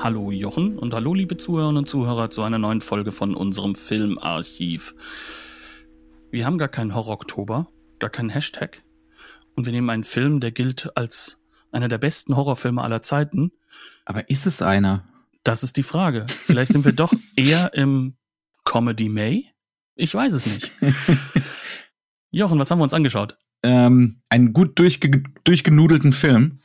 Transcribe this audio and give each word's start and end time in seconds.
Hallo 0.00 0.30
Jochen 0.32 0.78
und 0.78 0.94
hallo 0.94 1.14
liebe 1.14 1.36
Zuhörerinnen 1.36 1.78
und 1.78 1.88
Zuhörer 1.88 2.30
zu 2.30 2.42
einer 2.42 2.58
neuen 2.58 2.80
Folge 2.80 3.12
von 3.12 3.34
unserem 3.34 3.74
Filmarchiv. 3.74 4.94
Wir 6.30 6.46
haben 6.46 6.58
gar 6.58 6.68
keinen 6.68 6.94
Horror-Oktober, 6.94 7.68
gar 7.98 8.10
keinen 8.10 8.30
Hashtag 8.30 8.82
und 9.54 9.66
wir 9.66 9.72
nehmen 9.72 9.90
einen 9.90 10.04
Film, 10.04 10.40
der 10.40 10.50
gilt 10.50 10.96
als 10.96 11.38
einer 11.70 11.88
der 11.88 11.98
besten 11.98 12.36
Horrorfilme 12.36 12.82
aller 12.82 13.02
Zeiten. 13.02 13.52
Aber 14.04 14.28
ist 14.28 14.46
es 14.46 14.62
einer? 14.62 15.08
Das 15.44 15.62
ist 15.62 15.76
die 15.76 15.82
Frage. 15.82 16.26
Vielleicht 16.28 16.72
sind 16.72 16.84
wir 16.84 16.92
doch 16.92 17.12
eher 17.36 17.74
im 17.74 18.16
Comedy 18.64 19.08
May? 19.08 19.46
Ich 19.94 20.14
weiß 20.14 20.32
es 20.32 20.46
nicht. 20.46 20.72
Jochen, 22.30 22.58
was 22.58 22.70
haben 22.70 22.78
wir 22.78 22.84
uns 22.84 22.94
angeschaut? 22.94 23.36
Ähm, 23.62 24.22
einen 24.28 24.52
gut 24.52 24.78
durchge 24.78 25.22
durchgenudelten 25.44 26.12
Film 26.12 26.60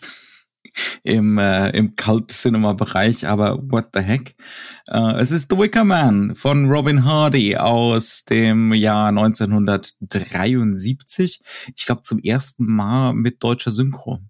im, 1.03 1.37
äh, 1.37 1.69
im 1.71 1.95
Cult-Cinema-Bereich, 1.95 3.27
aber 3.27 3.59
what 3.71 3.89
the 3.93 4.01
heck? 4.01 4.35
Äh, 4.87 5.19
es 5.19 5.31
ist 5.31 5.51
The 5.51 5.57
Wicker 5.57 5.83
Man 5.83 6.35
von 6.35 6.69
Robin 6.69 7.05
Hardy 7.05 7.57
aus 7.57 8.25
dem 8.25 8.73
Jahr 8.73 9.09
1973. 9.09 11.41
Ich 11.75 11.85
glaube 11.85 12.01
zum 12.01 12.19
ersten 12.19 12.65
Mal 12.65 13.13
mit 13.13 13.43
deutscher 13.43 13.71
Synchro. 13.71 14.21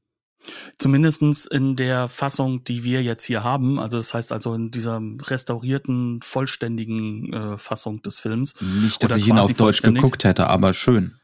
Zumindestens 0.78 1.46
in 1.46 1.76
der 1.76 2.08
Fassung, 2.08 2.64
die 2.64 2.84
wir 2.84 3.04
jetzt 3.04 3.24
hier 3.24 3.44
haben, 3.44 3.80
also 3.80 3.98
das 3.98 4.14
heißt 4.14 4.32
also 4.32 4.54
in 4.54 4.72
dieser 4.72 5.02
restaurierten, 5.24 6.22
vollständigen 6.22 7.34
äh, 7.34 7.58
Fassung 7.58 8.02
des 8.02 8.20
Films. 8.20 8.56
Nicht, 8.62 9.04
dass 9.04 9.16
ich 9.16 9.28
ihn 9.28 9.38
auf 9.38 9.52
Deutsch 9.54 9.82
geguckt 9.82 10.24
hätte, 10.24 10.48
aber 10.48 10.74
schön. 10.74 11.16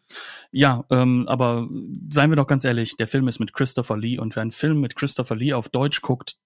Ja, 0.52 0.86
ähm, 0.89 1.28
aber 1.28 1.67
seien 2.09 2.30
wir 2.31 2.36
doch 2.36 2.47
ganz 2.47 2.66
ehrlich, 2.66 2.95
der 2.97 3.08
Film 3.08 3.28
ist 3.28 3.39
mit 3.39 3.53
Christopher 3.53 3.97
Lee 3.97 4.20
und 4.20 4.36
wer 4.36 4.42
einen 4.42 4.52
Film 4.52 4.80
mit 4.80 4.95
Christopher 4.95 5.36
Lee 5.36 5.53
auf 5.53 5.70
Deutsch 5.70 6.02
guckt, 6.02 6.38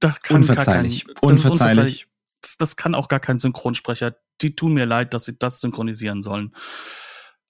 das 0.00 0.20
kann 0.22 0.38
unverzeihlich. 0.38 1.04
Kein, 1.04 1.14
das 1.14 1.22
unverzeihlich. 1.22 1.52
unverzeihlich. 1.52 2.06
Das, 2.42 2.56
das 2.58 2.76
kann 2.76 2.94
auch 2.94 3.08
gar 3.08 3.20
kein 3.20 3.38
Synchronsprecher. 3.38 4.16
Die 4.40 4.54
tun 4.54 4.74
mir 4.74 4.86
leid, 4.86 5.14
dass 5.14 5.24
sie 5.24 5.38
das 5.38 5.60
synchronisieren 5.60 6.22
sollen. 6.22 6.54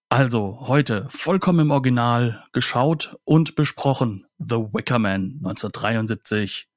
Also, 0.08 0.60
heute 0.60 1.06
vollkommen 1.10 1.60
im 1.60 1.70
Original 1.72 2.44
geschaut 2.52 3.16
und 3.24 3.56
besprochen. 3.56 4.26
The 4.38 4.56
Wicker 4.72 5.00
Man 5.00 5.40
1973. 5.44 6.68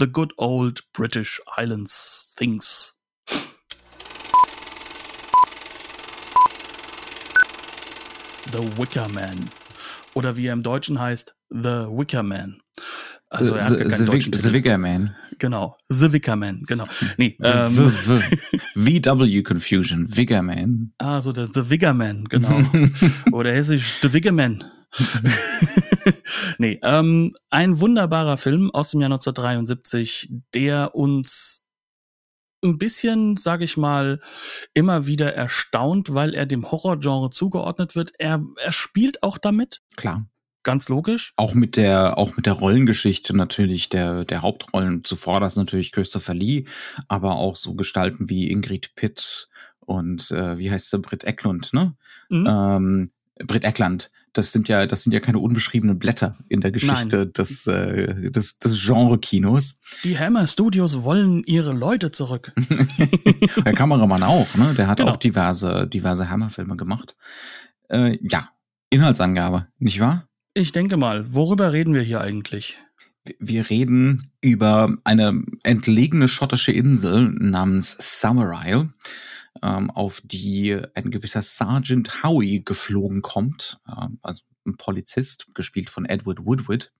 The 0.00 0.06
Good 0.06 0.34
Old 0.38 0.90
British 0.92 1.42
Islands 1.56 2.34
Things 2.36 2.95
The 8.52 8.78
Wicker 8.78 9.08
Man. 9.08 9.50
Oder 10.14 10.36
wie 10.36 10.46
er 10.46 10.52
im 10.52 10.62
Deutschen 10.62 10.98
heißt, 10.98 11.36
The 11.50 11.86
Wicker 11.90 12.22
Man. 12.22 12.60
Also 13.28 13.56
er 13.56 13.64
hat 13.64 13.78
the, 13.78 13.84
keinen 13.84 13.90
the, 13.90 14.04
deutschen 14.04 14.32
the, 14.32 14.38
the 14.38 14.52
Wicker 14.52 14.78
Man. 14.78 15.14
Genau, 15.38 15.76
The 15.88 16.12
Wicker 16.12 16.36
Man, 16.36 16.62
genau. 16.66 16.86
Nee, 17.18 17.36
ähm, 17.42 17.92
VW 18.74 19.42
Confusion, 19.42 20.06
Wicker 20.16 20.42
Man. 20.42 20.92
Ah, 20.98 21.20
so 21.20 21.32
der 21.32 21.48
The 21.52 21.68
Wicker 21.68 21.92
Man, 21.92 22.24
genau. 22.24 22.62
Oder 23.32 23.52
hessisch 23.52 23.98
The 24.00 24.12
Wicker 24.12 24.32
Man. 24.32 24.64
nee, 26.58 26.78
ähm, 26.82 27.34
ein 27.50 27.80
wunderbarer 27.80 28.36
Film 28.36 28.70
aus 28.70 28.90
dem 28.90 29.00
Jahr 29.00 29.10
1973, 29.10 30.32
der 30.54 30.94
uns 30.94 31.62
ein 32.66 32.78
bisschen, 32.78 33.36
sage 33.36 33.64
ich 33.64 33.76
mal, 33.76 34.20
immer 34.74 35.06
wieder 35.06 35.34
erstaunt, 35.34 36.14
weil 36.14 36.34
er 36.34 36.46
dem 36.46 36.70
Horrorgenre 36.70 37.30
zugeordnet 37.30 37.96
wird. 37.96 38.12
Er, 38.18 38.42
er 38.62 38.72
spielt 38.72 39.22
auch 39.22 39.38
damit. 39.38 39.82
Klar. 39.96 40.26
Ganz 40.62 40.88
logisch. 40.88 41.32
Auch 41.36 41.54
mit 41.54 41.76
der, 41.76 42.18
auch 42.18 42.34
mit 42.36 42.44
der 42.44 42.54
Rollengeschichte 42.54 43.36
natürlich, 43.36 43.88
der, 43.88 44.24
der 44.24 44.42
Hauptrollen 44.42 45.04
zuvor, 45.04 45.38
das 45.38 45.54
natürlich 45.54 45.92
Christopher 45.92 46.34
Lee, 46.34 46.64
aber 47.06 47.36
auch 47.36 47.54
so 47.54 47.74
Gestalten 47.74 48.28
wie 48.28 48.50
Ingrid 48.50 48.96
Pitt 48.96 49.48
und 49.78 50.32
äh, 50.32 50.58
wie 50.58 50.72
heißt 50.72 50.90
sie, 50.90 50.98
Britt 50.98 51.22
Eklund, 51.22 51.72
ne? 51.72 51.94
Mhm. 52.28 52.46
Ähm, 52.48 53.08
Britt 53.46 53.64
Eckland, 53.64 54.10
das 54.36 54.52
sind 54.52 54.68
ja, 54.68 54.86
das 54.86 55.02
sind 55.02 55.12
ja 55.12 55.20
keine 55.20 55.38
unbeschriebenen 55.38 55.98
Blätter 55.98 56.36
in 56.48 56.60
der 56.60 56.70
Geschichte 56.70 57.26
des, 57.26 57.66
äh, 57.66 58.30
des, 58.30 58.58
des 58.58 58.84
Genre-Kinos. 58.84 59.80
Die 60.04 60.18
Hammer 60.18 60.46
Studios 60.46 61.02
wollen 61.02 61.42
ihre 61.44 61.72
Leute 61.72 62.12
zurück. 62.12 62.52
der 63.64 63.72
Kameramann 63.72 64.22
auch, 64.22 64.54
ne? 64.54 64.74
Der 64.76 64.88
hat 64.88 64.98
genau. 64.98 65.12
auch 65.12 65.16
diverse, 65.16 65.86
diverse 65.86 66.28
Hammer-Filme 66.28 66.76
gemacht. 66.76 67.16
Äh, 67.88 68.18
ja, 68.22 68.50
Inhaltsangabe, 68.90 69.68
nicht 69.78 70.00
wahr? 70.00 70.28
Ich 70.54 70.72
denke 70.72 70.96
mal, 70.96 71.34
worüber 71.34 71.72
reden 71.72 71.94
wir 71.94 72.02
hier 72.02 72.20
eigentlich? 72.20 72.78
Wir 73.38 73.68
reden 73.68 74.30
über 74.40 74.96
eine 75.04 75.42
entlegene 75.64 76.28
schottische 76.28 76.72
Insel 76.72 77.30
namens 77.38 77.96
Summerisle 77.98 78.90
ähm, 79.62 79.90
auf 79.90 80.20
die 80.24 80.80
ein 80.94 81.10
gewisser 81.10 81.42
Sergeant 81.42 82.22
Howie 82.22 82.62
geflogen 82.64 83.22
kommt, 83.22 83.78
äh, 83.86 84.06
also 84.22 84.42
ein 84.66 84.76
Polizist, 84.76 85.46
gespielt 85.54 85.90
von 85.90 86.04
Edward 86.06 86.44
Woodward. 86.44 86.92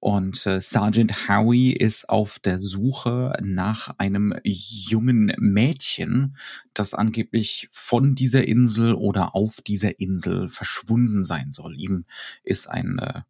Und 0.00 0.46
äh, 0.46 0.62
Sergeant 0.62 1.28
Howie 1.28 1.72
ist 1.72 2.08
auf 2.08 2.38
der 2.38 2.58
Suche 2.58 3.34
nach 3.42 3.94
einem 3.98 4.34
jungen 4.44 5.34
Mädchen, 5.38 6.36
das 6.72 6.94
angeblich 6.94 7.68
von 7.70 8.14
dieser 8.14 8.48
Insel 8.48 8.94
oder 8.94 9.34
auf 9.34 9.60
dieser 9.60 10.00
Insel 10.00 10.48
verschwunden 10.48 11.22
sein 11.22 11.52
soll. 11.52 11.76
Ihm 11.76 12.06
ist 12.42 12.66
ein 12.66 12.98
äh, 12.98 13.20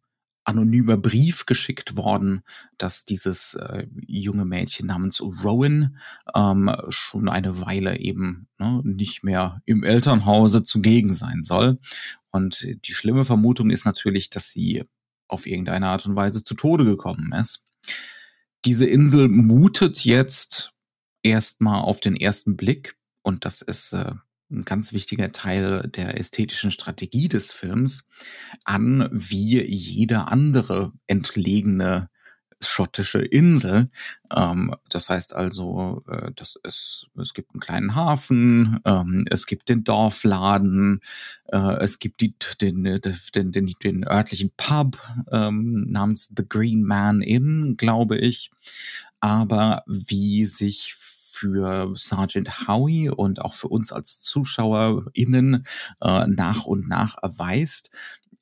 anonymer 0.43 0.97
Brief 0.97 1.45
geschickt 1.45 1.97
worden, 1.97 2.43
dass 2.77 3.05
dieses 3.05 3.53
äh, 3.55 3.87
junge 4.07 4.45
Mädchen 4.45 4.87
namens 4.87 5.21
Rowan 5.21 5.97
ähm, 6.35 6.75
schon 6.89 7.29
eine 7.29 7.61
Weile 7.61 7.99
eben 7.99 8.47
ne, 8.57 8.81
nicht 8.83 9.23
mehr 9.23 9.61
im 9.65 9.83
Elternhause 9.83 10.63
zugegen 10.63 11.13
sein 11.13 11.43
soll. 11.43 11.79
Und 12.31 12.67
die 12.85 12.93
schlimme 12.93 13.25
Vermutung 13.25 13.69
ist 13.69 13.85
natürlich, 13.85 14.29
dass 14.29 14.51
sie 14.51 14.83
auf 15.27 15.45
irgendeine 15.45 15.87
Art 15.87 16.05
und 16.05 16.15
Weise 16.15 16.43
zu 16.43 16.55
Tode 16.55 16.85
gekommen 16.85 17.31
ist. 17.33 17.63
Diese 18.65 18.85
Insel 18.85 19.27
mutet 19.27 20.05
jetzt 20.05 20.73
erstmal 21.23 21.81
auf 21.81 21.99
den 21.99 22.15
ersten 22.15 22.57
Blick, 22.57 22.97
und 23.23 23.45
das 23.45 23.61
ist 23.61 23.93
äh, 23.93 24.13
ein 24.51 24.65
ganz 24.65 24.93
wichtiger 24.93 25.31
Teil 25.31 25.87
der 25.87 26.19
ästhetischen 26.19 26.71
Strategie 26.71 27.27
des 27.27 27.51
Films, 27.51 28.07
an 28.65 29.09
wie 29.11 29.61
jede 29.63 30.27
andere 30.27 30.91
entlegene 31.07 32.09
schottische 32.65 33.19
Insel. 33.19 33.89
Ähm, 34.35 34.75
das 34.89 35.09
heißt 35.09 35.33
also, 35.33 36.03
äh, 36.07 36.31
das 36.35 36.57
ist, 36.63 37.07
es 37.19 37.33
gibt 37.33 37.53
einen 37.53 37.59
kleinen 37.59 37.95
Hafen, 37.95 38.79
ähm, 38.85 39.25
es 39.29 39.45
gibt 39.45 39.69
den 39.69 39.83
Dorfladen, 39.83 41.01
äh, 41.47 41.77
es 41.79 41.99
gibt 41.99 42.21
die, 42.21 42.35
den, 42.61 42.83
den, 42.83 43.51
den, 43.51 43.73
den 43.83 44.07
örtlichen 44.07 44.51
Pub 44.57 44.97
ähm, 45.31 45.85
namens 45.89 46.31
The 46.35 46.47
Green 46.47 46.83
Man 46.83 47.21
Inn, 47.21 47.75
glaube 47.77 48.17
ich. 48.17 48.51
Aber 49.19 49.83
wie 49.87 50.47
sich 50.47 50.95
für 51.41 51.91
Sergeant 51.95 52.67
Howie 52.67 53.09
und 53.09 53.41
auch 53.41 53.55
für 53.55 53.67
uns 53.67 53.91
als 53.91 54.19
ZuschauerInnen 54.19 55.65
äh, 56.01 56.27
nach 56.27 56.65
und 56.65 56.87
nach 56.87 57.15
erweist. 57.21 57.89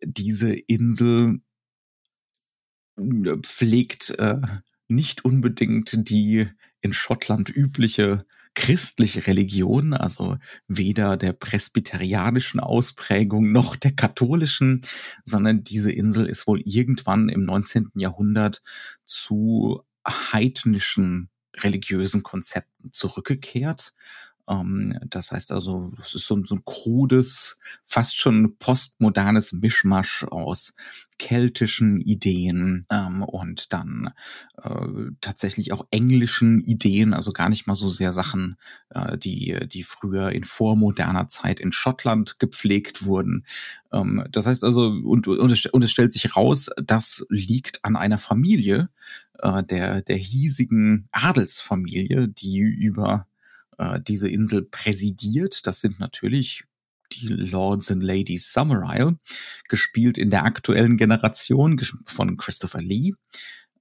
Diese 0.03 0.53
Insel 0.53 1.39
äh, 2.97 3.37
pflegt 3.41 4.11
äh, 4.19 4.41
nicht 4.89 5.23
unbedingt 5.23 6.09
die 6.09 6.47
in 6.81 6.91
Schottland 6.91 7.49
übliche 7.49 8.25
christliche 8.55 9.27
Religion, 9.27 9.93
also 9.93 10.37
weder 10.67 11.15
der 11.15 11.31
presbyterianischen 11.31 12.59
Ausprägung 12.59 13.53
noch 13.53 13.77
der 13.77 13.93
katholischen, 13.93 14.81
sondern 15.23 15.63
diese 15.63 15.91
Insel 15.91 16.25
ist 16.25 16.47
wohl 16.47 16.61
irgendwann 16.65 17.29
im 17.29 17.45
19. 17.45 17.91
Jahrhundert 17.95 18.61
zu 19.05 19.83
heidnischen 20.05 21.29
religiösen 21.55 22.23
Konzepten 22.23 22.91
zurückgekehrt. 22.91 23.93
Ähm, 24.49 24.97
das 25.07 25.31
heißt 25.31 25.51
also, 25.51 25.91
das 25.95 26.15
ist 26.15 26.25
so, 26.25 26.43
so 26.43 26.55
ein 26.55 26.65
krudes, 26.65 27.59
fast 27.85 28.19
schon 28.19 28.57
postmodernes 28.57 29.53
Mischmasch 29.53 30.23
aus 30.23 30.73
keltischen 31.19 31.99
Ideen 31.99 32.85
ähm, 32.89 33.23
und 33.23 33.73
dann 33.73 34.11
äh, 34.63 35.11
tatsächlich 35.21 35.73
auch 35.73 35.85
englischen 35.91 36.61
Ideen, 36.61 37.13
also 37.13 37.33
gar 37.33 37.49
nicht 37.49 37.67
mal 37.67 37.75
so 37.75 37.89
sehr 37.89 38.13
Sachen, 38.13 38.57
äh, 38.89 39.17
die, 39.17 39.59
die 39.67 39.83
früher 39.83 40.31
in 40.31 40.45
vormoderner 40.45 41.27
Zeit 41.27 41.59
in 41.59 41.73
Schottland 41.73 42.39
gepflegt 42.39 43.05
wurden. 43.05 43.45
Ähm, 43.91 44.25
das 44.31 44.47
heißt 44.47 44.63
also, 44.63 44.87
und, 44.87 45.27
und, 45.27 45.51
es, 45.51 45.65
und 45.65 45.83
es 45.83 45.91
stellt 45.91 46.13
sich 46.13 46.35
raus, 46.35 46.69
das 46.81 47.25
liegt 47.29 47.83
an 47.83 47.97
einer 47.97 48.17
Familie, 48.17 48.89
äh, 49.41 49.63
der, 49.63 50.01
der 50.01 50.17
hiesigen 50.17 51.07
Adelsfamilie, 51.11 52.27
die 52.27 52.59
über 52.59 53.27
äh, 53.77 53.99
diese 54.01 54.29
Insel 54.29 54.63
präsidiert. 54.63 55.65
Das 55.65 55.81
sind 55.81 55.99
natürlich 55.99 56.65
die 57.13 57.27
Lords 57.27 57.91
and 57.91 58.03
Ladies 58.03 58.53
Summer 58.53 58.95
Isle, 58.95 59.17
gespielt 59.67 60.17
in 60.17 60.29
der 60.29 60.43
aktuellen 60.43 60.97
Generation 60.97 61.79
von 62.05 62.37
Christopher 62.37 62.81
Lee. 62.81 63.13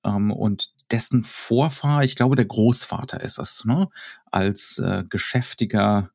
Ähm, 0.04 0.30
und 0.30 0.72
dessen 0.90 1.22
Vorfahr, 1.22 2.04
ich 2.04 2.16
glaube, 2.16 2.36
der 2.36 2.46
Großvater 2.46 3.22
ist 3.22 3.38
es, 3.38 3.64
ne? 3.64 3.88
als 4.30 4.78
äh, 4.78 5.04
geschäftiger 5.08 6.10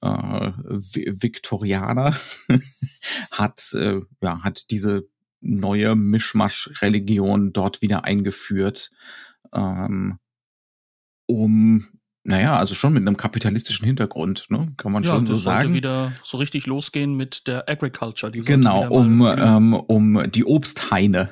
äh, 0.00 0.08
Viktorianer 0.08 2.16
hat, 3.30 3.72
äh, 3.74 4.00
ja, 4.22 4.42
hat 4.42 4.70
diese 4.70 5.04
neue 5.40 5.96
Mischmasch-Religion 5.96 7.52
dort 7.52 7.82
wieder 7.82 8.04
eingeführt, 8.04 8.90
ähm, 9.52 10.18
um 11.26 11.88
naja, 12.22 12.58
also 12.58 12.74
schon 12.74 12.92
mit 12.92 13.00
einem 13.06 13.16
kapitalistischen 13.16 13.86
Hintergrund, 13.86 14.46
ne? 14.50 14.72
kann 14.76 14.92
man 14.92 15.02
ja, 15.02 15.12
schon 15.12 15.26
so 15.26 15.36
sagen. 15.36 15.62
Sollte 15.62 15.74
wieder 15.74 16.12
so 16.22 16.36
richtig 16.36 16.66
losgehen 16.66 17.16
mit 17.16 17.46
der 17.46 17.68
Agriculture. 17.68 18.30
Die 18.30 18.40
genau, 18.40 18.88
um, 18.88 19.22
ähm, 19.22 19.72
um 19.72 20.30
die 20.30 20.44
Obsthaine 20.44 21.30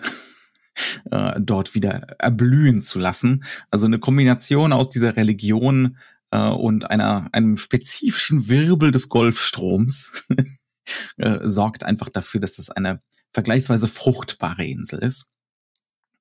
äh, 1.10 1.38
dort 1.38 1.74
wieder 1.74 2.06
erblühen 2.18 2.80
zu 2.80 2.98
lassen. 2.98 3.44
Also 3.70 3.86
eine 3.86 3.98
Kombination 3.98 4.72
aus 4.72 4.88
dieser 4.88 5.16
Religion 5.16 5.98
äh, 6.30 6.48
und 6.48 6.90
einer 6.90 7.28
einem 7.32 7.58
spezifischen 7.58 8.48
Wirbel 8.48 8.90
des 8.90 9.10
Golfstroms 9.10 10.24
äh, 11.18 11.38
sorgt 11.42 11.84
einfach 11.84 12.08
dafür, 12.08 12.40
dass 12.40 12.58
es 12.58 12.70
eine 12.70 13.02
vergleichsweise 13.38 13.86
fruchtbare 13.86 14.64
Insel 14.64 14.98
ist. 14.98 15.30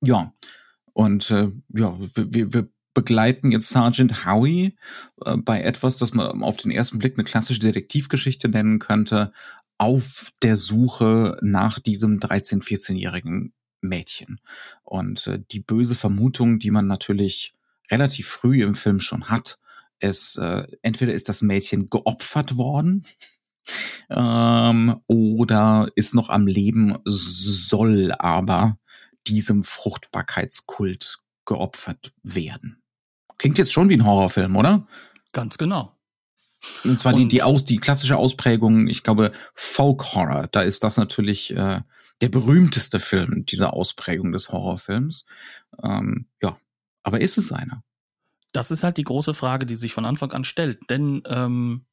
Ja, 0.05 0.35
und 0.93 1.31
äh, 1.31 1.49
ja, 1.69 1.97
wir, 2.13 2.53
wir 2.53 2.69
begleiten 2.93 3.51
jetzt 3.51 3.69
Sergeant 3.69 4.23
Howie 4.23 4.77
äh, 5.25 5.35
bei 5.37 5.63
etwas, 5.63 5.97
das 5.97 6.13
man 6.13 6.43
auf 6.43 6.57
den 6.57 6.69
ersten 6.69 6.99
Blick 6.99 7.15
eine 7.17 7.23
klassische 7.23 7.61
Detektivgeschichte 7.61 8.49
nennen 8.49 8.77
könnte, 8.77 9.33
auf 9.79 10.31
der 10.43 10.57
Suche 10.57 11.39
nach 11.41 11.79
diesem 11.79 12.19
13-, 12.19 12.61
14-jährigen 12.61 13.51
Mädchen. 13.81 14.39
Und 14.83 15.25
äh, 15.25 15.39
die 15.51 15.61
böse 15.61 15.95
Vermutung, 15.95 16.59
die 16.59 16.69
man 16.69 16.85
natürlich 16.85 17.55
relativ 17.89 18.27
früh 18.27 18.61
im 18.61 18.75
Film 18.75 18.99
schon 18.99 19.27
hat, 19.31 19.57
ist, 19.99 20.37
äh, 20.37 20.67
entweder 20.83 21.13
ist 21.13 21.29
das 21.29 21.41
Mädchen 21.41 21.89
geopfert 21.89 22.57
worden 22.57 23.07
ähm, 24.09 25.01
oder 25.07 25.89
ist 25.95 26.15
noch 26.15 26.29
am 26.29 26.47
Leben, 26.47 26.97
soll 27.05 28.13
aber 28.17 28.77
diesem 29.27 29.63
Fruchtbarkeitskult 29.63 31.19
geopfert 31.45 32.11
werden. 32.23 32.81
Klingt 33.37 33.57
jetzt 33.57 33.73
schon 33.73 33.89
wie 33.89 33.97
ein 33.97 34.05
Horrorfilm, 34.05 34.55
oder? 34.55 34.87
Ganz 35.33 35.57
genau. 35.57 35.97
Und 36.83 36.99
zwar 36.99 37.13
Und 37.13 37.19
die, 37.19 37.27
die, 37.27 37.43
aus, 37.43 37.65
die 37.65 37.77
klassische 37.77 38.17
Ausprägung, 38.17 38.87
ich 38.87 39.03
glaube, 39.03 39.31
Folk 39.53 40.13
Horror. 40.13 40.47
Da 40.51 40.61
ist 40.61 40.83
das 40.83 40.97
natürlich 40.97 41.55
äh, 41.55 41.81
der 42.21 42.29
berühmteste 42.29 42.99
Film 42.99 43.45
dieser 43.45 43.73
Ausprägung 43.73 44.31
des 44.31 44.49
Horrorfilms. 44.49 45.25
Ähm, 45.83 46.27
ja, 46.41 46.57
aber 47.03 47.21
ist 47.21 47.37
es 47.37 47.51
einer? 47.51 47.83
Das 48.53 48.71
ist 48.71 48.83
halt 48.83 48.97
die 48.97 49.03
große 49.03 49.33
Frage, 49.33 49.65
die 49.65 49.75
sich 49.75 49.93
von 49.93 50.05
Anfang 50.05 50.31
an 50.31 50.43
stellt. 50.43 50.89
Denn 50.89 51.21
ähm, 51.27 51.85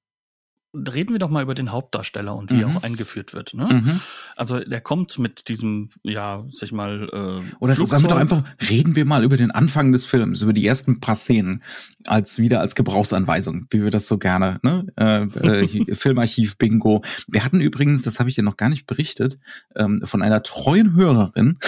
reden 0.74 1.12
wir 1.12 1.18
doch 1.18 1.30
mal 1.30 1.42
über 1.42 1.54
den 1.54 1.72
Hauptdarsteller 1.72 2.34
und 2.34 2.50
wie 2.50 2.56
mhm. 2.56 2.60
er 2.60 2.68
auch 2.68 2.82
eingeführt 2.82 3.32
wird. 3.32 3.54
Ne? 3.54 3.66
Mhm. 3.66 4.00
Also 4.36 4.60
der 4.60 4.80
kommt 4.80 5.18
mit 5.18 5.48
diesem, 5.48 5.90
ja, 6.02 6.44
sag 6.52 6.66
ich 6.66 6.72
mal, 6.72 7.08
äh, 7.12 7.54
oder 7.60 7.74
Flugzeug. 7.74 7.88
sagen 7.88 8.02
wir 8.02 8.08
doch 8.08 8.16
einfach, 8.16 8.42
reden 8.68 8.96
wir 8.96 9.04
mal 9.04 9.24
über 9.24 9.36
den 9.36 9.50
Anfang 9.50 9.92
des 9.92 10.04
Films, 10.04 10.42
über 10.42 10.52
die 10.52 10.66
ersten 10.66 11.00
paar 11.00 11.16
Szenen 11.16 11.62
als 12.06 12.38
wieder 12.38 12.60
als 12.60 12.74
Gebrauchsanweisung, 12.74 13.66
wie 13.70 13.82
wir 13.82 13.90
das 13.90 14.06
so 14.06 14.18
gerne, 14.18 14.58
ne? 14.62 14.86
Äh, 14.96 15.22
äh, 15.24 15.94
Filmarchiv 15.94 16.58
Bingo. 16.58 17.02
Wir 17.28 17.44
hatten 17.44 17.60
übrigens, 17.60 18.02
das 18.02 18.18
habe 18.18 18.28
ich 18.28 18.34
dir 18.34 18.42
noch 18.42 18.56
gar 18.56 18.68
nicht 18.68 18.86
berichtet, 18.86 19.38
ähm, 19.76 20.00
von 20.04 20.22
einer 20.22 20.42
treuen 20.42 20.94
Hörerin 20.94 21.58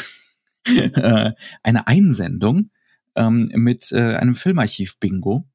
äh, 0.66 1.32
eine 1.62 1.86
Einsendung 1.86 2.70
ähm, 3.14 3.48
mit 3.54 3.92
äh, 3.92 4.16
einem 4.16 4.34
Filmarchiv 4.34 4.98
Bingo. 4.98 5.46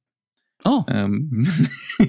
Oh. 0.64 0.84
Ähm, 0.88 1.48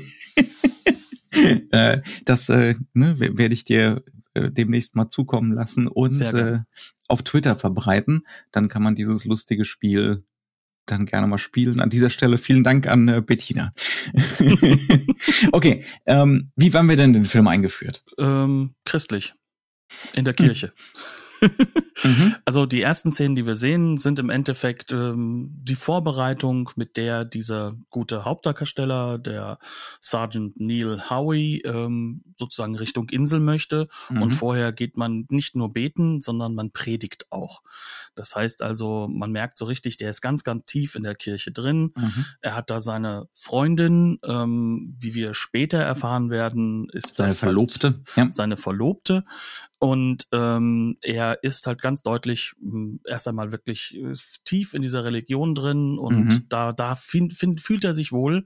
äh, 1.70 2.00
das 2.24 2.48
äh, 2.48 2.74
ne, 2.94 3.18
werde 3.18 3.54
ich 3.54 3.64
dir 3.64 4.02
äh, 4.34 4.50
demnächst 4.50 4.96
mal 4.96 5.08
zukommen 5.08 5.52
lassen 5.52 5.88
und 5.88 6.20
äh, 6.20 6.60
auf 7.08 7.22
Twitter 7.22 7.56
verbreiten. 7.56 8.26
Dann 8.50 8.68
kann 8.68 8.82
man 8.82 8.94
dieses 8.94 9.24
lustige 9.24 9.64
Spiel 9.64 10.24
dann 10.86 11.06
gerne 11.06 11.26
mal 11.26 11.38
spielen. 11.38 11.80
An 11.80 11.90
dieser 11.90 12.10
Stelle 12.10 12.38
vielen 12.38 12.64
Dank 12.64 12.86
an 12.86 13.08
äh, 13.08 13.20
Bettina. 13.20 13.72
okay, 15.52 15.84
ähm, 16.06 16.50
wie 16.56 16.74
waren 16.74 16.88
wir 16.88 16.96
denn 16.96 17.10
in 17.10 17.22
den 17.22 17.24
Film 17.24 17.46
eingeführt? 17.46 18.04
Ähm, 18.18 18.74
christlich. 18.84 19.34
In 20.14 20.24
der 20.24 20.34
Kirche. 20.34 20.68
Hm 20.68 20.72
mhm. 22.04 22.34
Also 22.44 22.66
die 22.66 22.82
ersten 22.82 23.12
Szenen, 23.12 23.36
die 23.36 23.46
wir 23.46 23.56
sehen, 23.56 23.98
sind 23.98 24.18
im 24.18 24.30
Endeffekt 24.30 24.92
ähm, 24.92 25.50
die 25.62 25.74
Vorbereitung, 25.74 26.70
mit 26.76 26.96
der 26.96 27.24
dieser 27.24 27.74
gute 27.90 28.24
Hauptdarsteller, 28.24 29.18
der 29.18 29.58
Sergeant 30.00 30.58
Neil 30.60 31.10
Howie, 31.10 31.62
ähm, 31.64 32.22
sozusagen 32.36 32.76
Richtung 32.76 33.08
Insel 33.10 33.40
möchte. 33.40 33.88
Mhm. 34.10 34.22
Und 34.22 34.32
vorher 34.32 34.72
geht 34.72 34.96
man 34.96 35.26
nicht 35.30 35.54
nur 35.56 35.72
beten, 35.72 36.20
sondern 36.20 36.54
man 36.54 36.70
predigt 36.72 37.26
auch. 37.30 37.62
Das 38.14 38.34
heißt 38.36 38.62
also, 38.62 39.08
man 39.10 39.32
merkt 39.32 39.56
so 39.56 39.64
richtig, 39.64 39.96
der 39.96 40.10
ist 40.10 40.20
ganz, 40.20 40.44
ganz 40.44 40.64
tief 40.66 40.94
in 40.94 41.02
der 41.02 41.14
Kirche 41.14 41.52
drin. 41.52 41.92
Mhm. 41.96 42.24
Er 42.40 42.54
hat 42.54 42.70
da 42.70 42.80
seine 42.80 43.28
Freundin, 43.32 44.18
ähm, 44.24 44.96
wie 45.00 45.14
wir 45.14 45.34
später 45.34 45.78
erfahren 45.78 46.30
werden, 46.30 46.88
ist 46.90 47.16
seine 47.16 47.30
das 47.30 47.38
Verlobte. 47.38 48.00
Halt 48.16 48.16
ja. 48.16 48.32
Seine 48.32 48.56
Verlobte. 48.56 49.24
Und 49.82 50.28
ähm, 50.30 50.96
er 51.00 51.42
ist 51.42 51.66
halt 51.66 51.82
ganz 51.82 52.02
deutlich 52.02 52.54
mh, 52.60 52.70
hm, 52.70 53.00
erst 53.04 53.26
einmal 53.26 53.50
wirklich 53.50 53.96
äh, 53.96 54.12
tief 54.44 54.74
in 54.74 54.82
dieser 54.82 55.04
Religion 55.04 55.56
drin 55.56 55.98
und 55.98 56.26
mhm. 56.26 56.46
da, 56.48 56.72
da 56.72 56.94
find, 56.94 57.34
find, 57.34 57.60
fühlt 57.60 57.82
er 57.82 57.92
sich 57.92 58.12
wohl. 58.12 58.44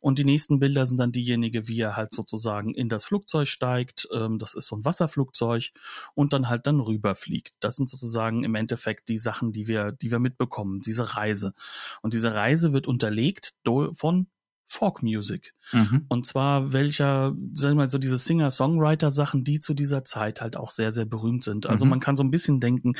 Und 0.00 0.18
die 0.18 0.24
nächsten 0.24 0.60
Bilder 0.60 0.86
sind 0.86 0.96
dann 0.96 1.12
diejenigen, 1.12 1.68
wie 1.68 1.78
er 1.78 1.96
halt 1.96 2.14
sozusagen 2.14 2.72
in 2.72 2.88
das 2.88 3.04
Flugzeug 3.04 3.48
steigt. 3.48 4.08
Ähm, 4.14 4.38
das 4.38 4.54
ist 4.54 4.68
so 4.68 4.76
ein 4.76 4.84
Wasserflugzeug 4.86 5.72
und 6.14 6.32
dann 6.32 6.48
halt 6.48 6.66
dann 6.66 6.80
rüberfliegt. 6.80 7.58
Das 7.60 7.76
sind 7.76 7.90
sozusagen 7.90 8.42
im 8.42 8.54
Endeffekt 8.54 9.10
die 9.10 9.18
Sachen, 9.18 9.52
die 9.52 9.68
wir, 9.68 9.92
die 9.92 10.10
wir 10.10 10.20
mitbekommen, 10.20 10.80
diese 10.80 11.18
Reise. 11.18 11.52
Und 12.00 12.14
diese 12.14 12.32
Reise 12.32 12.72
wird 12.72 12.86
unterlegt 12.86 13.56
von 13.92 14.28
Folk 14.70 15.02
Music. 15.02 15.54
Mhm. 15.72 16.04
Und 16.08 16.26
zwar 16.26 16.72
welcher, 16.74 17.34
sagen 17.54 17.76
wir 17.76 17.84
mal, 17.84 17.90
so 17.90 17.96
diese 17.96 18.18
Singer-Songwriter-Sachen, 18.18 19.42
die 19.42 19.58
zu 19.58 19.72
dieser 19.72 20.04
Zeit 20.04 20.42
halt 20.42 20.56
auch 20.56 20.70
sehr, 20.70 20.92
sehr 20.92 21.06
berühmt 21.06 21.42
sind. 21.42 21.66
Also 21.66 21.86
mhm. 21.86 21.90
man 21.90 22.00
kann 22.00 22.16
so 22.16 22.22
ein 22.22 22.30
bisschen 22.30 22.60
denken 22.60 22.92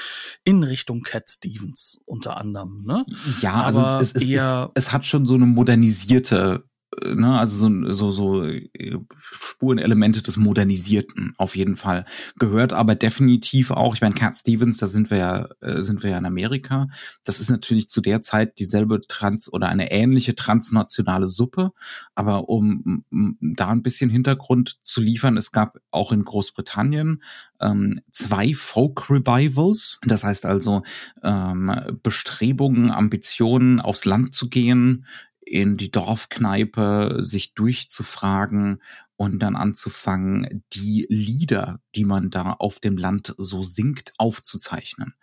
in 0.44 0.64
Richtung 0.64 1.02
Cat 1.02 1.28
Stevens 1.28 2.00
unter 2.06 2.38
anderem. 2.38 2.84
Ne? 2.86 3.04
Ja, 3.40 3.62
also 3.62 3.80
es, 4.00 4.14
es, 4.14 4.22
es, 4.22 4.30
es, 4.30 4.68
es 4.74 4.92
hat 4.92 5.04
schon 5.04 5.26
so 5.26 5.34
eine 5.34 5.46
modernisierte 5.46 6.64
ne, 7.02 7.38
also 7.38 7.68
so, 7.68 7.92
so, 7.92 8.12
so 8.12 8.44
äh, 8.44 8.98
Spurenelemente 9.20 10.22
des 10.22 10.36
Modernisierten 10.36 11.34
auf 11.36 11.56
jeden 11.56 11.76
Fall. 11.76 12.04
Gehört 12.38 12.72
aber 12.72 12.94
definitiv 12.94 13.70
auch, 13.70 13.94
ich 13.94 14.00
meine, 14.00 14.14
Cat 14.14 14.34
Stevens, 14.34 14.78
da 14.78 14.86
sind 14.86 15.10
wir 15.10 15.18
ja, 15.18 15.48
äh, 15.60 15.82
sind 15.82 16.02
wir 16.02 16.10
ja 16.10 16.18
in 16.18 16.26
Amerika. 16.26 16.88
Das 17.24 17.40
ist 17.40 17.50
natürlich 17.50 17.88
zu 17.88 18.00
der 18.00 18.20
Zeit 18.20 18.58
dieselbe 18.58 19.00
Trans- 19.06 19.52
oder 19.52 19.68
eine 19.68 19.90
ähnliche 19.90 20.34
transnationale 20.34 21.26
Suppe. 21.26 21.72
Aber 22.14 22.48
um, 22.48 23.04
um 23.10 23.36
da 23.40 23.68
ein 23.68 23.82
bisschen 23.82 24.10
Hintergrund 24.10 24.78
zu 24.82 25.00
liefern, 25.00 25.36
es 25.36 25.52
gab 25.52 25.78
auch 25.90 26.12
in 26.12 26.24
Großbritannien 26.24 27.22
ähm, 27.60 28.00
zwei 28.12 28.54
Folk 28.54 29.10
Revivals. 29.10 29.98
Das 30.06 30.24
heißt 30.24 30.46
also 30.46 30.82
ähm, 31.22 31.98
Bestrebungen, 32.02 32.90
Ambitionen, 32.90 33.80
aufs 33.80 34.04
Land 34.04 34.34
zu 34.34 34.48
gehen, 34.48 35.04
in 35.50 35.76
die 35.76 35.90
Dorfkneipe 35.90 37.18
sich 37.20 37.54
durchzufragen 37.54 38.80
und 39.16 39.40
dann 39.40 39.56
anzufangen, 39.56 40.62
die 40.72 41.06
Lieder, 41.10 41.80
die 41.96 42.04
man 42.04 42.30
da 42.30 42.52
auf 42.52 42.78
dem 42.78 42.96
Land 42.96 43.34
so 43.36 43.62
singt, 43.62 44.12
aufzuzeichnen. 44.16 45.14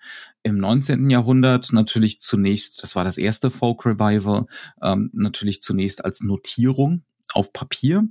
Im 0.44 0.58
19. 0.58 1.10
Jahrhundert 1.10 1.72
natürlich 1.72 2.20
zunächst, 2.20 2.84
das 2.84 2.96
war 2.96 3.06
das 3.06 3.18
erste 3.18 3.50
Folk 3.50 3.86
Revival, 3.86 4.48
ähm, 4.82 5.12
natürlich 5.14 5.62
zunächst 5.62 6.04
als 6.04 6.22
Notierung 6.22 7.06
auf 7.34 7.54
Papier 7.54 8.08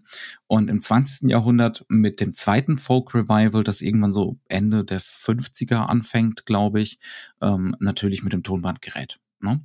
und 0.47 0.69
im 0.69 0.81
20. 0.81 1.31
Jahrhundert 1.31 1.85
mit 1.89 2.21
dem 2.21 2.35
zweiten 2.35 2.79
Folk 2.79 3.15
Revival, 3.15 3.63
das 3.63 3.83
irgendwann 3.83 4.13
so 4.13 4.39
Ende 4.49 4.85
der 4.85 5.01
50er 5.01 5.87
anfängt, 5.87 6.47
glaube 6.47 6.81
ich, 6.81 6.99
ähm, 7.43 7.77
natürlich 7.79 8.23
mit 8.23 8.33
dem 8.33 8.43
Tonbandgerät. 8.43 9.19
Ne? 9.41 9.63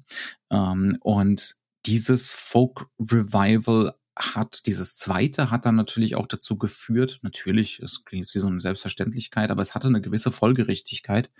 Ähm, 0.49 0.97
und 1.01 1.55
dieses 1.85 2.31
Folk 2.31 2.87
Revival 2.99 3.93
hat, 4.17 4.65
dieses 4.65 4.97
zweite 4.97 5.49
hat 5.49 5.65
dann 5.65 5.75
natürlich 5.75 6.15
auch 6.15 6.27
dazu 6.27 6.57
geführt, 6.57 7.19
natürlich, 7.21 7.79
es 7.79 8.03
klingt 8.03 8.25
jetzt 8.25 8.35
wie 8.35 8.39
so 8.39 8.47
eine 8.47 8.59
Selbstverständlichkeit, 8.59 9.49
aber 9.49 9.61
es 9.61 9.75
hatte 9.75 9.87
eine 9.87 10.01
gewisse 10.01 10.31
Folgerichtigkeit, 10.31 11.31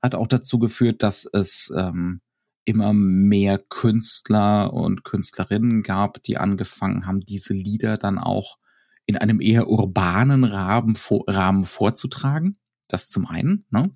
hat 0.00 0.14
auch 0.14 0.26
dazu 0.26 0.58
geführt, 0.58 1.02
dass 1.02 1.28
es 1.30 1.72
ähm, 1.76 2.22
immer 2.64 2.92
mehr 2.92 3.58
Künstler 3.58 4.72
und 4.72 5.04
Künstlerinnen 5.04 5.82
gab, 5.82 6.22
die 6.22 6.38
angefangen 6.38 7.06
haben, 7.06 7.20
diese 7.20 7.54
Lieder 7.54 7.98
dann 7.98 8.18
auch 8.18 8.58
in 9.04 9.16
einem 9.16 9.40
eher 9.40 9.68
urbanen 9.68 10.44
Rahmen, 10.44 10.94
vor, 10.94 11.24
Rahmen 11.26 11.64
vorzutragen. 11.64 12.56
Das 12.88 13.08
zum 13.08 13.26
einen, 13.26 13.64
ne? 13.70 13.90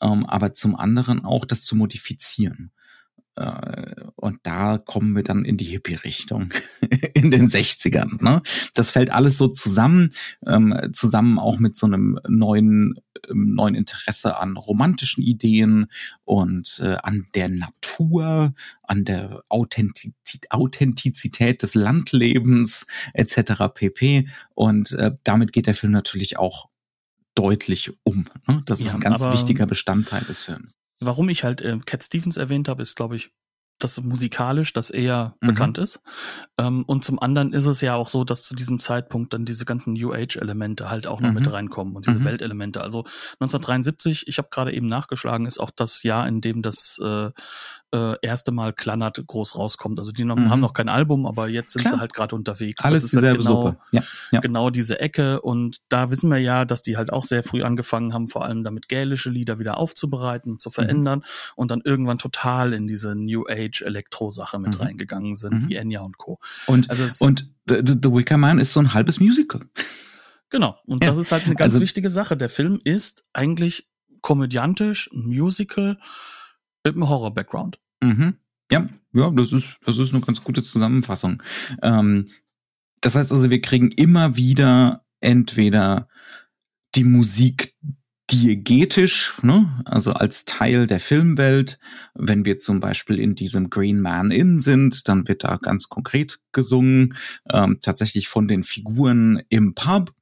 ähm, 0.00 0.26
aber 0.26 0.52
zum 0.52 0.76
anderen 0.76 1.24
auch 1.24 1.44
das 1.44 1.64
zu 1.64 1.76
modifizieren. 1.76 2.72
Äh, 3.36 3.94
und 4.16 4.40
da 4.42 4.78
kommen 4.78 5.16
wir 5.16 5.22
dann 5.22 5.44
in 5.44 5.56
die 5.56 5.64
Hippie-Richtung 5.64 6.52
in 7.14 7.30
den 7.30 7.48
60ern. 7.48 8.22
Ne? 8.22 8.42
Das 8.74 8.90
fällt 8.90 9.10
alles 9.10 9.38
so 9.38 9.48
zusammen, 9.48 10.10
ähm, 10.46 10.90
zusammen 10.92 11.38
auch 11.38 11.58
mit 11.58 11.76
so 11.76 11.86
einem 11.86 12.18
neuen, 12.28 13.00
ähm, 13.30 13.54
neuen 13.54 13.74
Interesse 13.74 14.36
an 14.36 14.56
romantischen 14.56 15.22
Ideen 15.22 15.86
und 16.24 16.80
äh, 16.82 16.96
an 17.02 17.26
der 17.34 17.48
Natur, 17.48 18.54
an 18.82 19.04
der 19.04 19.42
Authentizität, 19.48 20.50
Authentizität 20.50 21.62
des 21.62 21.74
Landlebens 21.74 22.86
etc. 23.14 23.64
pp. 23.72 24.28
Und 24.54 24.92
äh, 24.92 25.12
damit 25.24 25.52
geht 25.52 25.66
der 25.66 25.74
Film 25.74 25.92
natürlich 25.92 26.38
auch 26.38 26.68
deutlich 27.34 27.92
um. 28.02 28.26
Ne? 28.46 28.60
Das 28.66 28.80
ja, 28.80 28.86
ist 28.86 28.94
ein 28.94 29.00
ganz 29.00 29.22
wichtiger 29.24 29.66
Bestandteil 29.66 30.22
des 30.24 30.42
Films 30.42 30.76
warum 31.06 31.28
ich 31.28 31.44
halt 31.44 31.60
äh, 31.60 31.78
Cat 31.84 32.04
Stevens 32.04 32.36
erwähnt 32.36 32.68
habe, 32.68 32.82
ist, 32.82 32.96
glaube 32.96 33.16
ich, 33.16 33.30
das 33.84 34.00
musikalisch, 34.02 34.72
das 34.72 34.90
eher 34.90 35.34
mhm. 35.40 35.46
bekannt 35.48 35.78
ist. 35.78 36.00
Ähm, 36.58 36.84
und 36.86 37.04
zum 37.04 37.18
anderen 37.20 37.52
ist 37.52 37.66
es 37.66 37.80
ja 37.80 37.94
auch 37.94 38.08
so, 38.08 38.24
dass 38.24 38.42
zu 38.42 38.54
diesem 38.54 38.78
Zeitpunkt 38.78 39.32
dann 39.34 39.44
diese 39.44 39.64
ganzen 39.64 39.94
New 39.94 40.12
Age-Elemente 40.12 40.90
halt 40.90 41.06
auch 41.06 41.20
noch 41.20 41.30
mhm. 41.30 41.34
mit 41.34 41.52
reinkommen 41.52 41.94
und 41.94 42.06
diese 42.06 42.20
mhm. 42.20 42.24
Weltelemente. 42.24 42.82
Also 42.82 43.00
1973, 43.40 44.28
ich 44.28 44.38
habe 44.38 44.48
gerade 44.50 44.72
eben 44.72 44.86
nachgeschlagen, 44.86 45.46
ist 45.46 45.60
auch 45.60 45.70
das 45.70 46.02
Jahr, 46.02 46.26
in 46.28 46.40
dem 46.40 46.62
das 46.62 47.00
äh, 47.02 47.30
äh, 47.94 48.16
erste 48.22 48.52
Mal 48.52 48.72
Klannert 48.72 49.18
groß 49.26 49.56
rauskommt. 49.56 49.98
Also 49.98 50.12
die 50.12 50.24
noch, 50.24 50.36
mhm. 50.36 50.50
haben 50.50 50.60
noch 50.60 50.72
kein 50.72 50.88
Album, 50.88 51.26
aber 51.26 51.48
jetzt 51.48 51.72
sind 51.72 51.82
Klar. 51.82 51.94
sie 51.94 52.00
halt 52.00 52.14
gerade 52.14 52.34
unterwegs. 52.34 52.84
Alles 52.84 53.02
das 53.02 53.12
ist 53.12 53.22
halt 53.22 53.38
genau, 53.38 53.76
ja, 53.92 54.02
ja. 54.30 54.40
genau 54.40 54.70
diese 54.70 54.98
Ecke. 55.00 55.40
Und 55.42 55.78
da 55.88 56.10
wissen 56.10 56.30
wir 56.30 56.38
ja, 56.38 56.64
dass 56.64 56.82
die 56.82 56.96
halt 56.96 57.12
auch 57.12 57.22
sehr 57.22 57.42
früh 57.42 57.62
angefangen 57.62 58.14
haben, 58.14 58.28
vor 58.28 58.44
allem 58.44 58.64
damit 58.64 58.88
gälische 58.88 59.30
Lieder 59.30 59.58
wieder 59.58 59.76
aufzubereiten, 59.78 60.58
zu 60.58 60.70
mhm. 60.70 60.72
verändern 60.72 61.24
und 61.54 61.70
dann 61.70 61.82
irgendwann 61.84 62.18
total 62.18 62.72
in 62.72 62.86
diese 62.86 63.14
New 63.14 63.44
Age 63.48 63.71
Elektro-Sache 63.80 64.58
mit 64.58 64.74
mhm. 64.74 64.80
reingegangen 64.80 65.34
sind, 65.34 65.54
mhm. 65.54 65.68
wie 65.68 65.76
Enya 65.76 66.00
und 66.00 66.18
Co. 66.18 66.38
Und, 66.66 66.90
also 66.90 67.24
und 67.24 67.48
The, 67.66 67.76
The, 67.84 67.94
The 68.02 68.12
Wicker 68.12 68.36
Man 68.36 68.58
ist 68.58 68.72
so 68.72 68.80
ein 68.80 68.92
halbes 68.92 69.20
Musical. 69.20 69.62
Genau. 70.50 70.78
Und 70.84 71.02
ja. 71.02 71.08
das 71.08 71.16
ist 71.16 71.32
halt 71.32 71.46
eine 71.46 71.54
ganz 71.54 71.72
also, 71.72 71.82
wichtige 71.82 72.10
Sache. 72.10 72.36
Der 72.36 72.48
Film 72.48 72.80
ist 72.84 73.24
eigentlich 73.32 73.88
komödiantisch, 74.20 75.10
ein 75.12 75.26
Musical 75.26 75.98
mit 76.84 76.94
einem 76.94 77.08
Horror-Background. 77.08 77.78
Mhm. 78.00 78.36
Ja, 78.70 78.88
ja, 79.12 79.30
das 79.30 79.52
ist, 79.52 79.76
das 79.84 79.98
ist 79.98 80.12
eine 80.12 80.22
ganz 80.22 80.42
gute 80.42 80.62
Zusammenfassung. 80.62 81.42
Ähm, 81.82 82.28
das 83.00 83.14
heißt 83.14 83.32
also, 83.32 83.50
wir 83.50 83.60
kriegen 83.60 83.90
immer 83.90 84.36
wieder 84.36 85.04
entweder 85.20 86.08
die 86.94 87.04
Musik 87.04 87.74
diegetisch, 88.32 89.34
ne? 89.42 89.82
also 89.84 90.12
als 90.12 90.44
Teil 90.44 90.86
der 90.86 91.00
Filmwelt. 91.00 91.78
Wenn 92.14 92.44
wir 92.44 92.58
zum 92.58 92.80
Beispiel 92.80 93.18
in 93.18 93.34
diesem 93.34 93.68
Green 93.68 94.00
Man 94.00 94.30
Inn 94.30 94.58
sind, 94.58 95.08
dann 95.08 95.28
wird 95.28 95.44
da 95.44 95.56
ganz 95.56 95.88
konkret 95.88 96.40
gesungen, 96.52 97.14
ähm, 97.50 97.78
tatsächlich 97.80 98.28
von 98.28 98.48
den 98.48 98.62
Figuren 98.62 99.42
im 99.48 99.74
Pub 99.74 100.14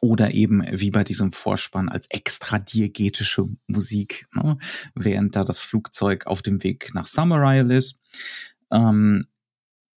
oder 0.00 0.32
eben 0.34 0.62
wie 0.70 0.90
bei 0.90 1.02
diesem 1.02 1.32
Vorspann 1.32 1.88
als 1.88 2.06
extra 2.10 2.58
diegetische 2.58 3.46
Musik, 3.66 4.26
ne, 4.32 4.58
während 4.94 5.34
da 5.34 5.44
das 5.44 5.60
Flugzeug 5.60 6.26
auf 6.26 6.42
dem 6.42 6.62
Weg 6.62 6.94
nach 6.94 7.06
Summer 7.06 7.56
ist. 7.70 7.98
Ähm, 8.70 9.26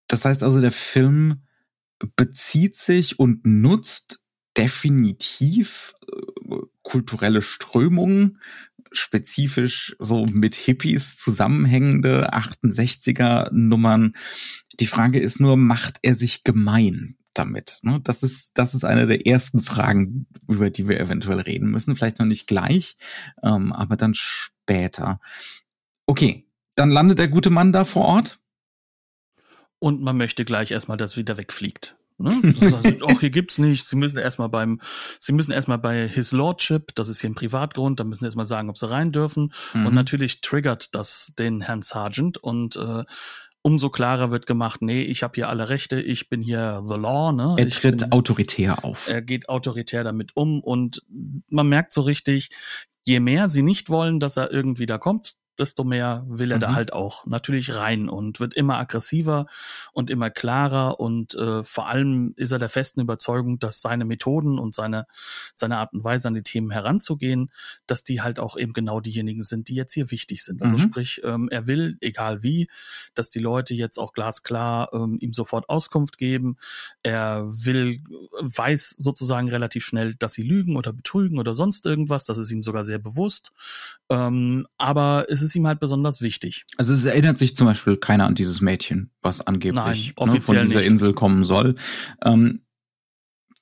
das 0.07 0.25
heißt 0.25 0.43
also, 0.43 0.61
der 0.61 0.71
Film 0.71 1.43
bezieht 2.15 2.75
sich 2.75 3.19
und 3.19 3.45
nutzt 3.45 4.21
definitiv 4.57 5.93
kulturelle 6.81 7.41
Strömungen, 7.41 8.39
spezifisch 8.91 9.95
so 9.99 10.25
mit 10.31 10.55
Hippies 10.55 11.17
zusammenhängende 11.17 12.33
68er 12.33 13.51
Nummern. 13.51 14.13
Die 14.79 14.87
Frage 14.87 15.19
ist 15.19 15.39
nur, 15.39 15.57
macht 15.57 15.99
er 16.01 16.15
sich 16.15 16.43
gemein? 16.43 17.17
damit? 17.33 17.79
Ne? 17.83 18.01
Das 18.03 18.23
ist, 18.23 18.57
das 18.57 18.73
ist 18.73 18.83
eine 18.83 19.07
der 19.07 19.25
ersten 19.25 19.61
Fragen, 19.61 20.27
über 20.47 20.69
die 20.69 20.87
wir 20.87 20.99
eventuell 20.99 21.39
reden 21.39 21.71
müssen. 21.71 21.95
Vielleicht 21.95 22.19
noch 22.19 22.25
nicht 22.25 22.47
gleich, 22.47 22.97
ähm, 23.43 23.73
aber 23.73 23.95
dann 23.95 24.13
später. 24.13 25.19
Okay, 26.05 26.45
dann 26.75 26.91
landet 26.91 27.19
der 27.19 27.27
gute 27.27 27.49
Mann 27.49 27.71
da 27.71 27.85
vor 27.85 28.05
Ort. 28.05 28.39
Und 29.79 30.01
man 30.01 30.17
möchte 30.17 30.45
gleich 30.45 30.71
erstmal, 30.71 30.97
dass 30.97 31.17
wieder 31.17 31.37
wegfliegt. 31.37 31.95
Ne? 32.21 32.53
Das 32.59 32.73
heißt, 32.73 33.03
auch 33.03 33.19
hier 33.19 33.29
gibt's 33.29 33.57
nichts. 33.57 33.89
Sie 33.89 33.95
müssen 33.95 34.17
erstmal 34.17 34.49
beim, 34.49 34.81
Sie 35.19 35.33
müssen 35.33 35.51
erstmal 35.51 35.77
bei 35.77 36.07
His 36.07 36.31
Lordship, 36.31 36.95
das 36.95 37.09
ist 37.09 37.21
hier 37.21 37.29
ein 37.29 37.35
Privatgrund, 37.35 37.99
da 37.99 38.03
müssen 38.03 38.21
Sie 38.21 38.27
erstmal 38.27 38.45
sagen, 38.45 38.69
ob 38.69 38.77
Sie 38.77 38.89
rein 38.89 39.11
dürfen. 39.11 39.53
Mhm. 39.73 39.87
Und 39.87 39.93
natürlich 39.93 40.41
triggert 40.41 40.95
das 40.95 41.33
den 41.37 41.61
Herrn 41.61 41.81
Sergeant 41.81 42.37
und 42.37 42.75
äh, 42.75 43.03
umso 43.61 43.89
klarer 43.89 44.31
wird 44.31 44.47
gemacht, 44.47 44.81
nee, 44.81 45.03
ich 45.03 45.23
habe 45.23 45.33
hier 45.35 45.49
alle 45.49 45.69
Rechte, 45.69 45.99
ich 45.99 46.29
bin 46.29 46.41
hier 46.41 46.83
the 46.87 46.95
law. 46.95 47.31
Ne? 47.31 47.55
Er 47.57 47.69
tritt 47.69 47.99
bin, 47.99 48.11
autoritär 48.11 48.83
auf. 48.83 49.07
Er 49.07 49.21
geht 49.21 49.49
autoritär 49.49 50.03
damit 50.03 50.35
um 50.35 50.61
und 50.61 51.03
man 51.47 51.67
merkt 51.67 51.91
so 51.91 52.01
richtig, 52.01 52.49
je 53.03 53.19
mehr 53.19 53.49
sie 53.49 53.61
nicht 53.61 53.89
wollen, 53.89 54.19
dass 54.19 54.37
er 54.37 54.51
irgendwie 54.51 54.85
da 54.85 54.97
kommt, 54.97 55.35
desto 55.59 55.83
mehr 55.83 56.25
will 56.27 56.51
er 56.51 56.57
mhm. 56.57 56.61
da 56.61 56.75
halt 56.75 56.93
auch 56.93 57.25
natürlich 57.25 57.77
rein 57.77 58.09
und 58.09 58.39
wird 58.39 58.53
immer 58.53 58.77
aggressiver 58.77 59.45
und 59.93 60.09
immer 60.09 60.29
klarer 60.29 60.99
und 60.99 61.35
äh, 61.35 61.63
vor 61.63 61.87
allem 61.87 62.33
ist 62.35 62.51
er 62.51 62.59
der 62.59 62.69
festen 62.69 63.01
Überzeugung, 63.01 63.59
dass 63.59 63.81
seine 63.81 64.05
Methoden 64.05 64.59
und 64.59 64.73
seine 64.75 65.05
seine 65.53 65.77
Art 65.77 65.93
und 65.93 66.03
Weise 66.03 66.27
an 66.27 66.33
die 66.33 66.43
Themen 66.43 66.71
heranzugehen, 66.71 67.51
dass 67.87 68.03
die 68.03 68.21
halt 68.21 68.39
auch 68.39 68.57
eben 68.57 68.73
genau 68.73 68.99
diejenigen 68.99 69.41
sind, 69.41 69.69
die 69.69 69.75
jetzt 69.75 69.93
hier 69.93 70.11
wichtig 70.11 70.43
sind. 70.43 70.61
Also 70.61 70.77
mhm. 70.77 70.81
sprich, 70.81 71.21
ähm, 71.23 71.49
er 71.51 71.67
will, 71.67 71.97
egal 72.01 72.43
wie, 72.43 72.69
dass 73.13 73.29
die 73.29 73.39
Leute 73.39 73.73
jetzt 73.73 73.97
auch 73.97 74.13
glasklar 74.13 74.89
ähm, 74.93 75.17
ihm 75.19 75.33
sofort 75.33 75.69
Auskunft 75.69 76.17
geben. 76.17 76.57
Er 77.03 77.45
will, 77.47 78.01
weiß 78.39 78.95
sozusagen 78.97 79.49
relativ 79.49 79.85
schnell, 79.85 80.15
dass 80.15 80.33
sie 80.33 80.43
lügen 80.43 80.75
oder 80.75 80.93
betrügen 80.93 81.39
oder 81.39 81.53
sonst 81.53 81.85
irgendwas. 81.85 82.25
Das 82.25 82.37
ist 82.37 82.51
ihm 82.51 82.63
sogar 82.63 82.83
sehr 82.83 82.99
bewusst. 82.99 83.51
Ähm, 84.09 84.65
aber 84.77 85.25
es 85.29 85.40
ist 85.41 85.55
ihm 85.55 85.67
halt 85.67 85.79
besonders 85.79 86.21
wichtig. 86.21 86.65
Also 86.77 86.93
es 86.93 87.05
erinnert 87.05 87.37
sich 87.37 87.55
zum 87.55 87.67
Beispiel 87.67 87.97
keiner 87.97 88.25
an 88.25 88.35
dieses 88.35 88.61
Mädchen, 88.61 89.11
was 89.21 89.41
angeblich 89.41 90.13
Nein, 90.17 90.29
ne, 90.33 90.41
von 90.41 90.61
dieser 90.63 90.79
nicht. 90.79 90.87
Insel 90.87 91.13
kommen 91.13 91.43
soll. 91.45 91.75
Ähm, 92.23 92.61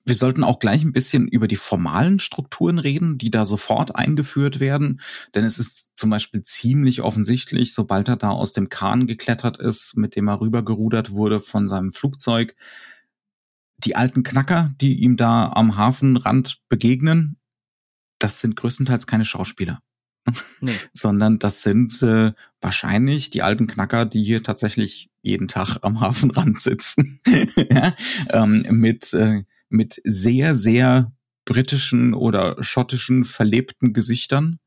wir 0.06 0.16
sollten 0.16 0.44
auch 0.44 0.60
gleich 0.60 0.84
ein 0.84 0.92
bisschen 0.92 1.28
über 1.28 1.48
die 1.48 1.56
formalen 1.56 2.18
Strukturen 2.20 2.80
reden, 2.80 3.18
die 3.18 3.30
da 3.30 3.46
sofort 3.46 3.96
eingeführt 3.96 4.60
werden. 4.60 5.02
Denn 5.36 5.46
es 5.46 5.60
ist 5.60 5.92
zum 5.96 6.10
Beispiel 6.10 6.42
ziemlich 6.42 7.02
offensichtlich, 7.02 7.74
sobald 7.74 8.08
er 8.08 8.18
da 8.18 8.30
aus 8.30 8.54
dem 8.54 8.70
Kahn 8.70 9.06
geklettert 9.06 9.60
ist, 9.60 9.96
mit 9.96 10.16
dem 10.16 10.28
er 10.28 10.42
rübergerudert 10.42 11.12
wurde 11.12 11.42
von 11.42 11.68
seinem 11.68 11.94
Flugzeug, 11.94 12.56
die 13.78 13.96
alten 13.96 14.24
Knacker, 14.24 14.74
die 14.82 15.00
ihm 15.00 15.16
da 15.16 15.52
am 15.54 15.78
Hafenrand 15.78 16.60
begegnen, 16.70 17.38
das 18.18 18.42
sind 18.42 18.56
größtenteils 18.56 19.08
keine 19.08 19.26
Schauspieler. 19.26 19.80
Nee. 20.62 20.76
sondern 20.94 21.40
das 21.40 21.64
sind 21.64 22.02
äh, 22.02 22.34
wahrscheinlich 22.62 23.30
die 23.30 23.42
alten 23.42 23.68
Knacker, 23.68 24.06
die 24.06 24.24
hier 24.24 24.44
tatsächlich 24.44 25.10
jeden 25.22 25.48
Tag 25.48 25.78
am 25.82 26.00
Hafenrand 26.00 26.62
sitzen, 26.62 27.20
ja? 27.72 27.96
ähm, 28.30 28.66
mit, 28.70 29.14
äh, 29.14 29.44
mit 29.70 30.02
sehr, 30.04 30.56
sehr 30.56 31.12
britischen 31.46 32.14
oder 32.14 32.62
schottischen 32.62 33.24
verlebten 33.24 33.94
Gesichtern 33.94 34.60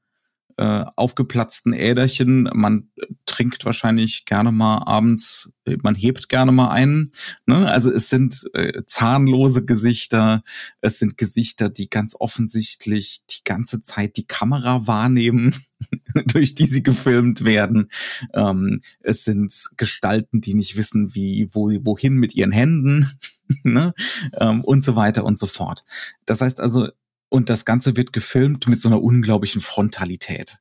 äh, 0.57 0.85
aufgeplatzten 0.97 1.73
Äderchen. 1.73 2.49
Man 2.55 2.91
trinkt 3.27 3.65
wahrscheinlich 3.65 4.25
gerne 4.25 4.53
mal 4.53 4.79
abends, 4.79 5.51
man 5.83 5.95
hebt 5.95 6.29
gerne 6.29 6.53
mal 6.53 6.69
einen. 6.69 7.13
Ne? 7.47 7.69
Also 7.69 7.91
es 7.91 8.09
sind 8.09 8.45
äh, 8.55 8.83
zahnlose 8.87 9.65
Gesichter, 9.65 10.43
es 10.81 10.99
sind 10.99 11.17
Gesichter, 11.19 11.69
die 11.69 11.89
ganz 11.89 12.17
offensichtlich 12.19 13.23
die 13.31 13.45
ganze 13.45 13.81
Zeit 13.81 14.17
die 14.17 14.27
Kamera 14.27 14.87
wahrnehmen, 14.87 15.55
durch 16.33 16.55
die 16.55 16.67
sie 16.67 16.83
gefilmt 16.83 17.45
werden. 17.45 17.91
Ähm, 18.35 18.83
es 19.01 19.25
sind 19.25 19.71
Gestalten, 19.77 20.41
die 20.41 20.55
nicht 20.55 20.77
wissen, 20.77 21.15
wie, 21.15 21.49
wo, 21.53 21.71
wohin 21.85 22.15
mit 22.15 22.35
ihren 22.35 22.53
Händen. 22.53 23.09
ne? 23.63 23.95
ähm, 24.39 24.65
und 24.65 24.85
so 24.85 24.97
weiter 24.97 25.25
und 25.25 25.39
so 25.39 25.47
fort. 25.47 25.85
Das 26.27 26.41
heißt 26.41 26.61
also, 26.61 26.89
und 27.33 27.49
das 27.49 27.65
Ganze 27.65 27.97
wird 27.97 28.13
gefilmt 28.13 28.69
mit 28.69 28.83
so 28.83 28.91
einer 28.91 29.03
unglaublichen 29.03 29.63
Frontalität. 29.63 30.59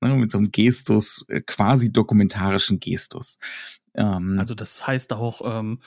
Ne? 0.00 0.14
Mit 0.14 0.30
so 0.30 0.38
einem 0.38 0.52
Gestus, 0.52 1.24
äh, 1.28 1.40
quasi 1.40 1.92
dokumentarischen 1.92 2.78
Gestus. 2.78 3.38
Ähm, 3.94 4.38
also 4.38 4.54
das 4.54 4.86
heißt 4.86 5.12
auch, 5.12 5.42
ähm, 5.44 5.80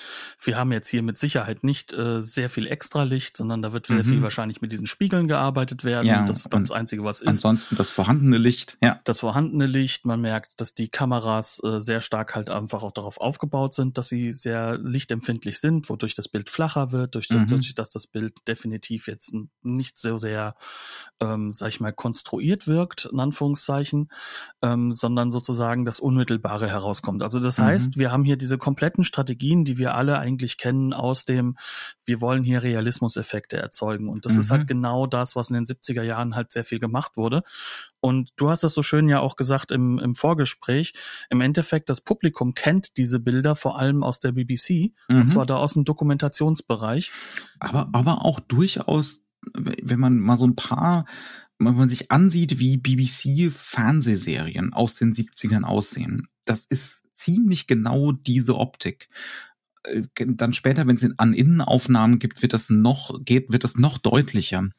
wir 0.43 0.57
haben 0.57 0.71
jetzt 0.71 0.89
hier 0.89 1.01
mit 1.01 1.17
Sicherheit 1.17 1.63
nicht 1.63 1.93
äh, 1.93 2.21
sehr 2.21 2.50
viel 2.50 2.67
Extralicht, 2.67 3.38
sondern 3.38 3.62
da 3.62 3.74
wird 3.74 3.88
sehr 3.88 4.03
viel 4.03 4.17
mhm. 4.17 4.24
wahrscheinlich 4.24 4.62
mit 4.62 4.71
diesen 4.71 4.85
Spiegeln 4.85 5.27
gearbeitet 5.27 5.83
werden. 5.83 6.07
Ja, 6.07 6.24
das 6.24 6.39
ist 6.39 6.53
dann 6.53 6.63
das 6.63 6.71
Einzige, 6.71 7.03
was 7.03 7.21
ist. 7.21 7.27
Ansonsten 7.27 7.75
das 7.75 7.91
vorhandene 7.91 8.38
Licht, 8.38 8.77
ja. 8.81 9.00
Das 9.03 9.21
vorhandene 9.21 9.65
Licht, 9.65 10.05
man 10.05 10.21
merkt, 10.21 10.62
dass 10.62 10.74
die 10.74 10.89
Kameras 10.89 11.62
äh, 11.63 11.79
sehr 11.79 12.01
stark 12.01 12.35
halt 12.35 12.50
einfach 12.50 12.83
auch 12.83 12.91
darauf 12.91 13.19
aufgebaut 13.19 13.74
sind, 13.74 13.97
dass 13.97 14.09
sie 14.09 14.31
sehr 14.31 14.77
lichtempfindlich 14.77 15.59
sind, 15.59 15.89
wodurch 15.89 16.15
das 16.15 16.27
Bild 16.27 16.50
flacher 16.50 16.91
wird, 16.91 17.15
durch, 17.15 17.29
mhm. 17.29 17.47
dadurch, 17.47 17.74
dass 17.75 17.89
das 17.89 18.07
Bild 18.07 18.47
definitiv 18.47 19.07
jetzt 19.07 19.33
nicht 19.63 19.97
so 19.97 20.17
sehr, 20.17 20.55
ähm, 21.19 21.51
sag 21.51 21.69
ich 21.69 21.79
mal, 21.79 21.93
konstruiert 21.93 22.67
wirkt, 22.67 23.05
in 23.12 23.19
Anführungszeichen, 23.19 24.09
ähm, 24.62 24.91
sondern 24.91 25.31
sozusagen 25.31 25.85
das 25.85 26.00
Unmittelbare 26.00 26.67
herauskommt. 26.67 27.24
Also 27.24 27.39
das 27.39 27.57
mhm. 27.57 27.65
Wir 27.97 28.11
haben 28.11 28.23
hier 28.23 28.37
diese 28.37 28.57
kompletten 28.57 29.03
Strategien, 29.03 29.65
die 29.65 29.77
wir 29.77 29.95
alle 29.95 30.19
eigentlich 30.19 30.57
kennen 30.57 30.93
aus 30.93 31.25
dem, 31.25 31.57
wir 32.03 32.21
wollen 32.21 32.43
hier 32.43 32.63
Realismuseffekte 32.63 33.57
erzeugen. 33.57 34.09
Und 34.09 34.25
das 34.25 34.33
mhm. 34.33 34.39
ist 34.39 34.51
halt 34.51 34.61
mhm. 34.63 34.67
genau 34.67 35.07
das, 35.07 35.35
was 35.35 35.49
in 35.49 35.55
den 35.55 35.65
70er 35.65 36.03
Jahren 36.03 36.35
halt 36.35 36.51
sehr 36.51 36.63
viel 36.63 36.79
gemacht 36.79 37.17
wurde. 37.17 37.43
Und 37.99 38.31
du 38.35 38.49
hast 38.49 38.63
das 38.63 38.73
so 38.73 38.83
schön 38.83 39.09
ja 39.09 39.19
auch 39.19 39.35
gesagt 39.35 39.71
im, 39.71 39.99
im 39.99 40.15
Vorgespräch. 40.15 40.93
Im 41.29 41.41
Endeffekt, 41.41 41.89
das 41.89 42.01
Publikum 42.01 42.53
kennt 42.53 42.97
diese 42.97 43.19
Bilder 43.19 43.55
vor 43.55 43.79
allem 43.79 44.03
aus 44.03 44.19
der 44.19 44.31
BBC, 44.31 44.93
mhm. 45.09 45.21
und 45.21 45.27
zwar 45.27 45.45
da 45.45 45.55
aus 45.55 45.73
dem 45.73 45.85
Dokumentationsbereich. 45.85 47.11
Aber, 47.59 47.89
aber 47.93 48.23
auch 48.23 48.39
durchaus, 48.39 49.21
wenn 49.53 49.99
man 49.99 50.19
mal 50.19 50.37
so 50.37 50.45
ein 50.45 50.55
paar 50.55 51.05
wenn 51.59 51.75
man 51.75 51.89
sich 51.89 52.11
ansieht, 52.11 52.59
wie 52.59 52.77
BBC-Fernsehserien 52.77 54.73
aus 54.73 54.95
den 54.95 55.13
70ern 55.13 55.63
aussehen, 55.63 56.27
das 56.45 56.65
ist 56.65 57.04
ziemlich 57.15 57.67
genau 57.67 58.12
diese 58.12 58.55
Optik. 58.57 59.10
Äh, 59.84 60.03
dann 60.17 60.53
später, 60.53 60.88
wenn 60.88 60.95
es 60.95 61.07
an 61.17 61.34
Innenaufnahmen 61.34 62.19
gibt, 62.19 62.41
wird 62.41 62.53
das 62.53 62.69
noch, 62.69 63.24
geht, 63.24 63.51
wird 63.51 63.63
das 63.63 63.75
noch 63.75 63.98
deutlicher. 63.98 64.69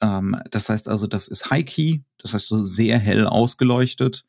Ähm, 0.00 0.36
das 0.50 0.68
heißt 0.68 0.88
also, 0.88 1.06
das 1.06 1.28
ist 1.28 1.50
High 1.50 1.64
Key, 1.64 2.00
das 2.18 2.34
heißt 2.34 2.48
so 2.48 2.64
sehr 2.64 2.98
hell 2.98 3.26
ausgeleuchtet. 3.26 4.24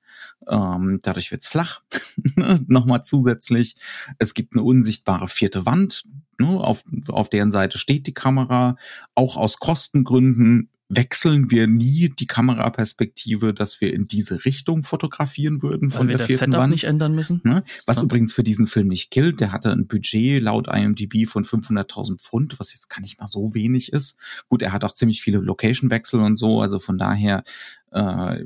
Ähm, 0.48 1.00
dadurch 1.02 1.32
wird's 1.32 1.48
flach. 1.48 1.82
Nochmal 2.68 3.04
zusätzlich. 3.04 3.76
Es 4.20 4.34
gibt 4.34 4.54
eine 4.54 4.64
unsichtbare 4.64 5.28
vierte 5.28 5.66
Wand, 5.66 6.06
ne, 6.40 6.48
auf, 6.48 6.84
auf 7.08 7.30
deren 7.30 7.52
Seite 7.52 7.78
steht 7.78 8.08
die 8.08 8.14
Kamera. 8.14 8.78
Auch 9.16 9.38
aus 9.38 9.60
Kostengründen 9.60 10.70
wechseln 10.88 11.50
wir 11.50 11.68
nie 11.68 12.10
die 12.10 12.28
Kameraperspektive, 12.28 13.54
dass 13.54 13.82
wir 13.82 13.94
in 13.94 14.08
diese 14.08 14.46
Richtung 14.46 14.84
fotografieren 14.84 15.62
würden 15.62 15.92
Weil 15.92 15.98
von 15.98 16.08
wir 16.08 16.18
der 16.18 16.28
das 16.28 16.38
Setup 16.38 16.60
Wand. 16.60 16.72
nicht 16.72 16.84
ändern 16.84 17.16
müssen. 17.16 17.42
Ne? 17.44 17.64
Was 17.86 17.98
ja. 17.98 18.04
übrigens 18.04 18.34
für 18.34 18.44
diesen 18.44 18.68
Film 18.68 18.88
nicht 18.88 19.10
gilt. 19.10 19.40
Der 19.40 19.52
hatte 19.52 19.72
ein 19.72 19.88
Budget 19.88 20.42
laut 20.42 20.68
IMDb 20.68 21.28
von 21.28 21.44
500.000 21.44 22.22
Pfund, 22.22 22.60
was 22.60 22.74
jetzt 22.74 22.90
gar 22.90 23.02
nicht 23.02 23.20
mal 23.20 23.28
so 23.28 23.54
wenig 23.56 23.92
ist. 23.94 24.16
Gut, 24.48 24.62
er 24.62 24.74
hat 24.74 24.84
auch 24.84 24.94
ziemlich 24.94 25.22
viele 25.22 25.40
Location-Wechsel 25.40 26.20
und 26.20 26.36
so, 26.36 26.62
also 26.62 26.80
von 26.80 26.98
daher 26.98 27.44
äh, 27.92 28.44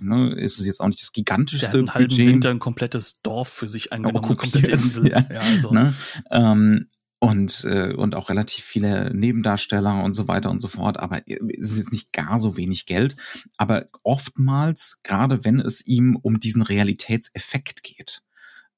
ne, 0.00 0.34
ist 0.36 0.58
es 0.58 0.66
jetzt 0.66 0.80
auch 0.80 0.88
nicht 0.88 1.02
das 1.02 1.12
gigantischste 1.12 1.70
der 1.70 1.86
hat 1.86 1.96
einen 1.96 2.08
Budget. 2.08 2.26
Winter 2.26 2.50
ein 2.50 2.58
komplettes 2.58 3.20
Dorf 3.22 3.48
für 3.48 3.68
sich 3.68 3.92
eingenommen, 3.92 4.24
oh, 4.24 4.28
eine 4.28 4.36
komplette 4.36 4.72
Insel. 4.72 5.10
Ja. 5.10 5.24
Ja, 5.30 5.40
also. 5.40 5.72
ne? 5.72 5.94
ähm, 6.30 6.88
und, 7.26 7.64
äh, 7.64 7.92
und 7.92 8.14
auch 8.14 8.28
relativ 8.28 8.64
viele 8.64 9.12
Nebendarsteller 9.12 10.04
und 10.04 10.14
so 10.14 10.28
weiter 10.28 10.48
und 10.48 10.60
so 10.60 10.68
fort. 10.68 11.00
Aber 11.00 11.22
es 11.26 11.72
ist 11.72 11.78
jetzt 11.78 11.92
nicht 11.92 12.12
gar 12.12 12.38
so 12.38 12.56
wenig 12.56 12.86
Geld. 12.86 13.16
Aber 13.56 13.88
oftmals, 14.04 15.00
gerade 15.02 15.44
wenn 15.44 15.58
es 15.58 15.84
ihm 15.84 16.14
um 16.14 16.38
diesen 16.38 16.62
Realitätseffekt 16.62 17.82
geht, 17.82 18.22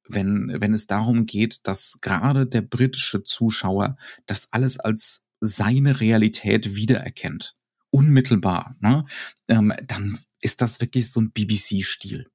wenn, 0.08 0.56
wenn 0.62 0.72
es 0.72 0.86
darum 0.86 1.26
geht, 1.26 1.66
dass 1.66 1.98
gerade 2.00 2.46
der 2.46 2.62
britische 2.62 3.22
Zuschauer 3.22 3.98
das 4.24 4.50
alles 4.50 4.78
als 4.78 5.26
seine 5.40 6.00
Realität 6.00 6.74
wiedererkennt, 6.74 7.54
unmittelbar, 7.90 8.76
ne, 8.80 9.04
ähm, 9.48 9.74
dann 9.84 10.18
ist 10.40 10.62
das 10.62 10.80
wirklich 10.80 11.10
so 11.10 11.20
ein 11.20 11.32
BBC-Stil. 11.32 12.30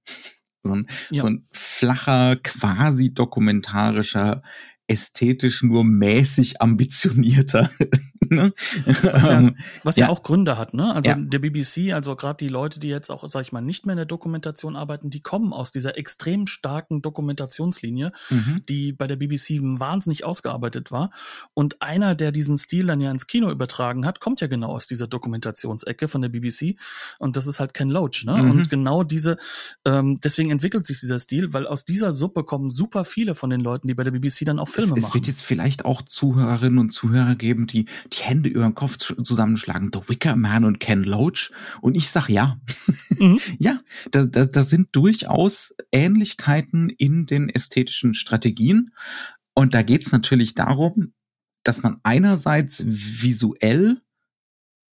So 0.61 0.75
ein, 0.75 0.87
ja. 1.09 1.23
so 1.23 1.27
ein 1.29 1.47
flacher, 1.51 2.35
quasi 2.35 3.13
dokumentarischer 3.13 4.43
ästhetisch 4.93 5.63
nur 5.63 5.83
mäßig 5.83 6.61
ambitionierter 6.61 7.69
Ne? 8.29 8.53
Was, 8.85 9.23
ja, 9.23 9.39
ähm, 9.39 9.57
was 9.83 9.95
ja. 9.95 10.07
ja, 10.07 10.11
auch 10.11 10.23
Gründe 10.23 10.57
hat, 10.57 10.73
ne? 10.73 10.93
Also 10.93 11.09
ja. 11.09 11.15
der 11.15 11.39
BBC, 11.39 11.93
also 11.93 12.15
gerade 12.15 12.37
die 12.37 12.49
Leute, 12.49 12.79
die 12.79 12.87
jetzt 12.87 13.09
auch, 13.09 13.27
sag 13.27 13.41
ich 13.41 13.51
mal, 13.51 13.61
nicht 13.61 13.85
mehr 13.85 13.93
in 13.93 13.97
der 13.97 14.05
Dokumentation 14.05 14.75
arbeiten, 14.75 15.09
die 15.09 15.21
kommen 15.21 15.53
aus 15.53 15.71
dieser 15.71 15.97
extrem 15.97 16.47
starken 16.47 17.01
Dokumentationslinie, 17.01 18.11
mhm. 18.29 18.61
die 18.67 18.93
bei 18.93 19.07
der 19.07 19.15
BBC 19.15 19.59
wahnsinnig 19.61 20.25
ausgearbeitet 20.25 20.91
war. 20.91 21.11
Und 21.53 21.81
einer, 21.81 22.15
der 22.15 22.31
diesen 22.31 22.57
Stil 22.57 22.87
dann 22.87 23.01
ja 23.01 23.11
ins 23.11 23.27
Kino 23.27 23.49
übertragen 23.49 24.05
hat, 24.05 24.19
kommt 24.19 24.41
ja 24.41 24.47
genau 24.47 24.69
aus 24.69 24.87
dieser 24.87 25.07
Dokumentationsecke 25.07 26.07
von 26.07 26.21
der 26.21 26.29
BBC. 26.29 26.75
Und 27.19 27.37
das 27.37 27.47
ist 27.47 27.59
halt 27.59 27.73
Ken 27.73 27.89
Loach, 27.89 28.23
ne? 28.25 28.37
Mhm. 28.37 28.51
Und 28.51 28.69
genau 28.69 29.03
diese, 29.03 29.37
ähm, 29.85 30.19
deswegen 30.23 30.51
entwickelt 30.51 30.85
sich 30.85 30.99
dieser 30.99 31.19
Stil, 31.19 31.53
weil 31.53 31.67
aus 31.67 31.85
dieser 31.85 32.13
Suppe 32.13 32.43
kommen 32.43 32.69
super 32.69 33.05
viele 33.05 33.35
von 33.35 33.49
den 33.49 33.61
Leuten, 33.61 33.87
die 33.87 33.93
bei 33.93 34.03
der 34.03 34.11
BBC 34.11 34.45
dann 34.45 34.59
auch 34.59 34.69
Filme 34.69 34.82
es, 34.83 34.89
machen. 34.91 35.03
Es 35.03 35.13
wird 35.13 35.27
jetzt 35.27 35.43
vielleicht 35.43 35.85
auch 35.85 36.01
Zuhörerinnen 36.01 36.79
und 36.79 36.91
Zuhörer 36.91 37.35
geben, 37.35 37.67
die, 37.67 37.85
die 38.11 38.21
Hände 38.21 38.49
über 38.49 38.63
den 38.63 38.75
Kopf 38.75 38.97
zusammenschlagen. 38.97 39.91
The 39.93 40.01
Wicker 40.07 40.35
Man 40.35 40.65
und 40.65 40.79
Ken 40.79 41.03
Loach. 41.03 41.51
Und 41.81 41.97
ich 41.97 42.09
sag 42.09 42.29
ja. 42.29 42.59
Mhm. 43.17 43.39
ja, 43.59 43.79
da, 44.11 44.25
da, 44.25 44.45
da 44.45 44.63
sind 44.63 44.89
durchaus 44.91 45.75
Ähnlichkeiten 45.91 46.89
in 46.89 47.25
den 47.25 47.49
ästhetischen 47.49 48.13
Strategien. 48.13 48.91
Und 49.53 49.73
da 49.73 49.83
geht's 49.83 50.11
natürlich 50.11 50.55
darum, 50.55 51.13
dass 51.63 51.83
man 51.83 51.99
einerseits 52.03 52.83
visuell 52.85 54.01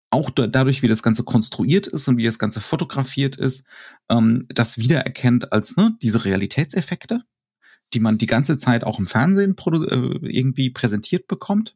auch 0.10 0.30
dadurch, 0.30 0.82
wie 0.82 0.88
das 0.88 1.04
Ganze 1.04 1.24
konstruiert 1.24 1.88
ist 1.88 2.08
und 2.08 2.18
wie 2.18 2.24
das 2.24 2.40
Ganze 2.40 2.62
fotografiert 2.62 3.36
ist, 3.36 3.66
ähm, 4.10 4.46
das 4.50 4.78
wiedererkennt 4.78 5.52
als 5.52 5.76
ne, 5.76 5.98
diese 6.02 6.24
Realitätseffekte, 6.24 7.24
die 7.94 8.00
man 8.00 8.18
die 8.18 8.28
ganze 8.28 8.58
Zeit 8.58 8.84
auch 8.84 9.00
im 9.00 9.08
Fernsehen 9.08 9.56
äh, 9.58 10.28
irgendwie 10.28 10.70
präsentiert 10.70 11.28
bekommt 11.28 11.76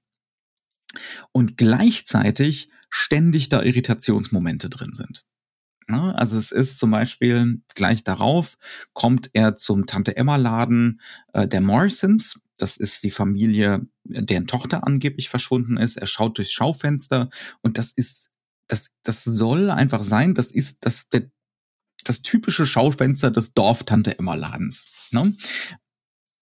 und 1.32 1.58
gleichzeitig 1.58 2.70
ständig 2.90 3.50
da 3.50 3.62
Irritationsmomente 3.62 4.70
drin 4.70 4.94
sind. 4.94 5.26
Also 5.94 6.38
es 6.38 6.52
ist 6.52 6.80
zum 6.80 6.92
Beispiel 6.92 7.62
gleich 7.76 8.04
darauf 8.04 8.58
kommt 8.94 9.30
er 9.34 9.56
zum 9.56 9.88
Tante 9.88 10.16
Emma 10.16 10.38
Laden 10.38 11.02
äh, 11.34 11.48
der 11.48 11.62
Morrisons. 11.62 12.40
Das 12.58 12.78
ist 12.78 13.04
die 13.04 13.12
Familie, 13.12 13.88
deren 14.04 14.48
Tochter 14.48 14.86
angeblich 14.86 15.30
verschwunden 15.30 15.78
ist. 15.78 15.98
Er 15.98 16.08
schaut 16.08 16.38
durchs 16.38 16.52
Schaufenster 16.52 17.30
und 17.62 17.78
das 17.78 17.92
ist, 17.92 18.30
das, 18.68 18.92
das 19.04 19.24
soll 19.24 19.70
einfach 19.70 20.04
sein. 20.04 20.36
Das 20.36 20.52
ist 20.52 20.86
das, 20.86 21.10
der, 21.10 21.30
das 22.06 22.22
typische 22.22 22.66
Schaufenster 22.66 23.32
des 23.32 23.54
Dorf-Tante 23.54 24.18
Emma 24.18 24.36
Ladens. 24.36 24.86
Ne? 25.12 25.36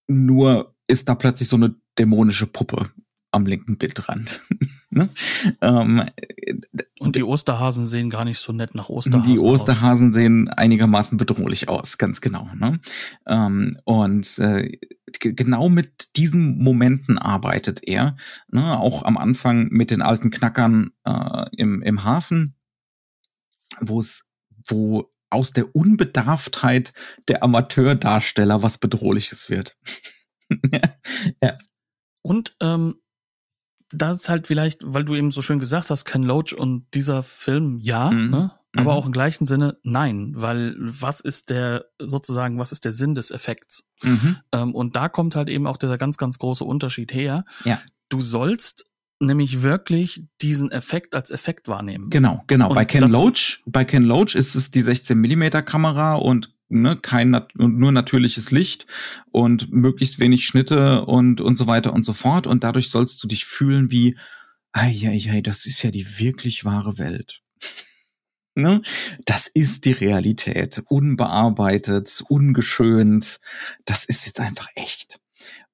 Nur 0.09 0.75
ist 0.87 1.07
da 1.07 1.13
plötzlich 1.13 1.47
so 1.47 1.55
eine 1.55 1.75
dämonische 1.97 2.47
Puppe 2.47 2.89
am 3.31 3.45
linken 3.45 3.77
Bildrand. 3.77 4.41
ne? 4.89 5.09
ähm, 5.61 6.09
und 6.99 7.15
die 7.15 7.23
Osterhasen 7.23 7.85
sehen 7.85 8.09
gar 8.09 8.25
nicht 8.25 8.39
so 8.39 8.51
nett 8.51 8.73
nach 8.73 8.89
Osterhasen 8.89 9.31
Die 9.31 9.39
Osterhasen 9.39 10.09
aus. 10.09 10.15
sehen 10.15 10.47
einigermaßen 10.47 11.17
bedrohlich 11.19 11.69
aus, 11.69 11.99
ganz 11.99 12.21
genau. 12.21 12.49
Ne? 12.55 12.79
Ähm, 13.27 13.77
und 13.83 14.39
äh, 14.39 14.79
genau 15.19 15.69
mit 15.69 16.15
diesen 16.15 16.57
Momenten 16.57 17.19
arbeitet 17.19 17.83
er. 17.83 18.17
Ne? 18.51 18.79
Auch 18.79 19.03
am 19.03 19.17
Anfang 19.17 19.67
mit 19.69 19.91
den 19.91 20.01
alten 20.01 20.31
Knackern 20.31 20.91
äh, 21.05 21.45
im, 21.55 21.83
im 21.83 22.03
Hafen, 22.03 22.55
wo 23.79 23.99
es, 23.99 24.25
wo 24.65 25.11
aus 25.29 25.53
der 25.53 25.75
Unbedarftheit 25.75 26.93
der 27.27 27.43
Amateurdarsteller 27.43 28.63
was 28.63 28.77
Bedrohliches 28.77 29.49
wird. 29.49 29.77
ja. 31.43 31.55
Und 32.21 32.55
ähm, 32.61 32.95
da 33.91 34.11
ist 34.11 34.29
halt 34.29 34.47
vielleicht, 34.47 34.81
weil 34.83 35.05
du 35.05 35.15
eben 35.15 35.31
so 35.31 35.41
schön 35.41 35.59
gesagt 35.59 35.89
hast, 35.89 36.05
Ken 36.05 36.23
Loach 36.23 36.53
und 36.53 36.85
dieser 36.93 37.23
Film, 37.23 37.79
ja, 37.79 38.11
mhm. 38.11 38.29
ne? 38.29 38.51
aber 38.75 38.91
mhm. 38.91 38.97
auch 38.97 39.05
im 39.07 39.11
gleichen 39.11 39.47
Sinne 39.47 39.77
nein, 39.83 40.33
weil 40.35 40.75
was 40.77 41.21
ist 41.21 41.49
der 41.49 41.85
sozusagen, 41.99 42.59
was 42.59 42.71
ist 42.71 42.85
der 42.85 42.93
Sinn 42.93 43.15
des 43.15 43.31
Effekts? 43.31 43.83
Mhm. 44.03 44.37
Ähm, 44.51 44.75
und 44.75 44.95
da 44.95 45.09
kommt 45.09 45.35
halt 45.35 45.49
eben 45.49 45.65
auch 45.65 45.77
dieser 45.77 45.97
ganz, 45.97 46.17
ganz 46.17 46.37
große 46.37 46.63
Unterschied 46.63 47.13
her. 47.13 47.45
Ja. 47.65 47.81
Du 48.09 48.21
sollst 48.21 48.85
nämlich 49.19 49.61
wirklich 49.61 50.25
diesen 50.41 50.71
Effekt 50.71 51.13
als 51.13 51.31
Effekt 51.31 51.67
wahrnehmen. 51.67 52.09
Genau, 52.09 52.43
genau. 52.47 52.69
Und 52.69 52.75
bei 52.75 52.85
Ken 52.85 53.09
Loach, 53.09 53.61
bei 53.65 53.85
Ken 53.85 54.03
Loach 54.03 54.35
ist 54.35 54.55
es 54.55 54.71
die 54.71 54.81
16 54.81 55.17
Millimeter 55.17 55.61
Kamera 55.61 56.15
und 56.15 56.53
ne, 56.69 56.97
kein 56.97 57.31
nat 57.31 57.51
nur 57.55 57.91
natürliches 57.91 58.51
Licht 58.51 58.87
und 59.31 59.71
möglichst 59.71 60.19
wenig 60.19 60.45
Schnitte 60.45 61.05
und 61.05 61.41
und 61.41 61.57
so 61.57 61.67
weiter 61.67 61.93
und 61.93 62.03
so 62.03 62.13
fort 62.13 62.47
und 62.47 62.63
dadurch 62.63 62.89
sollst 62.89 63.21
du 63.23 63.27
dich 63.27 63.45
fühlen 63.45 63.91
wie 63.91 64.17
ei, 64.71 64.95
ei, 65.03 65.31
ei, 65.31 65.41
das 65.41 65.65
ist 65.65 65.83
ja 65.83 65.91
die 65.91 66.19
wirklich 66.19 66.63
wahre 66.65 66.97
Welt. 66.97 67.41
ne? 68.55 68.81
Das 69.25 69.47
ist 69.47 69.85
die 69.85 69.91
Realität, 69.91 70.81
unbearbeitet, 70.87 72.23
ungeschönt. 72.29 73.39
Das 73.85 74.05
ist 74.05 74.25
jetzt 74.25 74.39
einfach 74.39 74.67
echt. 74.75 75.19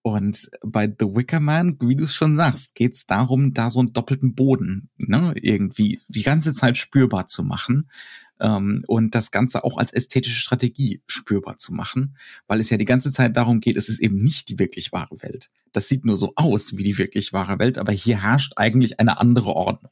Und 0.06 0.52
bei 0.62 0.86
The 0.86 1.16
Wicker 1.16 1.40
Man, 1.40 1.78
wie 1.82 1.96
du 1.96 2.04
es 2.04 2.14
schon 2.14 2.36
sagst, 2.36 2.76
geht 2.76 2.94
es 2.94 3.08
darum, 3.08 3.56
da 3.56 3.72
so 3.72 3.80
einen 3.80 3.92
doppelten 3.92 4.36
Boden 4.36 4.92
ne, 4.98 5.34
irgendwie 5.34 6.00
die 6.10 6.22
ganze 6.22 6.54
Zeit 6.54 6.78
spürbar 6.78 7.26
zu 7.26 7.42
machen 7.42 7.90
ähm, 8.40 8.84
und 8.86 9.16
das 9.16 9.32
Ganze 9.32 9.64
auch 9.64 9.80
als 9.80 9.92
ästhetische 9.94 10.40
Strategie 10.40 11.02
spürbar 11.08 11.58
zu 11.58 11.74
machen, 11.74 12.18
weil 12.46 12.60
es 12.60 12.70
ja 12.70 12.78
die 12.78 12.86
ganze 12.86 13.12
Zeit 13.12 13.36
darum 13.36 13.62
geht, 13.62 13.78
es 13.78 13.90
ist 13.90 14.00
eben 14.00 14.22
nicht 14.22 14.48
die 14.50 14.60
wirklich 14.60 14.92
wahre 14.92 15.24
Welt. 15.24 15.50
Das 15.72 15.90
sieht 15.90 16.06
nur 16.06 16.18
so 16.18 16.34
aus 16.36 16.78
wie 16.78 16.84
die 16.84 17.00
wirklich 17.00 17.34
wahre 17.34 17.58
Welt, 17.58 17.80
aber 17.80 17.92
hier 17.92 18.22
herrscht 18.22 18.54
eigentlich 18.58 19.00
eine 19.00 19.20
andere 19.20 19.56
Ordnung. 19.56 19.92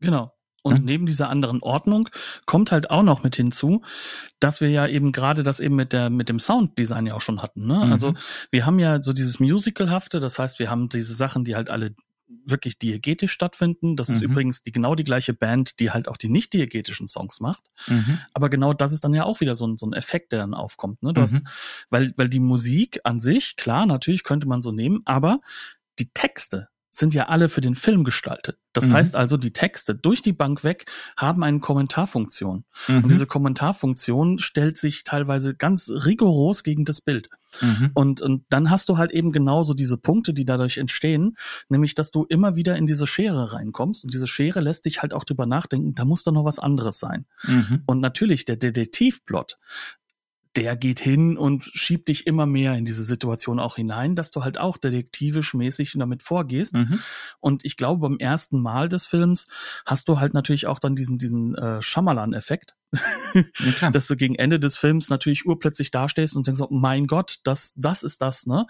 Genau. 0.00 0.32
Und 0.66 0.84
neben 0.84 1.06
dieser 1.06 1.30
anderen 1.30 1.62
Ordnung 1.62 2.08
kommt 2.44 2.72
halt 2.72 2.90
auch 2.90 3.02
noch 3.02 3.22
mit 3.22 3.36
hinzu, 3.36 3.82
dass 4.40 4.60
wir 4.60 4.70
ja 4.70 4.86
eben 4.86 5.12
gerade 5.12 5.42
das 5.42 5.60
eben 5.60 5.76
mit 5.76 5.92
der 5.92 6.10
mit 6.10 6.28
dem 6.28 6.38
Sounddesign 6.38 7.06
ja 7.06 7.14
auch 7.14 7.20
schon 7.20 7.42
hatten. 7.42 7.66
Ne? 7.66 7.84
Mhm. 7.86 7.92
Also 7.92 8.14
wir 8.50 8.66
haben 8.66 8.78
ja 8.78 9.02
so 9.02 9.12
dieses 9.12 9.40
Musicalhafte, 9.40 10.20
das 10.20 10.38
heißt, 10.38 10.58
wir 10.58 10.70
haben 10.70 10.88
diese 10.88 11.14
Sachen, 11.14 11.44
die 11.44 11.56
halt 11.56 11.70
alle 11.70 11.94
wirklich 12.44 12.78
diegetisch 12.78 13.32
stattfinden. 13.32 13.96
Das 13.96 14.08
mhm. 14.08 14.14
ist 14.14 14.22
übrigens 14.22 14.62
die 14.62 14.72
genau 14.72 14.94
die 14.94 15.04
gleiche 15.04 15.32
Band, 15.32 15.78
die 15.80 15.90
halt 15.90 16.08
auch 16.08 16.16
die 16.16 16.28
nicht 16.28 16.52
diegetischen 16.52 17.08
Songs 17.08 17.40
macht. 17.40 17.64
Mhm. 17.86 18.18
Aber 18.34 18.50
genau 18.50 18.72
das 18.72 18.92
ist 18.92 19.04
dann 19.04 19.14
ja 19.14 19.24
auch 19.24 19.40
wieder 19.40 19.54
so 19.54 19.66
ein, 19.66 19.76
so 19.76 19.86
ein 19.86 19.92
Effekt, 19.92 20.32
der 20.32 20.40
dann 20.40 20.54
aufkommt. 20.54 21.02
Ne? 21.02 21.12
Du 21.12 21.20
hast, 21.20 21.34
mhm. 21.34 21.46
weil, 21.90 22.14
weil 22.16 22.28
die 22.28 22.40
Musik 22.40 23.00
an 23.04 23.20
sich, 23.20 23.56
klar, 23.56 23.86
natürlich 23.86 24.24
könnte 24.24 24.48
man 24.48 24.62
so 24.62 24.72
nehmen, 24.72 25.02
aber 25.04 25.40
die 25.98 26.10
Texte 26.12 26.68
sind 26.98 27.14
ja 27.14 27.28
alle 27.28 27.48
für 27.48 27.60
den 27.60 27.74
Film 27.74 28.04
gestaltet. 28.04 28.58
Das 28.72 28.86
mhm. 28.88 28.94
heißt 28.94 29.16
also, 29.16 29.36
die 29.36 29.52
Texte 29.52 29.94
durch 29.94 30.22
die 30.22 30.32
Bank 30.32 30.64
weg 30.64 30.86
haben 31.16 31.42
eine 31.42 31.60
Kommentarfunktion. 31.60 32.64
Mhm. 32.88 32.96
Und 33.04 33.10
diese 33.10 33.26
Kommentarfunktion 33.26 34.38
stellt 34.38 34.76
sich 34.76 35.04
teilweise 35.04 35.54
ganz 35.54 35.90
rigoros 35.90 36.62
gegen 36.62 36.84
das 36.84 37.00
Bild. 37.00 37.28
Mhm. 37.60 37.90
Und, 37.94 38.20
und 38.22 38.44
dann 38.48 38.70
hast 38.70 38.88
du 38.88 38.98
halt 38.98 39.12
eben 39.12 39.32
genauso 39.32 39.74
diese 39.74 39.96
Punkte, 39.96 40.34
die 40.34 40.44
dadurch 40.44 40.78
entstehen, 40.78 41.36
nämlich, 41.68 41.94
dass 41.94 42.10
du 42.10 42.24
immer 42.24 42.56
wieder 42.56 42.76
in 42.76 42.86
diese 42.86 43.06
Schere 43.06 43.52
reinkommst. 43.52 44.04
Und 44.04 44.14
diese 44.14 44.26
Schere 44.26 44.60
lässt 44.60 44.84
dich 44.84 45.02
halt 45.02 45.12
auch 45.12 45.24
drüber 45.24 45.46
nachdenken, 45.46 45.94
da 45.94 46.04
muss 46.04 46.24
doch 46.24 46.32
noch 46.32 46.44
was 46.44 46.58
anderes 46.58 46.98
sein. 46.98 47.26
Mhm. 47.44 47.82
Und 47.86 48.00
natürlich, 48.00 48.44
der 48.44 48.56
Detektivplot, 48.56 49.58
der 50.56 50.76
geht 50.76 51.00
hin 51.00 51.36
und 51.36 51.64
schiebt 51.64 52.08
dich 52.08 52.26
immer 52.26 52.46
mehr 52.46 52.74
in 52.74 52.84
diese 52.84 53.04
Situation 53.04 53.60
auch 53.60 53.76
hinein, 53.76 54.14
dass 54.14 54.30
du 54.30 54.42
halt 54.42 54.58
auch 54.58 54.78
detektivisch 54.78 55.54
mäßig 55.54 55.94
damit 55.98 56.22
vorgehst. 56.22 56.74
Mhm. 56.74 57.00
Und 57.40 57.64
ich 57.64 57.76
glaube, 57.76 58.08
beim 58.08 58.18
ersten 58.18 58.60
Mal 58.60 58.88
des 58.88 59.06
Films 59.06 59.46
hast 59.84 60.08
du 60.08 60.18
halt 60.18 60.34
natürlich 60.34 60.66
auch 60.66 60.78
dann 60.78 60.94
diesen, 60.94 61.18
diesen 61.18 61.54
äh, 61.54 61.82
Schamalan-Effekt. 61.82 62.74
Ja, 63.80 63.90
dass 63.90 64.06
du 64.06 64.16
gegen 64.16 64.36
Ende 64.36 64.58
des 64.58 64.78
Films 64.78 65.10
natürlich 65.10 65.44
urplötzlich 65.44 65.90
dastehst 65.90 66.36
und 66.36 66.46
denkst, 66.46 66.60
oh 66.62 66.68
mein 66.70 67.06
Gott, 67.06 67.40
das, 67.44 67.74
das 67.76 68.02
ist 68.02 68.22
das, 68.22 68.46
ne? 68.46 68.66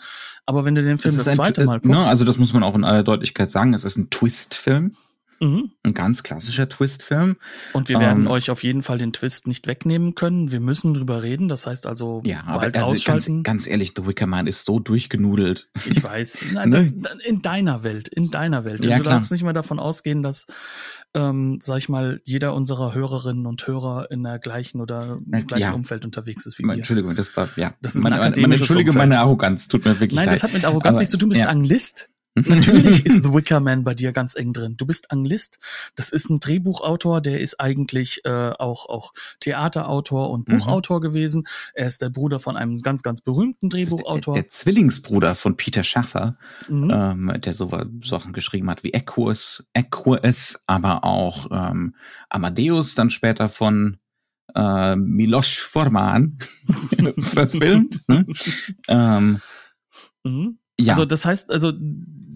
Aber 0.47 0.65
wenn 0.65 0.75
du 0.75 0.83
den 0.83 0.99
Film 0.99 1.17
das, 1.17 1.27
das 1.27 1.35
zweite 1.35 1.61
ein, 1.61 1.67
Mal 1.67 1.81
guckst. 1.81 2.01
Ne, 2.01 2.07
also 2.07 2.25
das 2.25 2.39
muss 2.39 2.53
man 2.53 2.63
auch 2.63 2.75
in 2.75 2.85
aller 2.85 3.05
Deutlichkeit 3.05 3.51
sagen, 3.51 3.75
es 3.75 3.85
ist 3.85 3.97
ein 3.97 4.11
Twist-Film. 4.11 4.97
Mhm. 5.41 5.73
Ein 5.83 5.95
ganz 5.95 6.23
klassischer 6.23 6.69
Twist-Film. 6.69 7.37
Und 7.73 7.89
wir 7.89 8.01
werden 8.01 8.25
ähm, 8.25 8.31
euch 8.31 8.51
auf 8.51 8.63
jeden 8.63 8.83
Fall 8.83 8.99
den 8.99 9.13
Twist 9.13 9.47
nicht 9.47 9.67
wegnehmen 9.67 10.15
können. 10.15 10.51
Wir 10.51 10.61
müssen 10.61 10.95
drüber 10.95 11.23
reden. 11.23 11.49
Das 11.49 11.67
heißt 11.67 11.87
also, 11.87 12.23
ja, 12.25 12.43
aber 12.47 12.63
also 12.63 12.81
ausschalten. 12.81 13.43
Ganz, 13.43 13.65
ganz 13.65 13.67
ehrlich, 13.67 13.93
The 13.97 14.07
Wicker 14.07 14.27
Man 14.27 14.47
ist 14.47 14.65
so 14.65 14.79
durchgenudelt. 14.79 15.69
Ich 15.89 16.03
weiß. 16.03 16.47
Nein, 16.53 16.71
das, 16.71 16.97
ne? 16.97 17.09
in 17.25 17.43
deiner 17.43 17.85
Welt, 17.85 18.09
in 18.09 18.31
deiner 18.31 18.65
Welt. 18.65 18.85
Ja, 18.85 18.97
du 18.97 19.03
klar. 19.03 19.17
darfst 19.17 19.33
nicht 19.33 19.43
mehr 19.43 19.53
davon 19.53 19.79
ausgehen, 19.79 20.23
dass, 20.23 20.47
ähm, 21.15 21.59
sag 21.61 21.79
ich 21.79 21.89
mal, 21.89 22.21
jeder 22.25 22.55
unserer 22.55 22.95
Hörerinnen 22.95 23.47
und 23.47 23.67
Hörer 23.67 24.11
in 24.11 24.23
der 24.23 24.39
gleichen 24.39 24.81
oder 24.81 25.19
im 25.25 25.47
gleichen 25.47 25.63
ja. 25.63 25.73
Umfeld 25.73 26.05
unterwegs 26.05 26.47
ist 26.47 26.59
wie 26.59 26.63
wir. 26.65 26.75
Entschuldigung, 26.75 27.15
das 27.15 27.37
war, 27.37 27.49
ja. 27.57 27.75
Das 27.83 27.95
ist 27.95 28.03
meine, 28.03 28.21
ein 28.21 28.33
meine, 28.37 28.55
Entschuldige 28.55 28.91
Umfeld. 28.91 29.09
meine 29.09 29.21
Arroganz. 29.21 29.69
Tut 29.69 29.85
mir 29.85 30.01
wirklich 30.01 30.17
Nein, 30.17 30.27
leid. 30.27 30.37
das 30.37 30.43
hat 30.43 30.53
mit 30.53 30.65
Arroganz 30.65 30.95
aber, 30.95 30.99
nichts 31.01 31.13
zu 31.13 31.19
tun. 31.19 31.29
Du 31.29 31.35
bist 31.35 31.45
ja. 31.45 31.51
Anglist. 31.51 32.09
Natürlich 32.37 33.07
ist 33.07 33.25
The 33.25 33.33
Wicker 33.33 33.61
Man 33.61 33.83
bei 33.83 33.95
dir 33.95 34.13
ganz 34.13 34.37
eng 34.37 34.53
drin. 34.53 34.77
Du 34.77 34.85
bist 34.85 35.11
Anglist. 35.11 35.59
Das 35.95 36.11
ist 36.11 36.29
ein 36.29 36.39
Drehbuchautor, 36.39 37.23
der 37.23 37.41
ist 37.41 37.59
eigentlich 37.61 38.21
äh, 38.25 38.51
auch 38.59 38.89
auch 38.89 39.13
Theaterautor 39.41 40.31
und 40.31 40.47
mhm. 40.49 40.59
Buchautor 40.59 40.99
mhm. 40.99 41.03
gewesen. 41.03 41.45
Er 41.75 41.87
ist 41.87 42.03
der 42.03 42.11
Bruder 42.11 42.39
von 42.39 42.57
einem 42.57 42.77
ganz 42.77 43.03
ganz 43.03 43.23
berühmten 43.23 43.71
Drehbuchautor. 43.71 44.35
Der, 44.35 44.43
der, 44.43 44.51
Zwillingsbruder 44.51 45.35
von 45.35 45.57
Peter 45.57 45.83
Schaffer, 45.83 46.37
mhm. 46.69 46.91
ähm, 46.93 47.33
der 47.39 47.55
so 47.55 47.71
Sachen 48.03 48.33
geschrieben 48.35 48.69
hat 48.69 48.85
wie 48.85 48.93
Equus, 48.93 49.67
Equus, 49.73 50.59
aber 50.67 51.05
auch 51.05 51.49
ähm, 51.51 51.95
Amadeus, 52.29 52.95
dann 52.95 53.09
später 53.09 53.49
von 53.49 53.97
äh, 54.55 54.97
Miloš 54.97 55.61
Forman 55.61 56.39
verfilmt. 57.19 58.03
Ne? 58.09 58.27
ähm, 58.89 59.41
mhm. 60.25 60.59
Ja. 60.81 60.93
Also 60.93 61.05
das 61.05 61.25
heißt, 61.25 61.51
also 61.51 61.73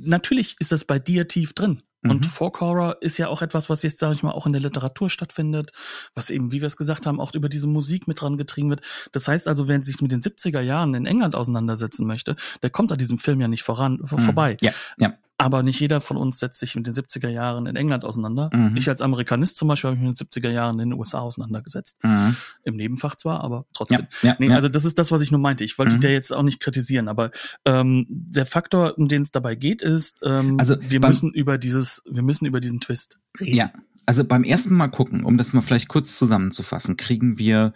natürlich 0.01 0.57
ist 0.61 0.73
das 0.73 0.85
bei 0.85 0.99
dir 0.99 1.29
tief 1.29 1.53
drin. 1.53 1.83
Mhm. 2.03 2.11
Und 2.11 2.27
Folk 2.27 2.61
Horror 2.61 2.97
ist 3.01 3.19
ja 3.19 3.29
auch 3.29 3.43
etwas, 3.43 3.69
was 3.69 3.83
jetzt, 3.83 3.99
sage 3.99 4.15
ich 4.15 4.23
mal, 4.23 4.33
auch 4.33 4.47
in 4.47 4.53
der 4.53 4.63
Literatur 4.63 5.11
stattfindet, 5.11 5.73
was 6.15 6.31
eben, 6.31 6.53
wie 6.53 6.61
wir 6.61 6.67
es 6.67 6.77
gesagt 6.77 7.07
haben, 7.07 7.21
auch 7.21 7.35
über 7.35 7.49
diese 7.49 7.67
Musik 7.67 8.09
mit 8.09 8.21
dran 8.21 8.39
getrieben 8.39 8.71
wird. 8.71 8.83
Das 9.13 9.29
heißt 9.29 9.49
also, 9.49 9.69
wer 9.69 9.83
sich 9.83 10.01
mit 10.01 10.13
den 10.13 10.21
70er 10.21 10.61
Jahren 10.61 10.95
in 10.95 11.07
England 11.07 11.35
auseinandersetzen 11.35 12.07
möchte, 12.07 12.37
der 12.63 12.71
kommt 12.71 12.93
an 12.93 12.99
diesem 12.99 13.19
Film 13.19 13.41
ja 13.41 13.49
nicht 13.49 13.63
voran, 13.63 13.99
mhm. 14.01 14.19
vorbei. 14.19 14.57
Ja, 14.63 14.73
ja. 14.99 15.15
Aber 15.41 15.63
nicht 15.63 15.81
jeder 15.81 16.01
von 16.01 16.17
uns 16.17 16.39
setzt 16.39 16.61
sich 16.61 16.77
mit 16.77 16.87
den 16.87 16.93
70er 16.93 17.29
Jahren 17.29 17.67
in 17.67 17.75
England 17.75 18.05
auseinander. 18.05 18.51
Mhm. 18.53 18.77
Ich 18.77 18.89
als 18.89 19.01
Amerikanist 19.01 19.57
zum 19.57 19.69
Beispiel 19.69 19.89
habe 19.89 19.99
mich 19.99 20.09
mit 20.09 20.21
den 20.21 20.27
70er 20.27 20.51
Jahren 20.51 20.79
in 20.79 20.91
den 20.91 20.99
USA 20.99 21.21
auseinandergesetzt. 21.21 21.97
Mhm. 22.03 22.37
Im 22.65 22.77
Nebenfach 22.77 23.17
zwar, 23.17 23.43
aber 23.43 23.65
trotzdem. 23.73 24.07
Ja, 24.23 24.31
ja, 24.31 24.37
nee, 24.39 24.49
ja. 24.49 24.55
Also 24.55 24.69
das 24.69 24.85
ist 24.85 24.99
das, 24.99 25.11
was 25.11 25.23
ich 25.23 25.31
nur 25.31 25.41
meinte. 25.41 25.65
Ich 25.65 25.79
wollte 25.79 25.97
mhm. 25.97 26.01
dir 26.01 26.13
jetzt 26.13 26.33
auch 26.33 26.43
nicht 26.43 26.61
kritisieren, 26.61 27.09
aber 27.09 27.31
ähm, 27.65 28.07
der 28.09 28.45
Faktor, 28.45 28.99
um 28.99 29.09
den 29.09 29.23
es 29.23 29.31
dabei 29.31 29.55
geht, 29.55 29.81
ist, 29.81 30.19
ähm, 30.23 30.59
also 30.59 30.77
wir 30.81 31.01
müssen 31.01 31.33
über 31.33 31.57
dieses, 31.57 32.03
wir 32.11 32.23
müssen 32.23 32.45
über 32.45 32.61
diesen 32.61 32.81
Twist 32.81 33.19
reden. 33.41 33.57
Ja, 33.57 33.73
also 34.07 34.25
beim 34.25 34.45
ersten 34.45 34.75
Mal 34.75 34.89
gucken, 34.89 35.25
um 35.25 35.39
das 35.39 35.53
mal 35.53 35.63
vielleicht 35.63 35.89
kurz 35.89 36.19
zusammenzufassen, 36.19 36.97
kriegen 36.97 37.39
wir 37.39 37.73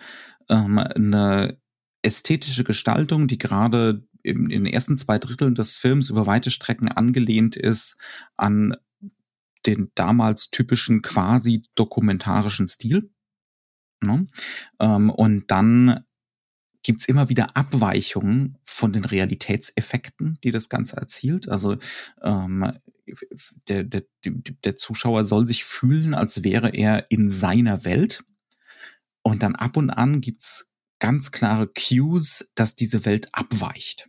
ähm, 0.48 0.78
eine 0.78 1.56
ästhetische 2.02 2.64
Gestaltung, 2.64 3.26
die 3.28 3.38
gerade 3.38 4.06
in, 4.24 4.50
in 4.50 4.64
den 4.64 4.72
ersten 4.72 4.96
zwei 4.96 5.18
Dritteln 5.18 5.54
des 5.54 5.76
Films 5.76 6.10
über 6.10 6.26
weite 6.26 6.50
Strecken 6.50 6.88
angelehnt 6.88 7.56
ist 7.56 7.98
an 8.36 8.76
den 9.66 9.92
damals 9.94 10.50
typischen 10.50 11.02
quasi 11.02 11.62
dokumentarischen 11.74 12.66
Stil. 12.66 13.10
Ne? 14.00 14.26
Ähm, 14.80 15.10
und 15.10 15.50
dann 15.50 16.04
gibt's 16.82 17.06
immer 17.06 17.28
wieder 17.28 17.56
Abweichungen 17.56 18.58
von 18.64 18.92
den 18.92 19.04
Realitätseffekten, 19.04 20.38
die 20.44 20.50
das 20.50 20.68
Ganze 20.68 20.96
erzielt. 20.96 21.48
Also 21.48 21.76
ähm, 22.22 22.72
der, 23.68 23.84
der, 23.84 24.02
der 24.24 24.76
Zuschauer 24.76 25.24
soll 25.24 25.46
sich 25.46 25.64
fühlen, 25.64 26.14
als 26.14 26.44
wäre 26.44 26.70
er 26.70 27.10
in 27.10 27.30
seiner 27.30 27.84
Welt. 27.84 28.22
Und 29.22 29.42
dann 29.42 29.54
ab 29.54 29.76
und 29.76 29.90
an 29.90 30.20
gibt's 30.20 30.70
ganz 31.04 31.32
klare 31.32 31.68
Cues, 31.68 32.50
dass 32.54 32.76
diese 32.76 33.04
Welt 33.04 33.28
abweicht. 33.32 34.08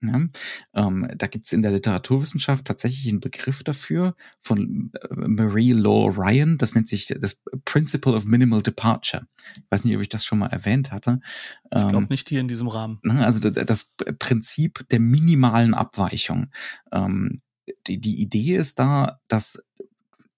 Ja, 0.00 0.28
ähm, 0.76 1.10
da 1.16 1.26
gibt's 1.26 1.52
in 1.52 1.62
der 1.62 1.72
Literaturwissenschaft 1.72 2.64
tatsächlich 2.64 3.08
einen 3.08 3.18
Begriff 3.18 3.64
dafür 3.64 4.14
von 4.40 4.92
äh, 4.94 5.14
Marie 5.16 5.72
Law 5.72 6.08
Ryan. 6.16 6.56
Das 6.56 6.76
nennt 6.76 6.86
sich 6.86 7.12
das 7.18 7.42
Principle 7.64 8.14
of 8.14 8.24
Minimal 8.24 8.62
Departure. 8.62 9.26
Ich 9.56 9.64
weiß 9.68 9.84
nicht, 9.84 9.96
ob 9.96 10.02
ich 10.02 10.08
das 10.08 10.24
schon 10.24 10.38
mal 10.38 10.46
erwähnt 10.46 10.92
hatte. 10.92 11.18
Ich 11.64 11.70
glaube 11.70 11.96
ähm, 11.96 12.06
nicht 12.08 12.28
hier 12.28 12.38
in 12.38 12.46
diesem 12.46 12.68
Rahmen. 12.68 13.00
Ne, 13.02 13.26
also 13.26 13.40
das, 13.40 13.66
das 13.66 13.92
Prinzip 14.20 14.88
der 14.90 15.00
minimalen 15.00 15.74
Abweichung. 15.74 16.52
Ähm, 16.92 17.40
die, 17.88 18.00
die 18.00 18.20
Idee 18.20 18.54
ist 18.54 18.78
da, 18.78 19.18
dass 19.26 19.60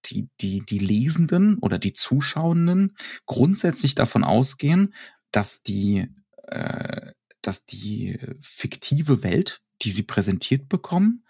die, 0.07 0.31
die, 0.41 0.65
die 0.65 0.79
Lesenden 0.79 1.59
oder 1.59 1.79
die 1.79 1.93
Zuschauenden 1.93 2.97
grundsätzlich 3.27 3.95
davon 3.95 4.25
ausgehen, 4.25 4.95
dass 5.31 5.63
die, 5.63 6.09
äh, 6.49 7.13
dass 7.43 7.67
die 7.67 8.19
fiktive 8.41 9.23
Welt, 9.23 9.63
die 9.83 9.91
sie 9.91 10.03
präsentiert 10.03 10.69
bekommen, 10.69 11.25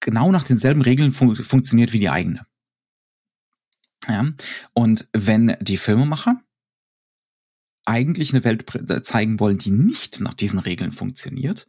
genau 0.00 0.30
nach 0.32 0.44
denselben 0.44 0.82
Regeln 0.82 1.12
fun 1.12 1.36
funktioniert 1.36 1.92
wie 1.92 1.98
die 1.98 2.10
eigene. 2.10 2.46
Ja, 4.08 4.32
und 4.72 5.08
wenn 5.12 5.56
die 5.60 5.76
Filmemacher 5.76 6.40
eigentlich 7.86 8.34
eine 8.34 8.44
Welt 8.44 8.64
äh, 8.90 9.02
zeigen 9.02 9.40
wollen, 9.40 9.58
die 9.58 9.70
nicht 9.70 10.20
nach 10.20 10.34
diesen 10.34 10.58
Regeln 10.58 10.92
funktioniert, 10.92 11.66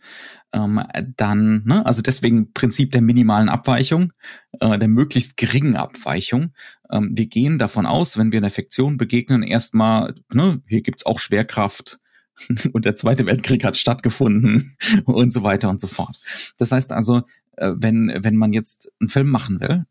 ähm, 0.52 0.82
dann, 1.16 1.64
ne, 1.66 1.86
also 1.86 2.02
deswegen 2.02 2.54
Prinzip 2.54 2.92
der 2.92 3.02
minimalen 3.02 3.50
Abweichung, 3.50 4.14
äh, 4.60 4.78
der 4.78 4.88
möglichst 4.88 5.38
geringen 5.38 5.76
Abweichung. 5.76 6.54
Ähm, 6.92 7.12
wir 7.14 7.28
gehen 7.28 7.60
davon 7.60 7.86
aus, 7.86 8.18
wenn 8.18 8.32
wir 8.32 8.40
einer 8.40 8.50
Fiktion 8.50 8.98
begegnen, 8.98 9.44
erstmal, 9.44 10.16
ne, 10.34 10.62
hier 10.68 10.82
gibt's 10.82 11.06
auch 11.06 11.20
Schwerkraft, 11.20 12.00
und 12.74 12.86
der 12.86 12.96
Zweite 12.96 13.26
Weltkrieg 13.26 13.64
hat 13.64 13.78
stattgefunden 13.78 14.78
und 15.06 15.32
so 15.32 15.44
weiter 15.44 15.70
und 15.70 15.82
so 15.82 15.88
fort. 15.88 16.20
Das 16.58 16.72
heißt 16.72 16.92
also, 16.92 17.24
äh, 17.58 17.74
wenn, 17.76 18.14
wenn 18.22 18.36
man 18.36 18.54
jetzt 18.54 18.92
einen 19.00 19.10
Film 19.10 19.30
machen 19.30 19.60
will, 19.60 19.86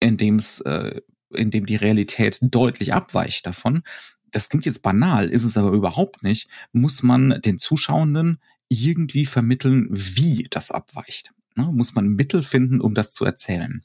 in 0.00 0.16
dem 0.16 0.36
es, 0.36 0.60
äh, 0.60 1.00
in 1.30 1.50
dem 1.50 1.66
die 1.66 1.76
Realität 1.76 2.38
deutlich 2.40 2.92
abweicht 2.92 3.46
davon, 3.46 3.82
das 4.30 4.48
klingt 4.48 4.66
jetzt 4.66 4.82
banal, 4.82 5.28
ist 5.28 5.44
es 5.44 5.56
aber 5.56 5.70
überhaupt 5.70 6.22
nicht, 6.22 6.48
muss 6.72 7.02
man 7.02 7.40
den 7.42 7.58
Zuschauenden 7.58 8.38
irgendwie 8.68 9.26
vermitteln, 9.26 9.88
wie 9.90 10.46
das 10.50 10.70
abweicht. 10.70 11.32
Ne? 11.56 11.70
Muss 11.72 11.94
man 11.94 12.08
Mittel 12.08 12.42
finden, 12.42 12.80
um 12.80 12.94
das 12.94 13.12
zu 13.12 13.24
erzählen. 13.24 13.84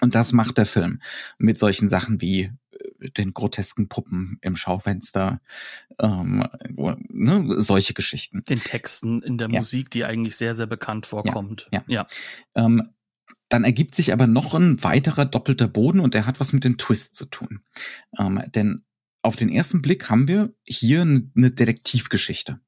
Und 0.00 0.14
das 0.14 0.32
macht 0.32 0.58
der 0.58 0.66
Film 0.66 1.00
mit 1.38 1.58
solchen 1.58 1.88
Sachen 1.88 2.20
wie 2.20 2.50
äh, 3.00 3.10
den 3.10 3.34
grotesken 3.34 3.88
Puppen 3.88 4.38
im 4.42 4.56
Schaufenster, 4.56 5.40
ähm, 6.00 6.46
ne, 7.08 7.54
solche 7.60 7.94
Geschichten. 7.94 8.42
Den 8.44 8.60
Texten 8.60 9.22
in 9.22 9.38
der 9.38 9.48
ja. 9.48 9.58
Musik, 9.58 9.90
die 9.90 10.04
eigentlich 10.04 10.36
sehr, 10.36 10.54
sehr 10.54 10.66
bekannt 10.66 11.06
vorkommt. 11.06 11.68
Ja. 11.72 11.84
ja. 11.86 12.06
ja. 12.54 12.64
Ähm, 12.64 12.90
dann 13.48 13.64
ergibt 13.64 13.94
sich 13.94 14.12
aber 14.12 14.26
noch 14.26 14.54
ein 14.54 14.82
weiterer 14.82 15.26
doppelter 15.26 15.68
Boden 15.68 16.00
und 16.00 16.14
der 16.14 16.26
hat 16.26 16.40
was 16.40 16.52
mit 16.52 16.64
dem 16.64 16.78
Twist 16.78 17.14
zu 17.14 17.26
tun. 17.26 17.60
Ähm, 18.18 18.42
denn 18.54 18.84
auf 19.22 19.36
den 19.36 19.48
ersten 19.48 19.82
Blick 19.82 20.10
haben 20.10 20.28
wir 20.28 20.52
hier 20.64 21.02
eine 21.02 21.50
Detektivgeschichte. 21.50 22.60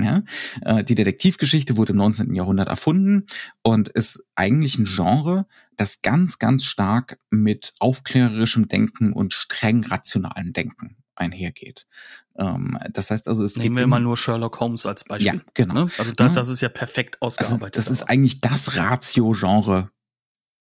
Ja, 0.00 0.22
äh, 0.60 0.84
die 0.84 0.94
Detektivgeschichte 0.94 1.76
wurde 1.76 1.92
im 1.92 1.98
19. 1.98 2.34
Jahrhundert 2.34 2.68
erfunden 2.68 3.26
und 3.62 3.88
ist 3.88 4.24
eigentlich 4.36 4.78
ein 4.78 4.84
Genre, 4.84 5.46
das 5.76 6.02
ganz, 6.02 6.38
ganz 6.38 6.64
stark 6.64 7.18
mit 7.30 7.74
aufklärerischem 7.80 8.68
Denken 8.68 9.12
und 9.12 9.32
streng 9.32 9.84
rationalem 9.84 10.52
Denken 10.52 10.98
einhergeht. 11.16 11.88
Ähm, 12.36 12.78
das 12.92 13.10
heißt 13.10 13.26
also, 13.26 13.42
es 13.42 13.56
Nehmen 13.56 13.76
wir 13.76 13.88
mal 13.88 14.00
nur 14.00 14.16
Sherlock 14.16 14.60
Holmes 14.60 14.86
als 14.86 15.02
Beispiel. 15.02 15.34
Ja, 15.34 15.40
genau. 15.54 15.74
Ne? 15.74 15.88
Also 15.98 16.12
da, 16.12 16.28
das 16.28 16.48
ist 16.48 16.60
ja 16.60 16.68
perfekt 16.68 17.16
also 17.20 17.38
ausgearbeitet. 17.38 17.78
Also 17.78 17.90
das 17.90 18.00
ist 18.00 18.08
eigentlich 18.08 18.40
das 18.40 18.76
Ratio-Genre 18.76 19.90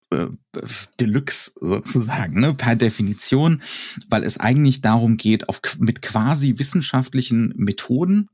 äh, 0.09 0.27
Deluxe 0.99 1.51
sozusagen, 1.59 2.39
ne, 2.39 2.53
per 2.53 2.75
Definition, 2.75 3.61
weil 4.09 4.23
es 4.23 4.39
eigentlich 4.39 4.81
darum 4.81 5.17
geht, 5.17 5.49
auf, 5.49 5.61
mit 5.79 6.01
quasi 6.01 6.57
wissenschaftlichen 6.57 7.53
Methoden 7.55 8.29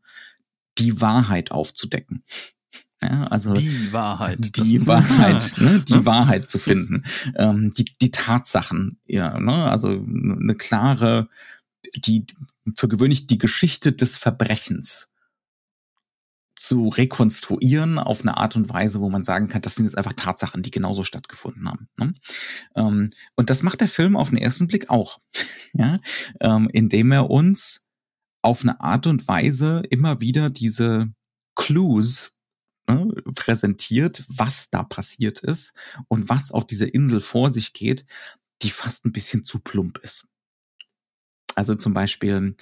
die 0.78 1.02
Wahrheit 1.02 1.52
aufzudecken. 1.52 2.24
Ja, 3.02 3.26
also 3.26 3.54
die 3.54 3.92
Wahrheit, 3.92 4.56
die 4.56 4.86
Wahrheit, 4.88 5.56
ne, 5.58 5.82
die 5.82 6.06
Wahrheit 6.06 6.50
zu 6.50 6.58
finden, 6.58 7.04
ähm, 7.36 7.72
die 7.72 7.86
die 7.86 8.12
Tatsachen, 8.12 9.00
ja, 9.06 9.40
ne, 9.40 9.70
also 9.70 9.90
eine 9.90 10.56
klare, 10.56 11.28
die 11.96 12.26
für 12.78 12.88
gewöhnlich 12.88 13.28
die 13.28 13.38
Geschichte 13.38 13.92
des 13.92 14.16
Verbrechens 14.16 15.10
zu 16.56 16.90
rekonstruieren 16.90 17.98
auf 18.00 18.22
eine 18.22 18.38
Art 18.38 18.56
und 18.56 18.70
Weise, 18.70 19.00
wo 19.00 19.10
man 19.10 19.24
sagen 19.24 19.48
kann, 19.48 19.62
das 19.62 19.76
sind 19.76 19.86
jetzt 19.86 19.98
einfach 19.98 20.14
Tatsachen, 20.14 20.62
die 20.62 20.72
genauso 20.72 21.04
stattgefunden 21.04 21.68
haben. 21.68 21.90
Ne? 21.98 22.14
Ähm, 22.76 23.10
und 23.36 23.50
das 23.50 23.64
macht 23.64 23.82
der 23.82 23.88
Film 23.88 24.16
auf 24.16 24.30
den 24.30 24.38
ersten 24.38 24.68
Blick 24.68 24.90
auch, 24.90 25.20
ja, 25.74 25.98
ähm, 26.40 26.70
indem 26.72 27.12
er 27.12 27.30
uns 27.30 27.86
auf 28.42 28.62
eine 28.62 28.82
Art 28.82 29.08
und 29.08 29.28
Weise 29.28 29.84
immer 29.90 30.22
wieder 30.22 30.50
diese 30.50 31.12
Clues 31.56 32.34
ne, 32.88 33.08
präsentiert, 33.36 34.24
was 34.28 34.70
da 34.70 34.84
passiert 34.84 35.40
ist 35.40 35.74
und 36.08 36.30
was 36.30 36.52
auf 36.52 36.68
dieser 36.68 36.94
Insel 36.94 37.20
vor 37.20 37.52
sich 37.52 37.74
geht, 37.74 38.06
die 38.62 38.70
fast 38.70 39.06
ein 39.06 39.12
bisschen 39.12 39.44
zu 39.44 39.60
plump 39.60 39.98
ist. 40.00 40.28
Also 41.56 41.76
zum 41.76 41.94
Beispiel 41.94 42.56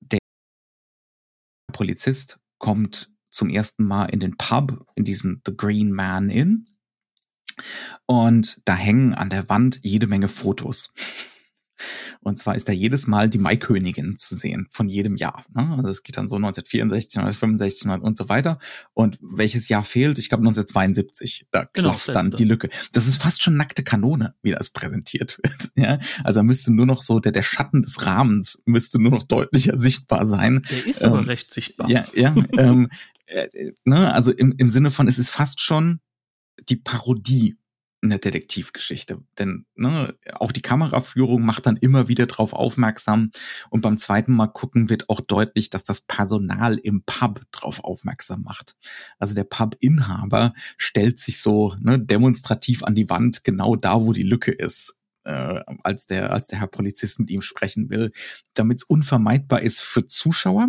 der 0.00 0.18
Polizist 1.72 2.38
kommt 2.58 3.10
zum 3.36 3.50
ersten 3.50 3.84
Mal 3.84 4.06
in 4.06 4.20
den 4.20 4.36
Pub, 4.36 4.86
in 4.94 5.04
diesen 5.04 5.42
The 5.46 5.54
Green 5.54 5.92
Man 5.92 6.30
Inn. 6.30 6.66
Und 8.06 8.60
da 8.64 8.74
hängen 8.74 9.14
an 9.14 9.30
der 9.30 9.48
Wand 9.48 9.80
jede 9.82 10.06
Menge 10.06 10.28
Fotos. 10.28 10.92
Und 12.20 12.38
zwar 12.38 12.54
ist 12.54 12.68
da 12.68 12.72
jedes 12.72 13.06
Mal 13.06 13.28
die 13.28 13.38
Maikönigin 13.38 14.16
zu 14.16 14.34
sehen 14.34 14.66
von 14.70 14.88
jedem 14.88 15.16
Jahr. 15.16 15.44
Ne? 15.54 15.74
Also 15.76 15.90
es 15.90 16.02
geht 16.02 16.16
dann 16.16 16.26
so 16.26 16.36
1964, 16.36 17.18
1965 17.18 18.02
und 18.02 18.16
so 18.16 18.28
weiter. 18.28 18.58
Und 18.94 19.18
welches 19.20 19.68
Jahr 19.68 19.84
fehlt? 19.84 20.18
Ich 20.18 20.28
glaube 20.28 20.40
1972. 20.40 21.46
Da 21.50 21.68
genau, 21.72 21.90
klafft 21.90 22.08
dann 22.08 22.30
die 22.30 22.44
Lücke. 22.44 22.70
Das 22.92 23.06
ist 23.06 23.22
fast 23.22 23.42
schon 23.42 23.56
nackte 23.56 23.84
Kanone, 23.84 24.34
wie 24.42 24.52
das 24.52 24.70
präsentiert 24.70 25.38
wird. 25.42 25.70
Ja? 25.76 25.98
Also 26.24 26.42
müsste 26.42 26.72
nur 26.72 26.86
noch 26.86 27.02
so 27.02 27.20
der, 27.20 27.32
der 27.32 27.42
Schatten 27.42 27.82
des 27.82 28.06
Rahmens 28.06 28.62
müsste 28.64 29.00
nur 29.00 29.10
noch 29.10 29.24
deutlicher 29.24 29.76
sichtbar 29.76 30.24
sein. 30.24 30.62
Der 30.70 30.86
ist 30.86 31.02
ähm, 31.02 31.12
aber 31.12 31.28
recht 31.28 31.52
sichtbar. 31.52 31.90
Ja, 31.90 32.04
ja. 32.14 32.34
ähm, 32.56 32.88
äh, 33.26 33.72
ne? 33.84 34.12
Also 34.12 34.32
im, 34.32 34.54
im 34.56 34.70
Sinne 34.70 34.90
von, 34.90 35.08
es 35.08 35.18
ist 35.18 35.30
fast 35.30 35.60
schon 35.60 36.00
die 36.68 36.76
Parodie 36.76 37.56
eine 38.02 38.18
Detektivgeschichte. 38.18 39.22
Denn 39.38 39.66
ne, 39.74 40.14
auch 40.34 40.52
die 40.52 40.62
Kameraführung 40.62 41.42
macht 41.42 41.66
dann 41.66 41.76
immer 41.76 42.08
wieder 42.08 42.26
darauf 42.26 42.52
aufmerksam. 42.52 43.30
Und 43.70 43.80
beim 43.80 43.98
zweiten 43.98 44.32
Mal 44.32 44.48
gucken 44.48 44.88
wird 44.88 45.08
auch 45.08 45.20
deutlich, 45.20 45.70
dass 45.70 45.84
das 45.84 46.00
Personal 46.00 46.76
im 46.76 47.02
Pub 47.04 47.42
darauf 47.52 47.82
aufmerksam 47.84 48.42
macht. 48.42 48.76
Also 49.18 49.34
der 49.34 49.44
Pub-Inhaber 49.44 50.54
stellt 50.76 51.18
sich 51.18 51.40
so 51.40 51.74
ne, 51.80 51.98
demonstrativ 51.98 52.82
an 52.82 52.94
die 52.94 53.10
Wand, 53.10 53.44
genau 53.44 53.76
da, 53.76 54.00
wo 54.00 54.12
die 54.12 54.22
Lücke 54.22 54.52
ist. 54.52 54.98
Äh, 55.24 55.62
als 55.82 56.06
der 56.06 56.32
als 56.32 56.48
der 56.48 56.60
Herr 56.60 56.68
Polizist 56.68 57.18
mit 57.18 57.30
ihm 57.30 57.42
sprechen 57.42 57.90
will, 57.90 58.12
damit 58.54 58.82
es 58.82 58.82
unvermeidbar 58.84 59.60
ist 59.60 59.80
für 59.80 60.06
Zuschauer 60.06 60.68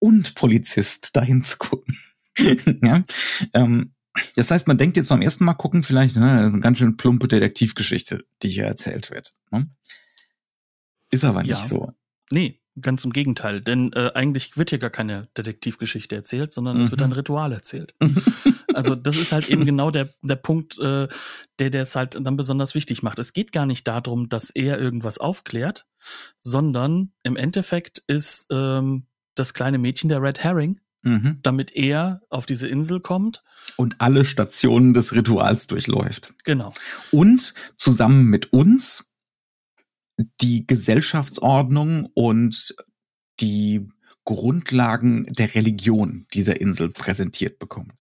und 0.00 0.34
Polizist 0.34 1.14
dahin 1.14 1.42
zu 1.42 1.56
gucken. 1.58 1.98
ja? 2.82 3.04
Ähm, 3.54 3.94
das 4.34 4.50
heißt, 4.50 4.66
man 4.66 4.78
denkt 4.78 4.96
jetzt 4.96 5.08
beim 5.08 5.22
ersten 5.22 5.44
Mal 5.44 5.54
gucken 5.54 5.82
vielleicht, 5.82 6.16
ne, 6.16 6.46
eine 6.46 6.60
ganz 6.60 6.78
schön 6.78 6.96
plumpe 6.96 7.28
Detektivgeschichte, 7.28 8.24
die 8.42 8.48
hier 8.48 8.64
erzählt 8.64 9.10
wird. 9.10 9.34
Ne? 9.52 9.70
Ist 11.10 11.24
aber 11.24 11.42
nicht 11.42 11.50
ja. 11.50 11.56
so. 11.56 11.92
Nee, 12.30 12.60
ganz 12.80 13.04
im 13.04 13.12
Gegenteil. 13.12 13.60
Denn 13.60 13.92
äh, 13.92 14.10
eigentlich 14.14 14.56
wird 14.56 14.70
hier 14.70 14.78
gar 14.78 14.90
keine 14.90 15.28
Detektivgeschichte 15.36 16.16
erzählt, 16.16 16.52
sondern 16.52 16.78
mhm. 16.78 16.82
es 16.84 16.90
wird 16.90 17.02
ein 17.02 17.12
Ritual 17.12 17.52
erzählt. 17.52 17.94
also 18.74 18.94
das 18.94 19.16
ist 19.16 19.32
halt 19.32 19.48
eben 19.48 19.64
genau 19.64 19.90
der, 19.90 20.14
der 20.22 20.36
Punkt, 20.36 20.78
äh, 20.78 21.08
der 21.58 21.70
der 21.70 21.82
es 21.82 21.96
halt 21.96 22.14
dann 22.14 22.36
besonders 22.36 22.74
wichtig 22.74 23.02
macht. 23.02 23.18
Es 23.18 23.32
geht 23.32 23.52
gar 23.52 23.66
nicht 23.66 23.86
darum, 23.86 24.28
dass 24.28 24.50
er 24.50 24.78
irgendwas 24.78 25.18
aufklärt, 25.18 25.86
sondern 26.38 27.12
im 27.22 27.36
Endeffekt 27.36 28.02
ist 28.06 28.46
ähm, 28.50 29.06
das 29.40 29.54
kleine 29.54 29.78
Mädchen 29.78 30.08
der 30.08 30.22
Red 30.22 30.44
Herring, 30.44 30.80
mhm. 31.02 31.38
damit 31.42 31.74
er 31.74 32.22
auf 32.30 32.46
diese 32.46 32.68
Insel 32.68 33.00
kommt. 33.00 33.42
Und 33.76 34.00
alle 34.00 34.24
Stationen 34.24 34.94
des 34.94 35.12
Rituals 35.12 35.66
durchläuft. 35.66 36.34
Genau. 36.44 36.72
Und 37.10 37.54
zusammen 37.76 38.24
mit 38.26 38.52
uns 38.52 39.10
die 40.40 40.66
Gesellschaftsordnung 40.66 42.06
und 42.14 42.74
die 43.40 43.88
Grundlagen 44.24 45.26
der 45.32 45.54
Religion 45.54 46.26
dieser 46.34 46.60
Insel 46.60 46.90
präsentiert 46.90 47.58
bekommt 47.58 47.94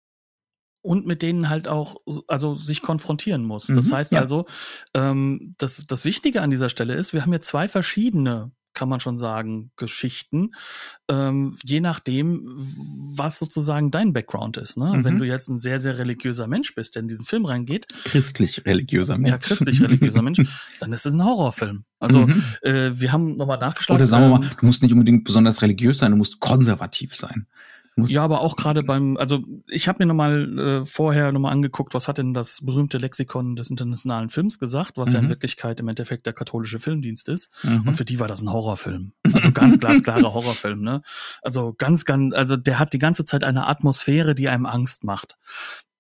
und 0.88 1.06
mit 1.06 1.22
denen 1.22 1.50
halt 1.50 1.68
auch 1.68 1.98
also 2.30 2.56
sich 2.56 2.82
konfrontieren 2.82 3.44
muss. 3.44 3.68
Das 3.68 3.88
mhm, 3.88 3.94
heißt 3.94 4.14
ja. 4.14 4.22
also, 4.22 4.46
ähm, 4.94 5.54
das, 5.58 5.84
das 5.86 6.06
Wichtige 6.06 6.42
an 6.42 6.50
dieser 6.50 6.70
Stelle 6.70 6.94
ist, 6.94 7.12
wir 7.12 7.24
haben 7.24 7.32
hier 7.32 7.42
zwei 7.42 7.68
verschiedene 7.68 8.54
kann 8.78 8.90
man 8.90 9.00
schon 9.00 9.18
sagen, 9.18 9.72
Geschichten, 9.76 10.52
ähm, 11.10 11.58
je 11.64 11.82
nachdem, 11.82 12.46
was 13.16 13.40
sozusagen 13.40 13.90
dein 13.90 14.14
Background 14.14 14.58
ist. 14.58 14.78
Ne? 14.78 14.94
Mhm. 14.94 15.04
Wenn 15.04 15.18
du 15.18 15.26
jetzt 15.26 15.50
ein 15.50 15.58
sehr, 15.58 15.80
sehr 15.80 15.98
religiöser 15.98 16.46
Mensch 16.46 16.76
bist, 16.76 16.94
der 16.94 17.02
in 17.02 17.08
diesen 17.08 17.26
Film 17.26 17.46
reingeht. 17.46 17.88
Christlich-religiöser 18.04 19.18
Mensch. 19.18 19.32
Ja, 19.32 19.40
christlich-religiöser 19.40 20.22
Mensch, 20.22 20.42
dann 20.80 20.94
ist 20.94 21.08
es 21.08 21.14
ein 21.14 21.24
Horrorfilm. 21.24 21.86
Also 22.00 22.28
mhm. 22.28 22.44
äh, 22.62 22.92
wir 23.00 23.12
haben 23.12 23.36
nochmal 23.36 23.58
nachgeschlagen. 23.58 24.00
Oder 24.00 24.08
sagen 24.08 24.26
wir 24.26 24.38
mal, 24.38 24.46
ähm, 24.46 24.52
du 24.60 24.66
musst 24.68 24.84
nicht 24.84 24.92
unbedingt 24.94 25.24
besonders 25.24 25.64
religiös 25.64 25.98
sein, 25.98 26.12
du 26.12 26.18
musst 26.18 26.40
konservativ 26.40 27.16
sein. 27.16 27.48
Ja, 28.06 28.24
aber 28.24 28.42
auch 28.42 28.56
gerade 28.56 28.84
beim, 28.84 29.18
also 29.18 29.44
ich 29.68 29.88
habe 29.88 30.00
mir 30.00 30.06
nochmal 30.06 30.60
äh, 30.60 30.86
vorher 30.86 31.32
nochmal 31.32 31.52
angeguckt, 31.52 31.96
was 31.96 32.08
hat 32.08 32.20
denn 32.20 32.34
das 32.34 32.64
berühmte 32.64 33.00
Lexikon 33.00 33.56
des 33.56 33.72
internationalen 33.72 34.30
Films 34.30 34.60
gesagt, 34.60 34.98
was 34.98 35.10
mhm. 35.10 35.14
ja 35.14 35.20
in 35.20 35.26
mhm. 35.26 35.30
Wirklichkeit 35.30 35.80
im 35.80 35.88
Endeffekt 35.88 36.26
der 36.28 36.34
katholische 36.34 36.80
Filmdienst 36.80 37.28
ist. 37.28 37.50
Mhm. 37.64 37.88
Und 37.88 37.98
für 37.98 38.06
die 38.06 38.20
war 38.20 38.28
das 38.28 38.42
ein 38.42 38.52
Horrorfilm. 38.52 39.14
Also 39.34 39.52
ganz 39.52 39.80
glasklarer 39.80 40.34
Horrorfilm, 40.34 40.82
ne? 40.82 41.02
Also 41.42 41.74
ganz, 41.78 42.06
ganz, 42.06 42.36
also 42.36 42.56
der 42.56 42.78
hat 42.78 42.94
die 42.94 43.00
ganze 43.00 43.26
Zeit 43.26 43.44
eine 43.44 43.66
Atmosphäre, 43.66 44.36
die 44.36 44.48
einem 44.48 44.68
Angst 44.68 45.04
macht 45.04 45.38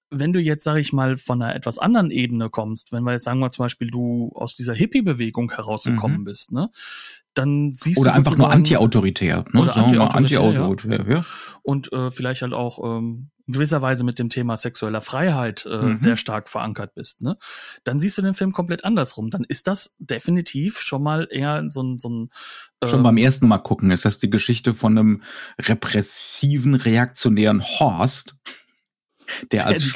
wenn 0.09 0.33
du 0.33 0.39
jetzt, 0.39 0.63
sage 0.63 0.79
ich 0.79 0.93
mal, 0.93 1.17
von 1.17 1.41
einer 1.41 1.55
etwas 1.55 1.79
anderen 1.79 2.11
Ebene 2.11 2.49
kommst, 2.49 2.91
wenn 2.91 3.03
wir 3.03 3.11
jetzt 3.11 3.23
sagen 3.23 3.39
wir 3.39 3.49
zum 3.49 3.65
Beispiel, 3.65 3.89
du 3.89 4.31
aus 4.35 4.55
dieser 4.55 4.73
Hippie-Bewegung 4.73 5.51
herausgekommen 5.51 6.19
mhm. 6.19 6.23
bist, 6.23 6.51
ne, 6.51 6.69
dann 7.33 7.73
siehst 7.75 7.99
oder 7.99 8.11
du 8.11 8.15
einfach 8.15 8.37
nur 8.37 8.51
anti-autoritär, 8.51 9.45
ne? 9.51 9.61
oder 9.61 9.75
anti-autoritär, 9.75 10.41
anti 10.99 11.11
ja. 11.11 11.17
ja. 11.17 11.25
Und 11.61 11.91
äh, 11.91 12.09
vielleicht 12.09 12.41
halt 12.41 12.53
auch 12.53 12.83
ähm, 12.83 13.29
in 13.45 13.53
gewisser 13.53 13.81
Weise 13.81 14.03
mit 14.03 14.19
dem 14.19 14.29
Thema 14.29 14.57
sexueller 14.57 15.01
Freiheit 15.01 15.65
äh, 15.65 15.77
Mhm. 15.77 15.97
sehr 15.97 16.17
stark 16.17 16.49
verankert 16.49 16.95
bist, 16.95 17.21
ne, 17.21 17.37
dann 17.83 17.99
siehst 17.99 18.17
du 18.17 18.21
den 18.21 18.33
Film 18.33 18.53
komplett 18.53 18.83
andersrum. 18.83 19.29
Dann 19.29 19.43
ist 19.43 19.67
das 19.67 19.95
definitiv 19.99 20.79
schon 20.79 21.03
mal 21.03 21.27
eher 21.29 21.63
so 21.69 21.81
ein, 21.83 21.97
so 21.97 22.09
ein 22.09 22.29
Schon 22.83 22.99
ähm, 22.99 23.03
beim 23.03 23.17
ersten 23.17 23.47
Mal 23.47 23.59
gucken 23.59 23.91
ist 23.91 24.05
das 24.05 24.19
die 24.19 24.29
Geschichte 24.29 24.73
von 24.73 24.97
einem 24.97 25.23
repressiven, 25.59 26.75
reaktionären 26.75 27.61
Horst, 27.61 28.35
der 29.51 29.67
als, 29.67 29.93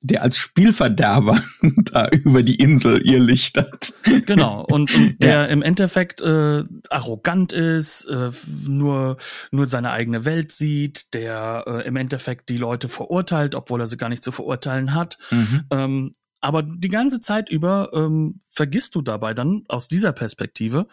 der 0.00 0.22
als 0.22 0.36
Spielverderber 0.36 1.40
da 1.84 2.08
über 2.08 2.42
die 2.42 2.56
Insel 2.56 3.04
ihr 3.06 3.20
lichtert. 3.20 3.94
Genau, 4.26 4.64
und, 4.70 4.94
und 4.94 5.16
der 5.22 5.48
im 5.48 5.62
Endeffekt 5.62 6.20
äh, 6.20 6.64
arrogant 6.90 7.52
ist, 7.52 8.04
äh, 8.06 8.30
nur, 8.66 9.16
nur 9.50 9.66
seine 9.66 9.90
eigene 9.90 10.24
Welt 10.24 10.52
sieht, 10.52 11.14
der 11.14 11.64
äh, 11.66 11.86
im 11.86 11.96
Endeffekt 11.96 12.48
die 12.48 12.56
Leute 12.56 12.88
verurteilt, 12.88 13.54
obwohl 13.54 13.80
er 13.80 13.86
sie 13.86 13.96
gar 13.96 14.08
nicht 14.08 14.24
zu 14.24 14.32
verurteilen 14.32 14.94
hat. 14.94 15.18
Mhm. 15.30 15.64
Ähm, 15.70 16.12
aber 16.44 16.62
die 16.62 16.90
ganze 16.90 17.20
Zeit 17.20 17.48
über 17.48 17.90
ähm, 17.94 18.40
vergisst 18.46 18.94
du 18.94 19.00
dabei 19.00 19.32
dann 19.32 19.64
aus 19.66 19.88
dieser 19.88 20.12
Perspektive, 20.12 20.86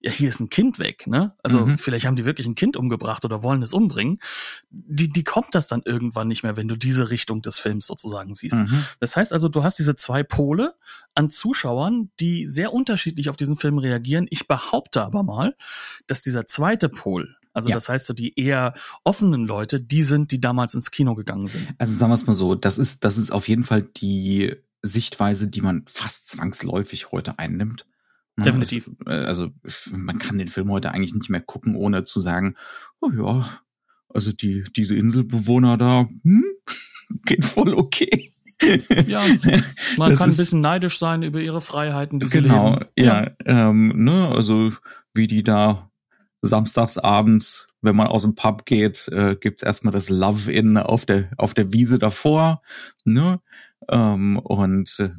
ja, 0.00 0.12
hier 0.12 0.28
ist 0.28 0.38
ein 0.40 0.48
Kind 0.48 0.78
weg, 0.78 1.06
ne? 1.08 1.34
Also 1.42 1.66
Mhm. 1.66 1.76
vielleicht 1.78 2.06
haben 2.06 2.14
die 2.14 2.24
wirklich 2.24 2.46
ein 2.46 2.54
Kind 2.54 2.76
umgebracht 2.76 3.24
oder 3.24 3.42
wollen 3.42 3.62
es 3.62 3.72
umbringen. 3.72 4.18
Die, 4.70 5.08
die 5.12 5.24
kommt 5.24 5.54
das 5.56 5.66
dann 5.66 5.82
irgendwann 5.84 6.28
nicht 6.28 6.44
mehr, 6.44 6.56
wenn 6.56 6.68
du 6.68 6.76
diese 6.76 7.10
Richtung 7.10 7.42
des 7.42 7.58
Films 7.58 7.86
sozusagen 7.86 8.34
siehst. 8.34 8.56
Mhm. 8.56 8.84
Das 9.00 9.16
heißt 9.16 9.32
also, 9.32 9.48
du 9.48 9.64
hast 9.64 9.78
diese 9.78 9.96
zwei 9.96 10.22
Pole 10.22 10.74
an 11.16 11.30
Zuschauern, 11.30 12.10
die 12.20 12.46
sehr 12.48 12.72
unterschiedlich 12.72 13.28
auf 13.28 13.36
diesen 13.36 13.56
Film 13.56 13.78
reagieren. 13.78 14.26
Ich 14.30 14.46
behaupte 14.46 15.02
aber 15.04 15.22
mal, 15.24 15.56
dass 16.06 16.22
dieser 16.22 16.46
zweite 16.46 16.88
Pol, 16.88 17.34
also 17.52 17.70
Ja. 17.70 17.74
das 17.74 17.88
heißt 17.88 18.06
so 18.06 18.14
die 18.14 18.38
eher 18.38 18.74
offenen 19.02 19.46
Leute, 19.48 19.80
die 19.80 20.04
sind, 20.04 20.30
die 20.30 20.40
damals 20.40 20.74
ins 20.74 20.92
Kino 20.92 21.16
gegangen 21.16 21.48
sind. 21.48 21.66
Also 21.78 21.92
sagen 21.94 22.10
wir 22.10 22.14
es 22.14 22.26
mal 22.26 22.34
so, 22.34 22.54
das 22.54 22.78
ist, 22.78 23.02
das 23.04 23.18
ist 23.18 23.32
auf 23.32 23.48
jeden 23.48 23.64
Fall 23.64 23.82
die 23.82 24.54
Sichtweise, 24.82 25.48
die 25.48 25.60
man 25.60 25.84
fast 25.88 26.28
zwangsläufig 26.28 27.10
heute 27.10 27.36
einnimmt. 27.40 27.84
Ne, 28.38 28.44
Definitiv. 28.44 28.88
Äh, 29.04 29.10
also 29.10 29.48
man 29.90 30.18
kann 30.20 30.38
den 30.38 30.46
Film 30.46 30.70
heute 30.70 30.92
eigentlich 30.92 31.12
nicht 31.12 31.28
mehr 31.28 31.40
gucken, 31.40 31.74
ohne 31.74 32.04
zu 32.04 32.20
sagen, 32.20 32.54
oh 33.00 33.10
ja, 33.10 33.48
also 34.08 34.30
die, 34.32 34.64
diese 34.76 34.94
Inselbewohner 34.94 35.76
da, 35.76 36.08
hm, 36.22 36.44
geht 37.26 37.44
voll 37.44 37.74
okay. 37.74 38.32
Ja, 39.06 39.20
Man 39.96 40.10
Das 40.10 40.20
kann 40.20 40.30
ein 40.30 40.36
bisschen 40.36 40.60
neidisch 40.60 40.98
sein 40.98 41.24
über 41.24 41.40
ihre 41.40 41.60
Freiheiten, 41.60 42.20
die 42.20 42.26
sie 42.26 42.42
genau, 42.42 42.74
leben. 42.74 42.86
ja, 42.96 43.30
Ähm, 43.44 44.04
ne, 44.04 44.28
also 44.28 44.72
wie 45.14 45.26
die 45.26 45.42
da 45.42 45.90
samstags 46.40 46.96
abends, 46.96 47.68
wenn 47.82 47.96
man 47.96 48.06
aus 48.06 48.22
dem 48.22 48.36
Pub 48.36 48.66
geht, 48.66 49.08
äh, 49.08 49.34
gibt's 49.34 49.64
erstmal 49.64 49.92
das 49.92 50.10
Love-In 50.10 50.76
auf 50.76 51.06
der 51.06 51.30
auf 51.38 51.54
der 51.54 51.72
Wiese 51.72 51.98
davor, 51.98 52.62
ne? 53.04 53.40
Ähm, 53.88 54.38
und 54.38 54.98
äh, 54.98 55.10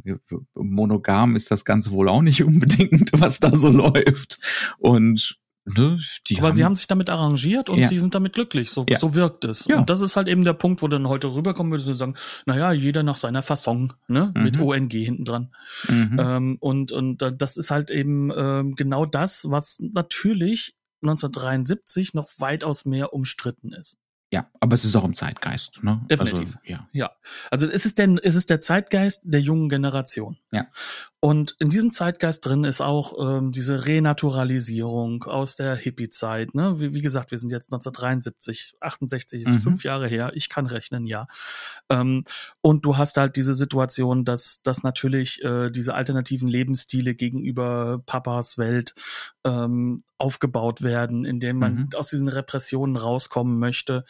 monogam 0.55 1.35
ist 1.35 1.51
das 1.51 1.65
Ganze 1.65 1.91
wohl 1.91 2.09
auch 2.09 2.21
nicht 2.21 2.43
unbedingt, 2.43 3.11
was 3.13 3.39
da 3.39 3.55
so 3.55 3.69
läuft. 3.69 4.39
Und 4.77 5.37
ne, 5.65 5.99
die 6.27 6.39
Aber 6.39 6.51
sie 6.53 6.65
haben 6.65 6.75
sich 6.75 6.87
damit 6.87 7.09
arrangiert 7.09 7.69
und 7.69 7.79
Ja. 7.79 7.87
sie 7.87 7.99
sind 7.99 8.15
damit 8.15 8.33
glücklich. 8.33 8.71
So, 8.71 8.85
Ja. 8.89 8.99
so 8.99 9.13
wirkt 9.15 9.45
es. 9.45 9.65
Ja. 9.65 9.79
Und 9.79 9.89
das 9.89 10.01
ist 10.01 10.15
halt 10.15 10.27
eben 10.27 10.43
der 10.43 10.53
Punkt, 10.53 10.81
wo 10.81 10.87
dann 10.87 11.07
heute 11.07 11.33
rüberkommen 11.33 11.71
würde, 11.71 11.83
so 11.83 11.93
sagen, 11.93 12.15
naja, 12.45 12.71
jeder 12.71 13.03
nach 13.03 13.17
seiner 13.17 13.41
Fasson, 13.41 13.93
ne? 14.07 14.31
Mit 14.35 14.55
Mhm. 14.57 14.61
ONG 14.63 14.91
hinten 14.91 15.25
dran. 15.25 15.53
Mhm. 15.87 16.17
Ähm, 16.19 16.57
und, 16.59 16.91
und 16.91 17.21
da- 17.21 17.31
das 17.31 17.55
ist 17.57 17.71
halt 17.71 17.91
eben 17.91 18.31
ähm, 18.35 18.75
genau 18.75 19.05
das, 19.05 19.45
was 19.49 19.79
natürlich 19.93 20.75
1973 21.01 22.13
noch 22.13 22.27
weitaus 22.39 22.85
mehr 22.85 23.13
umstritten 23.13 23.71
ist. 23.73 23.97
Ja, 24.31 24.47
aber 24.59 24.75
es 24.75 24.85
ist 24.85 24.95
auch 24.95 25.03
im 25.03 25.15
Zeitgeist, 25.15 25.83
ne? 25.83 26.01
Definitiv. 26.09 26.57
Also, 26.57 26.59
ja. 26.63 26.87
Ja, 26.91 27.11
also 27.49 27.67
es 27.67 27.85
ist 27.85 27.97
der, 27.97 28.15
es 28.23 28.35
ist 28.35 28.49
der 28.49 28.61
Zeitgeist 28.61 29.23
der 29.25 29.41
jungen 29.41 29.69
Generation. 29.69 30.37
Ja. 30.51 30.67
Und 31.21 31.55
in 31.59 31.67
diesem 31.69 31.91
Zeitgeist 31.91 32.45
drin 32.45 32.63
ist 32.63 32.79
auch 32.79 33.13
ähm, 33.19 33.51
diese 33.51 33.85
Renaturalisierung 33.85 35.23
aus 35.25 35.55
der 35.57 35.75
Hippie-Zeit. 35.75 36.55
Ne? 36.55 36.79
Wie, 36.79 36.93
wie 36.93 37.01
gesagt, 37.01 37.31
wir 37.31 37.39
sind 37.39 37.51
jetzt 37.51 37.71
1973, 37.73 38.75
68, 38.79 39.45
Mhm. 39.45 39.59
fünf 39.59 39.83
Jahre 39.83 40.07
her. 40.07 40.31
Ich 40.35 40.47
kann 40.49 40.65
rechnen, 40.65 41.05
ja. 41.05 41.27
Ähm, 41.89 42.23
und 42.61 42.85
du 42.85 42.97
hast 42.97 43.17
halt 43.17 43.35
diese 43.35 43.53
Situation, 43.55 44.23
dass, 44.23 44.61
dass 44.63 44.83
natürlich 44.83 45.43
äh, 45.43 45.69
diese 45.71 45.93
alternativen 45.93 46.47
Lebensstile 46.47 47.15
gegenüber 47.15 48.01
Papas 48.05 48.57
Welt 48.57 48.93
ähm, 49.45 50.03
aufgebaut 50.17 50.81
werden, 50.83 51.23
indem 51.25 51.57
man 51.59 51.75
Mhm. 51.75 51.89
aus 51.95 52.09
diesen 52.09 52.27
Repressionen 52.27 52.97
rauskommen 52.97 53.57
möchte, 53.57 54.03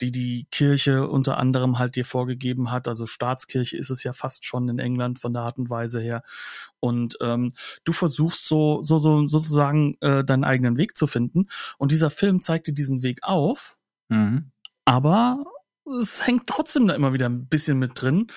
die 0.00 0.12
die 0.12 0.46
Kirche 0.52 1.08
unter 1.08 1.38
anderem 1.38 1.78
halt 1.80 1.96
dir 1.96 2.04
vorgegeben 2.04 2.70
hat. 2.70 2.86
Also 2.86 3.06
Staatskirche 3.06 3.76
ist 3.76 3.90
es 3.90 4.04
ja 4.04 4.12
fast 4.12 4.44
schon 4.44 4.68
in 4.68 4.78
England 4.78 5.18
von 5.18 5.32
der 5.32 5.42
Art 5.42 5.58
und 5.58 5.68
Weise 5.70 6.00
her. 6.00 6.22
Und 6.80 7.16
ähm, 7.20 7.52
du 7.84 7.92
versuchst 7.92 8.46
so, 8.46 8.82
so, 8.82 8.98
so 8.98 9.26
sozusagen 9.28 9.96
äh, 10.00 10.24
deinen 10.24 10.44
eigenen 10.44 10.76
Weg 10.76 10.96
zu 10.96 11.06
finden. 11.06 11.46
Und 11.78 11.92
dieser 11.92 12.10
Film 12.10 12.40
zeigt 12.40 12.66
dir 12.66 12.74
diesen 12.74 13.02
Weg 13.02 13.20
auf, 13.22 13.76
Mhm. 14.08 14.52
aber 14.84 15.44
es 16.00 16.26
hängt 16.26 16.46
trotzdem 16.46 16.86
da 16.86 16.94
immer 16.94 17.12
wieder 17.12 17.28
ein 17.28 17.46
bisschen 17.46 17.78
mit 17.78 18.00
drin. 18.00 18.28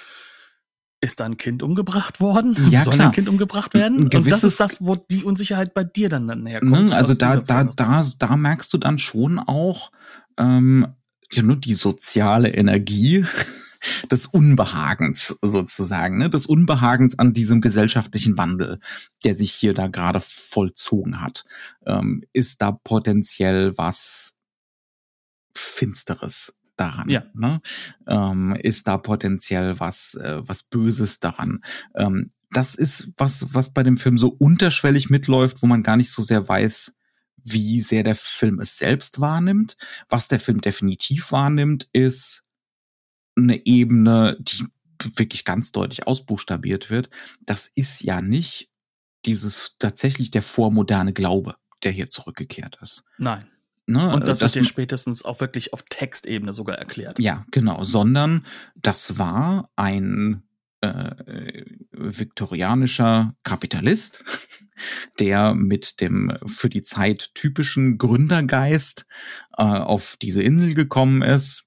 Ist 1.01 1.19
da 1.21 1.25
ein 1.25 1.37
Kind 1.37 1.63
umgebracht 1.63 2.19
worden? 2.19 2.57
Ja, 2.69 2.83
Soll 2.85 2.95
klar. 2.95 3.07
ein 3.07 3.13
Kind 3.13 3.29
umgebracht 3.29 3.73
werden? 3.73 3.97
Ein 3.97 4.03
Und 4.17 4.31
das 4.31 4.43
ist 4.43 4.59
das, 4.59 4.83
wo 4.85 4.95
die 4.95 5.23
Unsicherheit 5.23 5.73
bei 5.73 5.83
dir 5.83 6.09
dann, 6.09 6.27
dann 6.27 6.45
herkommt. 6.45 6.89
Ne? 6.89 6.95
Also 6.95 7.13
da, 7.13 7.37
da, 7.37 7.63
da, 7.63 8.03
da 8.17 8.35
merkst 8.35 8.73
du 8.73 8.77
dann 8.77 8.99
schon 8.99 9.39
auch 9.39 9.91
ähm, 10.37 10.87
ja, 11.31 11.41
nur 11.43 11.55
die 11.55 11.73
soziale 11.75 12.49
Energie 12.49 13.23
des 14.11 14.25
Unbehagens 14.25 15.37
sozusagen, 15.41 16.17
ne? 16.17 16.29
des 16.29 16.45
Unbehagens 16.45 17.17
an 17.17 17.33
diesem 17.33 17.61
gesellschaftlichen 17.61 18.37
Wandel, 18.37 18.79
der 19.23 19.35
sich 19.35 19.51
hier 19.51 19.73
da 19.73 19.87
gerade 19.87 20.19
vollzogen 20.19 21.21
hat. 21.21 21.45
Ähm, 21.85 22.23
ist 22.33 22.61
da 22.61 22.71
potenziell 22.71 23.77
was 23.77 24.35
Finsteres 25.55 26.55
daran? 26.75 27.09
Ja. 27.09 27.23
Ne? 27.33 27.61
Ähm, 28.07 28.55
ist 28.61 28.87
da 28.87 28.97
potenziell 28.97 29.79
was, 29.79 30.15
äh, 30.15 30.41
was 30.41 30.63
Böses 30.63 31.19
daran? 31.19 31.63
Ähm, 31.95 32.31
das 32.51 32.75
ist 32.75 33.11
was, 33.17 33.53
was 33.53 33.73
bei 33.73 33.83
dem 33.83 33.97
Film 33.97 34.17
so 34.17 34.29
unterschwellig 34.29 35.09
mitläuft, 35.09 35.61
wo 35.61 35.67
man 35.67 35.83
gar 35.83 35.97
nicht 35.97 36.11
so 36.11 36.23
sehr 36.23 36.47
weiß, 36.47 36.95
wie 37.43 37.81
sehr 37.81 38.03
der 38.03 38.15
Film 38.15 38.59
es 38.59 38.77
selbst 38.77 39.19
wahrnimmt. 39.19 39.77
Was 40.09 40.27
der 40.27 40.39
Film 40.39 40.61
definitiv 40.61 41.31
wahrnimmt, 41.31 41.87
ist 41.93 42.43
eine 43.43 43.65
Ebene, 43.65 44.37
die 44.39 44.65
wirklich 45.15 45.45
ganz 45.45 45.71
deutlich 45.71 46.07
ausbuchstabiert 46.07 46.89
wird. 46.89 47.09
Das 47.41 47.71
ist 47.73 48.01
ja 48.01 48.21
nicht 48.21 48.69
dieses 49.25 49.75
tatsächlich 49.79 50.31
der 50.31 50.41
vormoderne 50.41 51.13
Glaube, 51.13 51.55
der 51.83 51.91
hier 51.91 52.09
zurückgekehrt 52.09 52.77
ist. 52.81 53.03
Nein. 53.17 53.45
Ne? 53.85 54.13
Und 54.13 54.27
das, 54.27 54.39
Das- 54.39 54.53
wird 54.55 54.63
dir 54.65 54.67
spätestens 54.69 55.25
auch 55.25 55.39
wirklich 55.39 55.73
auf 55.73 55.83
Textebene 55.89 56.53
sogar 56.53 56.77
erklärt. 56.77 57.19
Ja, 57.19 57.45
genau, 57.51 57.83
sondern 57.83 58.45
das 58.75 59.17
war 59.17 59.71
ein 59.75 60.43
äh, 60.81 61.63
viktorianischer 61.91 63.35
Kapitalist, 63.43 64.23
der 65.19 65.53
mit 65.55 66.01
dem 66.01 66.37
für 66.45 66.69
die 66.69 66.81
Zeit 66.81 67.31
typischen 67.35 67.97
Gründergeist 67.97 69.05
äh, 69.57 69.63
auf 69.63 70.17
diese 70.21 70.43
Insel 70.43 70.73
gekommen 70.75 71.21
ist. 71.21 71.65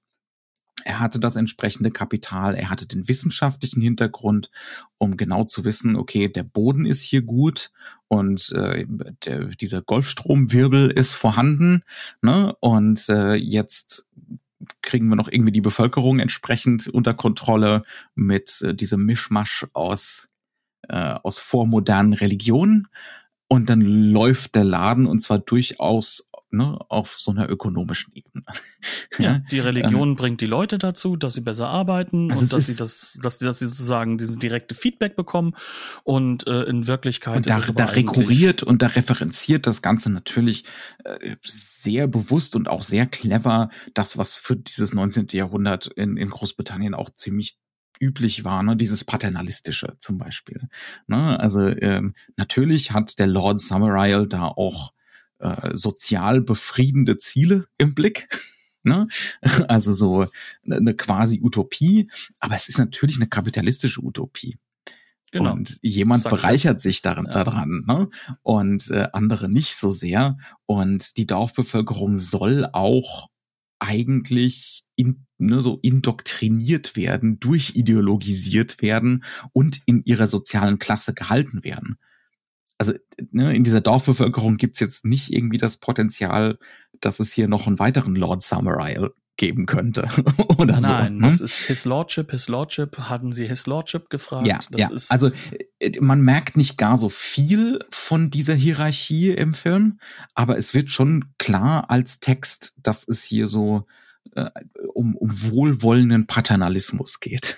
Er 0.83 0.99
hatte 0.99 1.19
das 1.19 1.35
entsprechende 1.35 1.91
Kapital, 1.91 2.55
er 2.55 2.69
hatte 2.69 2.85
den 2.85 3.07
wissenschaftlichen 3.07 3.81
Hintergrund, 3.81 4.51
um 4.97 5.17
genau 5.17 5.45
zu 5.45 5.63
wissen, 5.65 5.95
okay, 5.95 6.27
der 6.27 6.43
Boden 6.43 6.85
ist 6.85 7.01
hier 7.01 7.21
gut 7.21 7.71
und 8.07 8.51
äh, 8.51 8.85
der, 9.25 9.45
dieser 9.47 9.81
Golfstromwirbel 9.81 10.91
ist 10.91 11.13
vorhanden, 11.13 11.83
ne? 12.21 12.55
Und 12.59 13.07
äh, 13.09 13.35
jetzt 13.35 14.05
kriegen 14.81 15.07
wir 15.09 15.15
noch 15.15 15.29
irgendwie 15.29 15.51
die 15.51 15.61
Bevölkerung 15.61 16.19
entsprechend 16.19 16.87
unter 16.87 17.13
Kontrolle 17.13 17.83
mit 18.15 18.61
äh, 18.61 18.73
diesem 18.73 19.05
Mischmasch 19.05 19.65
aus, 19.73 20.29
äh, 20.89 21.15
aus 21.23 21.39
vormodernen 21.39 22.13
Religionen. 22.13 22.87
Und 23.47 23.69
dann 23.69 23.81
läuft 23.81 24.55
der 24.55 24.63
Laden 24.63 25.05
und 25.05 25.19
zwar 25.19 25.39
durchaus 25.39 26.29
ne, 26.53 26.77
auf 26.89 27.19
so 27.19 27.31
einer 27.31 27.49
ökonomischen 27.49 28.13
Ebene. 28.13 28.45
Ja, 29.19 29.39
die 29.51 29.59
Religion 29.59 30.15
bringt 30.15 30.41
die 30.41 30.47
Leute 30.47 30.79
dazu, 30.79 31.15
dass 31.15 31.35
sie 31.35 31.41
besser 31.41 31.69
arbeiten 31.69 32.31
Also 32.31 32.41
und 32.41 32.53
dass 32.53 32.65
sie 32.65 32.75
das, 32.75 33.19
dass 33.21 33.37
sie, 33.37 33.45
dass 33.45 33.59
sie 33.59 33.67
sozusagen 33.67 34.17
dieses 34.17 34.39
direkte 34.39 34.73
Feedback 34.73 35.15
bekommen 35.15 35.53
und 36.03 36.47
äh, 36.47 36.63
in 36.63 36.87
Wirklichkeit 36.87 37.37
Und 37.37 37.47
da, 37.47 37.59
da 37.59 37.85
rekurriert 37.85 38.63
und 38.63 38.81
da 38.81 38.87
referenziert 38.87 39.67
das 39.67 39.83
Ganze 39.83 40.09
natürlich 40.09 40.65
äh, 41.03 41.35
sehr 41.43 42.07
bewusst 42.07 42.55
und 42.55 42.67
auch 42.67 42.81
sehr 42.81 43.05
clever 43.05 43.69
das, 43.93 44.17
was 44.17 44.35
für 44.35 44.55
dieses 44.55 44.95
19. 44.95 45.27
Jahrhundert 45.31 45.85
in, 45.87 46.17
in 46.17 46.29
Großbritannien 46.29 46.95
auch 46.95 47.11
ziemlich 47.11 47.59
üblich 47.99 48.43
war, 48.43 48.63
ne, 48.63 48.75
dieses 48.75 49.03
paternalistische 49.03 49.95
zum 49.99 50.17
Beispiel. 50.17 50.69
Ne, 51.05 51.39
also 51.39 51.67
ähm, 51.67 52.15
natürlich 52.35 52.91
hat 52.91 53.19
der 53.19 53.27
Lord 53.27 53.59
Summerisle 53.59 54.27
da 54.27 54.47
auch 54.47 54.92
äh, 55.43 55.71
sozial 55.75 56.41
befriedende 56.41 57.17
Ziele 57.17 57.67
im 57.77 57.93
Blick. 57.93 58.27
Ne? 58.85 59.07
Also 59.69 59.93
so 59.93 60.27
eine 60.69 60.93
quasi 60.93 61.39
Utopie, 61.41 62.09
aber 62.41 62.55
es 62.55 62.67
ist 62.67 62.79
natürlich 62.79 63.15
eine 63.15 63.27
kapitalistische 63.27 64.03
Utopie. 64.03 64.57
Genau. 65.31 65.53
Und 65.53 65.79
jemand 65.81 66.23
Success. 66.23 66.41
bereichert 66.41 66.81
sich 66.81 67.01
daran, 67.01 67.27
ja. 67.27 67.31
daran 67.31 67.85
ne? 67.87 68.09
und 68.41 68.91
äh, 68.91 69.07
andere 69.13 69.47
nicht 69.47 69.77
so 69.77 69.91
sehr. 69.91 70.37
Und 70.65 71.15
die 71.15 71.25
Dorfbevölkerung 71.25 72.17
soll 72.17 72.67
auch 72.73 73.29
eigentlich 73.79 74.83
in, 74.97 75.25
ne, 75.37 75.61
so 75.61 75.79
indoktriniert 75.81 76.97
werden, 76.97 77.39
durchideologisiert 77.39 78.81
werden 78.81 79.23
und 79.53 79.81
in 79.85 80.03
ihrer 80.03 80.27
sozialen 80.27 80.77
Klasse 80.77 81.13
gehalten 81.13 81.63
werden. 81.63 81.97
Also 82.83 82.99
ne, 83.31 83.55
in 83.55 83.63
dieser 83.63 83.79
Dorfbevölkerung 83.79 84.57
gibt's 84.57 84.81
jetzt 84.81 85.05
nicht 85.05 85.31
irgendwie 85.31 85.57
das 85.57 85.77
Potenzial, 85.77 86.59
dass 86.99 87.21
es 87.21 87.31
hier 87.31 87.47
noch 87.47 87.65
einen 87.65 87.79
weiteren 87.79 88.13
Lord 88.13 88.41
Samurai 88.41 89.07
geben 89.37 89.65
könnte 89.67 90.09
oder 90.57 90.81
so. 90.81 90.91
Nein, 90.91 91.17
ne? 91.19 91.27
das 91.27 91.39
ist 91.39 91.59
His 91.61 91.85
Lordship, 91.85 92.31
His 92.31 92.49
Lordship. 92.49 92.97
Haben 92.97 93.31
Sie 93.31 93.47
His 93.47 93.67
Lordship 93.67 94.09
gefragt? 94.09 94.47
Ja, 94.47 94.59
das 94.69 94.81
ja. 94.81 94.89
also 95.07 95.31
äh, 95.79 95.97
man 96.01 96.19
merkt 96.19 96.57
nicht 96.57 96.77
gar 96.77 96.97
so 96.97 97.07
viel 97.07 97.79
von 97.89 98.29
dieser 98.29 98.53
Hierarchie 98.53 99.29
im 99.29 99.53
Film, 99.53 99.99
aber 100.33 100.57
es 100.57 100.73
wird 100.73 100.89
schon 100.89 101.33
klar 101.37 101.89
als 101.89 102.19
Text, 102.19 102.75
dass 102.83 103.07
es 103.07 103.23
hier 103.23 103.47
so 103.47 103.87
äh, 104.35 104.49
um, 104.93 105.15
um 105.15 105.29
wohlwollenden 105.31 106.27
Paternalismus 106.27 107.21
geht 107.21 107.57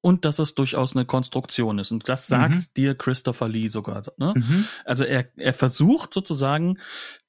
und 0.00 0.24
dass 0.24 0.38
es 0.38 0.54
durchaus 0.54 0.94
eine 0.94 1.04
Konstruktion 1.04 1.78
ist. 1.78 1.90
Und 1.90 2.08
das 2.08 2.28
sagt 2.28 2.54
mhm. 2.54 2.64
dir 2.76 2.94
Christopher 2.94 3.48
Lee 3.48 3.68
sogar. 3.68 4.02
Ne? 4.16 4.34
Mhm. 4.36 4.64
Also 4.84 5.04
er, 5.04 5.26
er 5.36 5.52
versucht 5.52 6.14
sozusagen 6.14 6.78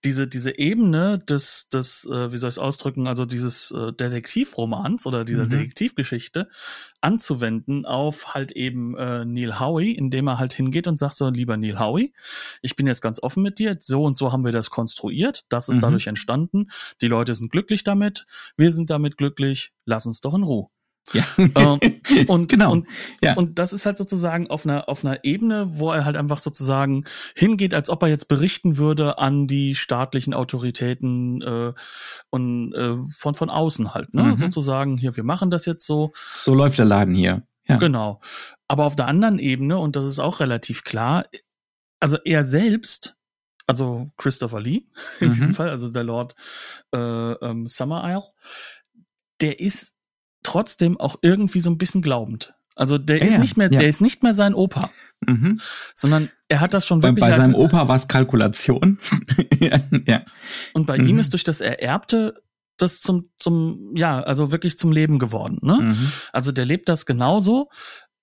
diese, 0.06 0.28
diese 0.28 0.58
Ebene 0.58 1.20
des, 1.20 1.70
des 1.70 2.06
äh, 2.06 2.32
wie 2.32 2.38
soll 2.38 2.50
ich 2.50 2.56
es 2.56 2.60
ausdrücken, 2.60 3.08
also 3.08 3.26
dieses 3.26 3.72
äh, 3.72 3.92
Detektivromans 3.92 5.08
oder 5.08 5.26
dieser 5.26 5.46
mhm. 5.46 5.50
Detektivgeschichte 5.50 6.48
anzuwenden 7.02 7.86
auf 7.86 8.34
halt 8.34 8.52
eben 8.52 8.96
äh, 8.96 9.26
Neil 9.26 9.60
Howie, 9.60 9.92
indem 9.92 10.28
er 10.28 10.38
halt 10.38 10.54
hingeht 10.54 10.88
und 10.88 10.98
sagt 10.98 11.16
so, 11.16 11.28
lieber 11.30 11.58
Neil 11.58 11.80
Howie, 11.80 12.14
ich 12.62 12.76
bin 12.76 12.88
jetzt 12.88 13.02
ganz 13.02 13.22
offen 13.22 13.42
mit 13.42 13.58
dir, 13.60 13.78
so 13.80 14.04
und 14.04 14.16
so 14.16 14.32
haben 14.32 14.46
wir 14.46 14.52
das 14.52 14.70
konstruiert, 14.70 15.44
das 15.50 15.70
ist 15.70 15.78
mhm. 15.78 15.82
dadurch 15.82 16.08
entstanden, 16.08 16.70
die 17.02 17.08
Leute 17.08 17.34
sind 17.34 17.52
glücklich 17.52 17.84
damit, 17.84 18.26
wir 18.58 18.72
sind 18.72 18.90
damit 18.90 19.18
glücklich, 19.18 19.74
lass 19.86 20.06
uns 20.06 20.22
doch 20.22 20.36
in 20.36 20.44
Ruhe. 20.44 20.70
Ja. 21.14 21.24
Ähm, 21.38 21.80
und, 22.28 22.50
genau. 22.50 22.72
Und, 22.72 22.88
ja. 23.22 23.34
und 23.34 23.60
das 23.60 23.74
ist 23.74 23.86
halt 23.86 23.98
sozusagen 23.98 24.48
auf 24.48 24.66
einer, 24.66 24.90
auf 24.90 25.04
einer 25.04 25.24
Ebene, 25.24 25.68
wo 25.70 25.92
er 25.92 26.06
halt 26.06 26.16
einfach 26.16 26.38
sozusagen 26.38 27.06
hingeht, 27.36 27.74
als 27.74 27.90
ob 27.90 28.04
er 28.04 28.10
jetzt 28.10 28.28
berichten 28.28 28.78
würde 28.78 29.18
an 29.18 29.48
die 29.48 29.76
staatlichen 29.76 30.34
Autoritäten 30.34 31.42
äh, 31.42 31.74
und 32.30 32.74
äh, 32.74 32.98
von, 33.18 33.34
von 33.34 33.50
außen 33.50 33.94
halt, 33.94 34.14
ne? 34.14 34.24
Mhm. 34.24 34.38
Sozusagen, 34.38 34.98
hier, 34.98 35.16
wir 35.16 35.24
machen 35.24 35.52
das 35.52 35.66
jetzt 35.66 35.86
so. 35.86 36.12
So 36.38 36.54
läuft 36.54 36.78
der 36.78 36.86
Laden 36.86 37.16
hier. 37.16 37.44
Ja. 37.68 37.78
Genau. 37.78 38.20
Aber 38.68 38.86
auf 38.86 38.96
der 38.96 39.08
anderen 39.08 39.40
Ebene, 39.40 39.78
und 39.78 39.96
das 39.96 40.06
ist 40.06 40.20
auch 40.20 40.40
relativ 40.40 40.84
klar, 40.84 41.26
also 42.00 42.18
er 42.24 42.46
selbst 42.46 43.16
also 43.70 44.10
Christopher 44.18 44.60
Lee 44.60 44.88
in 45.20 45.28
mhm. 45.28 45.32
diesem 45.32 45.54
Fall, 45.54 45.70
also 45.70 45.90
der 45.90 46.04
Lord 46.04 46.34
äh, 46.94 46.98
ähm, 46.98 47.68
Summer 47.68 48.04
Isle, 48.04 48.24
der 49.42 49.60
ist 49.60 49.96
trotzdem 50.50 51.00
auch 51.00 51.18
irgendwie 51.22 51.62
so 51.62 51.70
ein 51.70 51.78
bisschen 51.78 52.02
glaubend. 52.02 52.54
Also 52.76 52.98
der 52.98 53.18
ja, 53.18 53.26
ist 53.26 53.38
nicht 53.40 53.58
mehr, 53.58 53.70
ja. 53.72 53.80
der 53.80 53.90
ist 53.90 54.02
nicht 54.02 54.24
mehr 54.24 54.34
sein 54.34 54.54
Opa. 54.54 54.90
Mhm. 55.28 55.60
Sondern 55.94 56.30
er 56.48 56.62
hat 56.62 56.74
das 56.74 56.88
schon 56.88 57.04
wirklich. 57.04 57.22
Bei, 57.22 57.30
bei 57.30 57.36
seinem 57.36 57.54
Opa 57.54 57.88
war 57.88 57.96
es 57.96 58.08
Kalkulation. 58.08 58.98
ja, 59.60 59.80
ja. 60.08 60.24
Und 60.74 60.88
bei 60.88 60.98
mhm. 60.98 61.08
ihm 61.08 61.20
ist 61.20 61.34
durch 61.34 61.44
das 61.44 61.62
Ererbte 61.62 62.42
das 62.78 63.02
zum, 63.02 63.30
zum, 63.38 63.92
ja, 63.96 64.22
also 64.22 64.52
wirklich 64.52 64.78
zum 64.78 64.92
Leben 64.92 65.20
geworden. 65.20 65.60
Ne? 65.62 65.80
Mhm. 65.82 66.12
Also 66.32 66.52
der 66.52 66.66
lebt 66.66 66.88
das 66.88 67.06
genauso. 67.06 67.70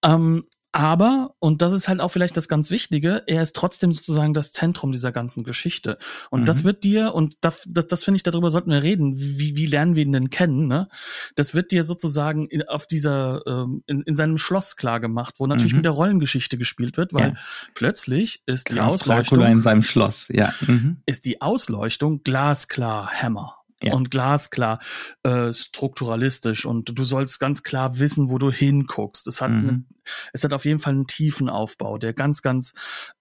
Ähm, 0.02 0.44
aber, 0.76 1.34
und 1.38 1.62
das 1.62 1.72
ist 1.72 1.88
halt 1.88 2.00
auch 2.00 2.10
vielleicht 2.10 2.36
das 2.36 2.48
ganz 2.48 2.70
Wichtige, 2.70 3.22
er 3.26 3.40
ist 3.40 3.56
trotzdem 3.56 3.94
sozusagen 3.94 4.34
das 4.34 4.52
Zentrum 4.52 4.92
dieser 4.92 5.10
ganzen 5.10 5.42
Geschichte. 5.42 5.96
Und 6.28 6.40
mhm. 6.40 6.44
das 6.44 6.64
wird 6.64 6.84
dir, 6.84 7.14
und 7.14 7.38
das, 7.40 7.62
das, 7.66 7.86
das 7.86 8.04
finde 8.04 8.16
ich, 8.16 8.24
darüber 8.24 8.50
sollten 8.50 8.70
wir 8.70 8.82
reden, 8.82 9.14
wie, 9.16 9.56
wie 9.56 9.64
lernen 9.64 9.94
wir 9.94 10.02
ihn 10.02 10.12
denn 10.12 10.28
kennen, 10.28 10.66
ne? 10.66 10.88
Das 11.34 11.54
wird 11.54 11.70
dir 11.70 11.82
sozusagen 11.82 12.46
in, 12.48 12.68
auf 12.68 12.86
dieser, 12.86 13.40
ähm, 13.46 13.84
in, 13.86 14.02
in 14.02 14.16
seinem 14.16 14.36
Schloss 14.36 14.76
klar 14.76 15.00
gemacht, 15.00 15.36
wo 15.38 15.46
natürlich 15.46 15.72
mhm. 15.72 15.78
mit 15.78 15.86
der 15.86 15.92
Rollengeschichte 15.92 16.58
gespielt 16.58 16.98
wird, 16.98 17.14
weil 17.14 17.30
ja. 17.30 17.34
plötzlich 17.74 18.42
ist 18.44 18.70
die 18.70 18.78
Ausleuchtung. 18.78 19.42
in 19.44 19.60
seinem 19.60 19.82
Schloss, 19.82 20.28
ja. 20.28 20.52
Mhm. 20.60 20.98
Ist 21.06 21.24
die 21.24 21.40
Ausleuchtung 21.40 22.22
glasklar 22.22 23.10
Hammer 23.10 23.56
ja. 23.82 23.92
und 23.92 24.10
glasklar 24.10 24.80
äh, 25.22 25.52
strukturalistisch 25.52 26.64
und 26.64 26.98
du 26.98 27.04
sollst 27.04 27.38
ganz 27.40 27.62
klar 27.62 27.98
wissen, 27.98 28.30
wo 28.30 28.38
du 28.38 28.50
hinguckst. 28.50 29.26
Es 29.26 29.40
hat, 29.40 29.50
mhm. 29.50 29.68
eine, 29.68 29.84
es 30.32 30.44
hat 30.44 30.54
auf 30.54 30.64
jeden 30.64 30.78
Fall 30.78 30.94
einen 30.94 31.06
tiefen 31.06 31.48
Aufbau, 31.48 31.98
der 31.98 32.14
ganz, 32.14 32.42
ganz 32.42 32.72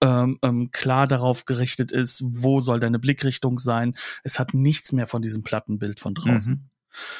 ähm, 0.01 0.39
ähm, 0.41 0.72
klar 0.72 1.08
darauf 1.08 1.45
gerichtet 1.45 1.91
ist, 1.91 2.24
wo 2.26 2.60
soll 2.60 2.80
deine 2.80 2.99
Blickrichtung 2.99 3.60
sein. 3.60 3.95
Es 4.24 4.39
hat 4.39 4.53
nichts 4.53 4.91
mehr 4.91 5.08
von 5.08 5.22
diesem 5.22 5.43
Plattenbild 5.43 5.99
von 5.99 6.14
draußen. 6.14 6.56
Mhm. 6.56 6.70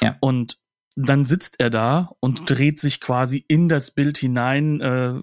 Ja. 0.00 0.16
Und 0.20 0.58
dann 0.96 1.26
sitzt 1.26 1.60
er 1.60 1.68
da 1.68 2.10
und 2.20 2.48
dreht 2.48 2.80
sich 2.80 3.00
quasi 3.00 3.44
in 3.48 3.68
das 3.68 3.90
Bild 3.90 4.16
hinein 4.16 4.80
äh, 4.80 5.14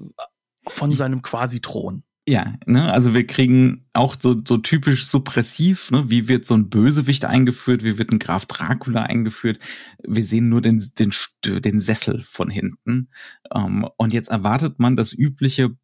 von 0.68 0.92
seinem 0.92 1.24
Quasi-Thron. 1.24 2.04
Ja, 2.26 2.54
ne, 2.66 2.92
also 2.94 3.14
wir 3.14 3.28
kriegen 3.28 3.86
auch 3.92 4.16
so, 4.18 4.34
so 4.34 4.58
typisch 4.58 5.08
suppressiv, 5.08 5.92
ne, 5.92 6.10
wie 6.10 6.30
wird 6.30 6.46
so 6.46 6.54
ein 6.54 6.70
Bösewicht 6.70 7.26
eingeführt, 7.26 7.84
wie 7.84 7.98
wird 7.98 8.12
ein 8.12 8.20
Graf 8.20 8.46
Dracula 8.46 9.02
eingeführt. 9.04 9.60
Wir 10.08 10.24
sehen 10.24 10.48
nur 10.48 10.62
den, 10.62 10.82
den, 10.98 11.12
den 11.44 11.80
Sessel 11.82 12.22
von 12.26 12.50
hinten. 12.50 13.10
Um, 13.50 13.84
ähm, 13.84 13.90
und 13.98 14.14
jetzt 14.14 14.30
erwartet 14.30 14.80
man 14.80 14.96
das 14.96 15.12
übliche 15.12 15.76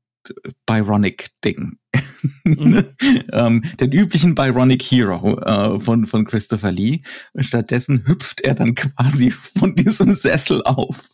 Byronic-Ding. 0.66 1.78
Mhm. 2.46 2.86
ähm, 3.34 3.64
den 3.80 3.92
üblichen 3.92 4.34
Byronic 4.34 4.82
Hero 4.84 5.40
äh, 5.42 5.80
von, 5.80 6.08
von 6.08 6.26
Christopher 6.26 6.72
Lee. 6.72 7.02
Stattdessen 7.38 8.08
hüpft 8.08 8.42
er 8.42 8.56
dann 8.56 8.76
quasi 8.76 9.32
von 9.32 9.76
diesem 9.76 10.14
Sessel 10.14 10.62
auf 10.64 11.10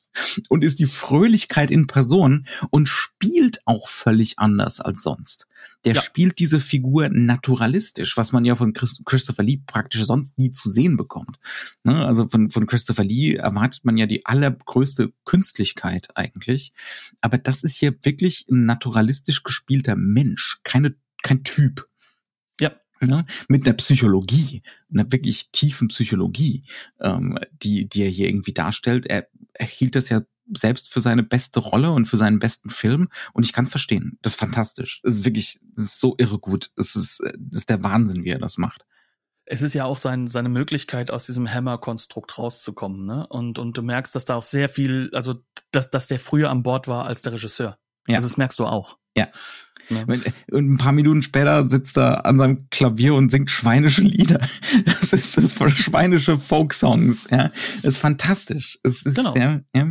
und 0.50 0.64
ist 0.64 0.80
die 0.80 0.86
Fröhlichkeit 0.86 1.72
in 1.72 1.88
Person 1.88 2.46
und 2.70 2.88
spielt 2.88 3.60
auch 3.66 3.88
völlig 3.88 4.40
anders 4.40 4.80
als 4.80 5.02
sonst. 5.02 5.48
Der 5.84 5.94
ja. 5.94 6.02
spielt 6.02 6.40
diese 6.40 6.60
Figur 6.60 7.10
naturalistisch, 7.10 8.18
was 8.18 8.32
man 8.32 8.44
ja 8.44 8.56
von 8.56 8.74
Christ 8.74 9.02
Christopher 9.06 9.44
Lee 9.44 9.62
praktisch 9.66 10.04
sonst 10.06 10.38
nie 10.38 10.52
zu 10.52 10.70
sehen 10.70 10.98
bekommt. 10.98 11.38
Ne? 11.84 12.06
Also 12.06 12.28
von, 12.28 12.50
von 12.50 12.66
Christopher 12.66 13.04
Lee 13.04 13.36
erwartet 13.36 13.86
man 13.86 13.98
ja 13.98 14.08
die 14.08 14.26
allergrößte 14.26 15.14
Künstlichkeit 15.26 16.08
eigentlich. 16.16 16.74
Aber 17.22 17.38
das 17.38 17.64
ist 17.64 17.78
hier 17.78 17.96
wirklich 18.04 18.48
ein 18.50 18.66
naturalistisch 18.66 19.44
gespielter 19.44 19.96
Mensch, 19.96 20.60
keine, 20.64 20.96
kein 21.22 21.44
Typ. 21.44 21.88
Ne? 23.02 23.26
Mit 23.48 23.66
einer 23.66 23.76
Psychologie, 23.76 24.64
einer 24.92 25.12
wirklich 25.12 25.50
tiefen 25.52 25.90
Psychologie, 25.90 26.64
ähm, 27.00 27.38
die, 27.52 27.88
die 27.88 28.04
er 28.04 28.10
hier 28.10 28.28
irgendwie 28.28 28.54
darstellt. 28.54 29.06
Er, 29.06 29.28
er 29.54 29.68
hielt 29.68 29.96
das 29.96 30.10
ja 30.10 30.22
selbst 30.54 30.92
für 30.92 31.02
seine 31.02 31.24
beste 31.24 31.60
Rolle 31.60 31.92
und 31.92 32.06
für 32.06 32.18
seinen 32.18 32.40
besten 32.40 32.70
Film. 32.70 33.10
Und 33.34 33.44
ich 33.44 33.54
kann 33.54 33.66
es 33.66 33.72
verstehen. 33.72 34.18
Das 34.22 34.34
ist 34.34 34.40
fantastisch. 34.40 35.02
Es 35.04 35.16
ist 35.16 35.26
wirklich, 35.26 35.60
es 35.76 35.84
ist 35.84 36.00
so 36.00 36.16
irre 36.18 36.40
gut. 36.40 36.72
Es 36.78 36.96
ist, 36.96 37.20
es 37.22 37.58
ist 37.58 37.70
der 37.70 37.84
Wahnsinn, 37.84 38.24
wie 38.24 38.30
er 38.30 38.40
das 38.40 38.58
macht. 38.58 38.86
Es 39.48 39.62
ist 39.62 39.76
ja 39.76 39.86
auch 39.86 39.98
sein, 39.98 40.28
seine 40.28 40.50
Möglichkeit, 40.50 41.12
aus 41.12 41.28
diesem 41.28 41.52
Hammer-Konstrukt 41.52 42.40
rauszukommen, 42.40 43.06
ne? 43.06 43.28
Und, 43.28 43.60
und 43.60 43.78
du 43.78 43.84
merkst, 43.84 44.16
dass 44.16 44.26
da 44.26 44.36
auch 44.36 44.44
sehr 44.44 44.70
viel, 44.70 45.12
also, 45.14 45.36
dass, 45.70 45.92
dass 45.92 46.08
der 46.08 46.20
früher 46.20 46.50
an 46.50 46.64
Bord 46.64 46.88
war 46.88 47.06
als 47.06 47.22
der 47.22 47.34
Regisseur. 47.34 47.78
Ja. 48.08 48.16
Also 48.16 48.28
das 48.28 48.38
merkst 48.38 48.58
du 48.58 48.66
auch. 48.66 48.98
Ja. 49.16 49.28
Ne? 49.90 50.06
Und 50.52 50.74
ein 50.74 50.78
paar 50.78 50.92
Minuten 50.92 51.22
später 51.22 51.68
sitzt 51.68 51.98
er 51.98 52.26
an 52.26 52.38
seinem 52.38 52.68
Klavier 52.70 53.14
und 53.14 53.30
singt 53.30 53.52
schweinische 53.52 54.02
Lieder. 54.02 54.40
Das 54.86 55.14
ist 55.14 55.34
so 55.34 55.70
schweinische 55.70 56.38
Folksongs. 56.38 57.28
Ja, 57.30 57.52
das 57.82 57.96
ist 57.96 57.98
fantastisch. 57.98 58.80
Es 58.84 59.06
ist 59.06 59.16
genau. 59.16 59.36
Ja, 59.36 59.62
ja. 59.76 59.88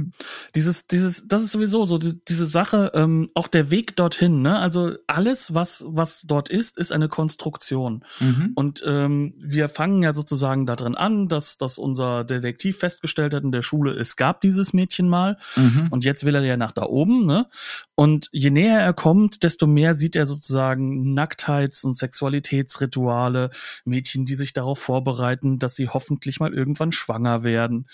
Dieses, 0.55 0.86
dieses, 0.86 1.26
das 1.26 1.42
ist 1.42 1.53
sowieso 1.53 1.84
so 1.84 1.99
die, 1.99 2.20
diese 2.26 2.47
Sache. 2.47 2.92
Ähm, 2.95 3.30
auch 3.34 3.49
der 3.49 3.70
Weg 3.70 3.97
dorthin. 3.97 4.42
Ne? 4.42 4.59
Also 4.59 4.92
alles, 5.07 5.55
was 5.55 5.84
was 5.88 6.22
dort 6.22 6.49
ist, 6.49 6.78
ist 6.78 6.92
eine 6.92 7.09
Konstruktion. 7.09 8.05
Mhm. 8.20 8.53
Und 8.55 8.82
ähm, 8.86 9.34
wir 9.38 9.68
fangen 9.68 10.03
ja 10.03 10.14
sozusagen 10.14 10.66
da 10.66 10.76
drin 10.76 10.95
an, 10.95 11.28
dass 11.28 11.59
dass 11.59 11.78
unser 11.78 12.24
Detektiv 12.24 12.78
festgestellt 12.78 13.34
hat 13.34 13.45
in 13.45 13.53
der 13.53 13.62
Schule, 13.62 13.92
es 13.92 14.16
gab 14.16 14.40
dieses 14.40 14.72
Mädchen 14.72 15.09
mal. 15.09 15.38
Mhm. 15.57 15.88
Und 15.90 16.05
jetzt 16.05 16.24
will 16.24 16.34
er 16.34 16.42
ja 16.42 16.57
nach 16.57 16.72
da 16.72 16.82
oben. 16.82 17.26
Ne? 17.26 17.47
Und 17.95 18.28
je 18.32 18.51
näher 18.51 18.80
er 18.80 18.92
kommt, 18.92 19.42
desto 19.42 19.66
mehr 19.66 19.84
mehr 19.85 19.95
sieht 19.95 20.16
er 20.16 20.26
sozusagen 20.26 21.12
Nacktheits- 21.12 21.85
und 21.85 21.95
Sexualitätsrituale, 21.95 23.51
Mädchen, 23.85 24.24
die 24.24 24.35
sich 24.35 24.55
darauf 24.55 24.78
vorbereiten, 24.78 25.59
dass 25.59 25.74
sie 25.74 25.91
hoffentlich 25.91 26.41
mal 26.41 26.55
irgendwann 26.55 26.91
schwanger 26.91 27.45
werden 27.45 27.87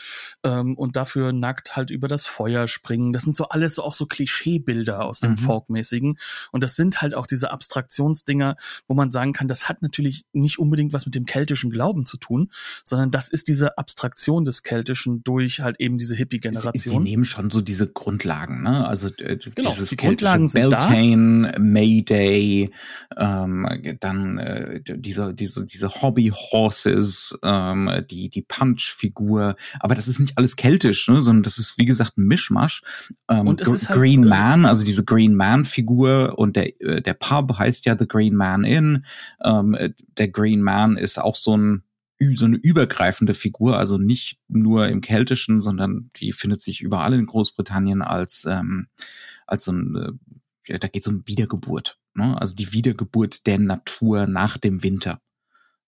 ähm, 0.44 0.76
und 0.76 0.94
dafür 0.94 1.32
nackt 1.32 1.74
halt 1.74 1.90
über 1.90 2.06
das 2.06 2.26
Feuer 2.26 2.68
springen. 2.68 3.12
Das 3.12 3.24
sind 3.24 3.34
so 3.34 3.48
alles 3.48 3.74
so 3.74 3.82
auch 3.82 3.94
so 3.94 4.06
Klischeebilder 4.06 5.04
aus 5.04 5.18
dem 5.18 5.32
mhm. 5.32 5.38
Folkmäßigen. 5.38 6.16
Und 6.52 6.62
das 6.62 6.76
sind 6.76 7.02
halt 7.02 7.16
auch 7.16 7.26
diese 7.26 7.50
Abstraktionsdinger, 7.50 8.56
wo 8.86 8.94
man 8.94 9.10
sagen 9.10 9.32
kann, 9.32 9.48
das 9.48 9.68
hat 9.68 9.82
natürlich 9.82 10.22
nicht 10.32 10.60
unbedingt 10.60 10.92
was 10.92 11.06
mit 11.06 11.16
dem 11.16 11.26
keltischen 11.26 11.72
Glauben 11.72 12.06
zu 12.06 12.18
tun, 12.18 12.52
sondern 12.84 13.10
das 13.10 13.26
ist 13.28 13.48
diese 13.48 13.78
Abstraktion 13.78 14.44
des 14.44 14.62
Keltischen 14.62 15.24
durch 15.24 15.58
halt 15.58 15.80
eben 15.80 15.98
diese 15.98 16.14
Hippie-Generation. 16.14 16.72
Sie, 16.74 16.88
sie 16.88 16.98
nehmen 17.00 17.24
schon 17.24 17.50
so 17.50 17.60
diese 17.60 17.88
Grundlagen, 17.88 18.62
ne? 18.62 18.86
Also 18.86 19.08
äh, 19.08 19.36
genau, 19.36 19.70
dieses 19.70 19.90
die 19.90 19.96
Grundlagen 19.96 20.46
sind 20.46 20.70
Beltane, 20.70 21.50
da. 21.52 21.58
Mayday, 21.80 22.70
ähm, 23.16 23.96
dann 24.00 24.38
äh, 24.38 24.80
diese 24.84 25.34
diese 25.34 25.64
diese 25.64 26.02
Hobby 26.02 26.30
Horses, 26.30 27.38
ähm, 27.42 27.90
die 28.10 28.28
die 28.28 28.42
Punch-Figur. 28.42 29.56
Aber 29.80 29.94
das 29.94 30.08
ist 30.08 30.20
nicht 30.20 30.36
alles 30.36 30.56
keltisch, 30.56 31.08
ne? 31.08 31.22
Sondern 31.22 31.42
das 31.42 31.58
ist 31.58 31.78
wie 31.78 31.86
gesagt 31.86 32.18
ein 32.18 32.26
Mischmasch. 32.26 32.82
Ähm, 33.28 33.46
und 33.46 33.60
ist 33.62 33.88
halt 33.88 33.98
Green 33.98 34.26
Man, 34.26 34.66
also 34.66 34.84
diese 34.84 35.04
Green 35.04 35.34
Man-Figur 35.34 36.38
und 36.38 36.56
der 36.56 36.80
äh, 36.80 37.00
der 37.00 37.14
Pub 37.14 37.58
heißt 37.58 37.86
ja 37.86 37.96
The 37.98 38.06
Green 38.06 38.34
Man 38.34 38.64
Inn. 38.64 39.04
Ähm, 39.42 39.76
der 40.18 40.28
Green 40.28 40.60
Man 40.60 40.96
ist 40.96 41.18
auch 41.18 41.34
so 41.34 41.56
ein 41.56 41.82
so 42.34 42.44
eine 42.44 42.56
übergreifende 42.56 43.32
Figur, 43.32 43.78
also 43.78 43.96
nicht 43.96 44.40
nur 44.46 44.88
im 44.88 45.00
Keltischen, 45.00 45.62
sondern 45.62 46.10
die 46.16 46.32
findet 46.32 46.60
sich 46.60 46.82
überall 46.82 47.14
in 47.14 47.24
Großbritannien 47.24 48.02
als 48.02 48.46
ähm, 48.46 48.88
als 49.46 49.64
so 49.64 49.72
ein, 49.72 49.96
äh, 49.96 50.12
da 50.78 50.88
geht 50.88 51.02
es 51.02 51.08
um 51.08 51.26
Wiedergeburt, 51.26 51.98
ne? 52.14 52.40
also 52.40 52.54
die 52.54 52.72
Wiedergeburt 52.72 53.46
der 53.46 53.58
Natur 53.58 54.26
nach 54.26 54.58
dem 54.58 54.82
Winter. 54.82 55.20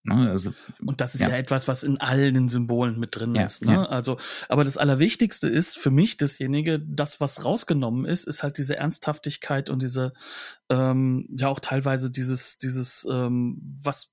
Ne? 0.05 0.31
Also, 0.31 0.53
und 0.85 1.01
das 1.01 1.15
ist 1.15 1.21
ja. 1.21 1.29
ja. 1.29 1.37
etwas, 1.37 1.69
was 1.69 1.85
in 1.85 2.01
allen 2.01 2.49
Symbolen 2.49 2.99
mit 2.99 3.15
drin 3.15 3.37
ja, 3.37 3.45
ist. 3.45 3.65
Ne? 3.65 3.75
Ja. 3.75 3.85
Also, 3.85 4.19
aber 4.49 4.65
das 4.65 4.77
Allerwichtigste 4.77 5.47
ist 5.47 5.79
für 5.79 5.91
mich 5.91 6.17
dasjenige, 6.17 6.81
das, 6.81 7.21
was 7.21 7.45
rausgenommen 7.45 8.05
ist, 8.05 8.25
ist 8.25 8.43
halt 8.43 8.59
diese 8.59 8.77
Ernsthaftigkeit 8.77 9.71
und 9.71 9.81
diese, 9.81 10.13
ähm, 10.71 11.29
ja 11.37 11.49
auch 11.49 11.61
teilweise 11.61 12.11
dieses, 12.11 12.59
dieses, 12.59 13.07
ähm, 13.09 13.79
was 13.81 14.12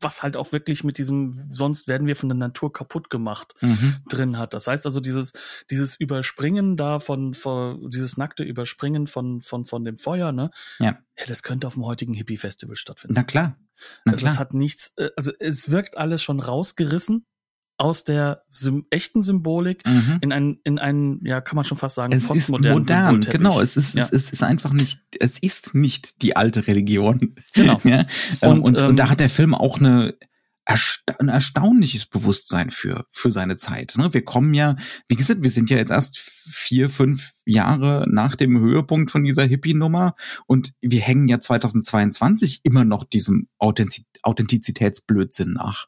was 0.00 0.22
halt 0.22 0.36
auch 0.36 0.52
wirklich 0.52 0.84
mit 0.84 0.98
diesem, 0.98 1.46
sonst 1.50 1.88
werden 1.88 2.06
wir 2.06 2.16
von 2.16 2.28
der 2.28 2.36
Natur 2.36 2.72
kaputt 2.72 3.10
gemacht 3.10 3.54
mhm. 3.60 3.96
drin 4.08 4.38
hat. 4.38 4.54
Das 4.54 4.66
heißt 4.66 4.86
also, 4.86 5.00
dieses, 5.00 5.32
dieses 5.70 5.96
Überspringen 5.96 6.76
da 6.76 6.98
von, 6.98 7.34
von, 7.34 7.90
dieses 7.90 8.16
nackte 8.16 8.42
Überspringen 8.42 9.06
von, 9.06 9.40
von, 9.40 9.66
von 9.66 9.84
dem 9.84 9.98
Feuer, 9.98 10.32
ne? 10.32 10.50
Ja. 10.78 10.98
ja 11.18 11.26
das 11.26 11.42
könnte 11.42 11.66
auf 11.66 11.74
dem 11.74 11.84
heutigen 11.84 12.14
Hippie-Festival 12.14 12.76
stattfinden. 12.76 13.14
Na 13.14 13.24
klar. 13.24 13.56
Na 14.04 14.12
also 14.12 14.22
klar. 14.22 14.32
es 14.32 14.38
hat 14.38 14.54
nichts, 14.54 14.94
äh, 14.96 15.10
also 15.16 15.32
es 15.38 15.70
wirkt 15.70 15.96
alles 15.96 16.22
schon 16.22 16.40
rausgerissen 16.40 17.26
aus 17.80 18.04
der 18.04 18.44
Sym 18.48 18.86
echten 18.90 19.22
Symbolik 19.22 19.86
mhm. 19.86 20.18
in 20.20 20.32
einen, 20.32 20.60
in 20.64 20.78
einen, 20.78 21.24
ja, 21.24 21.40
kann 21.40 21.56
man 21.56 21.64
schon 21.64 21.78
fast 21.78 21.94
sagen, 21.94 22.12
es 22.12 22.26
postmodernen 22.26 22.82
ist 22.82 22.88
modern, 22.88 23.20
genau. 23.20 23.60
Es 23.60 23.76
ist, 23.76 23.94
ja. 23.94 24.04
es, 24.04 24.10
ist, 24.10 24.32
ist 24.32 24.42
einfach 24.42 24.72
nicht, 24.72 25.00
es 25.18 25.38
ist 25.38 25.74
nicht 25.74 26.22
die 26.22 26.36
alte 26.36 26.66
Religion. 26.66 27.34
Genau. 27.54 27.80
ja? 27.84 28.04
Ähm, 28.42 28.50
und, 28.50 28.60
und, 28.62 28.78
ähm, 28.78 28.86
und 28.88 28.96
da 28.96 29.08
hat 29.08 29.20
der 29.20 29.30
Film 29.30 29.54
auch 29.54 29.78
eine, 29.78 30.14
ersta 30.66 31.14
ein 31.18 31.28
erstaunliches 31.28 32.06
Bewusstsein 32.06 32.70
für, 32.70 33.06
für 33.10 33.32
seine 33.32 33.56
Zeit. 33.56 33.94
Ne? 33.96 34.12
Wir 34.12 34.24
kommen 34.24 34.54
ja, 34.54 34.76
wie 35.08 35.16
gesagt, 35.16 35.42
wir 35.42 35.50
sind 35.50 35.70
ja 35.70 35.76
jetzt 35.76 35.90
erst 35.90 36.18
vier, 36.18 36.90
fünf 36.90 37.32
Jahre 37.50 38.06
nach 38.08 38.36
dem 38.36 38.58
Höhepunkt 38.58 39.10
von 39.10 39.24
dieser 39.24 39.44
Hippie-Nummer 39.44 40.14
und 40.46 40.72
wir 40.80 41.00
hängen 41.00 41.28
ja 41.28 41.40
2022 41.40 42.60
immer 42.64 42.84
noch 42.84 43.04
diesem 43.04 43.48
Authentiz 43.58 44.04
Authentizitätsblödsinn 44.22 45.52
nach. 45.52 45.86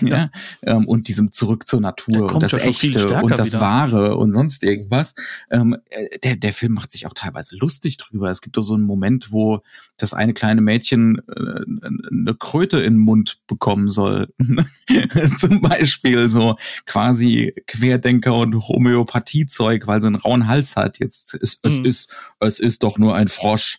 Ja. 0.00 0.08
ja? 0.08 0.30
Ähm, 0.62 0.86
und 0.86 1.08
diesem 1.08 1.32
Zurück 1.32 1.66
zur 1.66 1.80
Natur 1.80 2.32
und 2.32 2.42
das 2.42 2.52
ja 2.52 2.58
Echte 2.58 3.20
und 3.22 3.30
das 3.36 3.48
wieder. 3.48 3.60
Wahre 3.60 4.16
und 4.16 4.32
sonst 4.32 4.62
irgendwas. 4.62 5.14
Ähm, 5.50 5.76
äh, 5.90 6.18
der, 6.20 6.36
der 6.36 6.52
Film 6.52 6.72
macht 6.72 6.90
sich 6.90 7.06
auch 7.06 7.14
teilweise 7.14 7.56
lustig 7.56 7.96
drüber. 7.96 8.30
Es 8.30 8.40
gibt 8.40 8.56
doch 8.56 8.62
so 8.62 8.74
einen 8.74 8.84
Moment, 8.84 9.32
wo 9.32 9.62
das 9.96 10.14
eine 10.14 10.34
kleine 10.34 10.60
Mädchen 10.60 11.18
äh, 11.28 11.64
eine 12.10 12.34
Kröte 12.38 12.78
in 12.78 12.94
den 12.94 13.00
Mund 13.00 13.40
bekommen 13.46 13.88
soll. 13.88 14.32
Zum 15.38 15.60
Beispiel 15.60 16.28
so 16.28 16.56
quasi 16.86 17.54
Querdenker 17.66 18.34
und 18.34 18.68
Homöopathiezeug, 18.68 19.86
weil 19.86 20.00
sie 20.00 20.06
einen 20.06 20.16
rauen 20.16 20.46
Hals 20.46 20.76
hat. 20.76 20.93
Jetzt 20.98 21.34
ist 21.34 21.60
es 21.62 21.78
mhm. 21.78 21.84
ist 21.84 22.10
es 22.40 22.60
ist 22.60 22.82
doch 22.82 22.98
nur 22.98 23.14
ein 23.14 23.28
Frosch. 23.28 23.78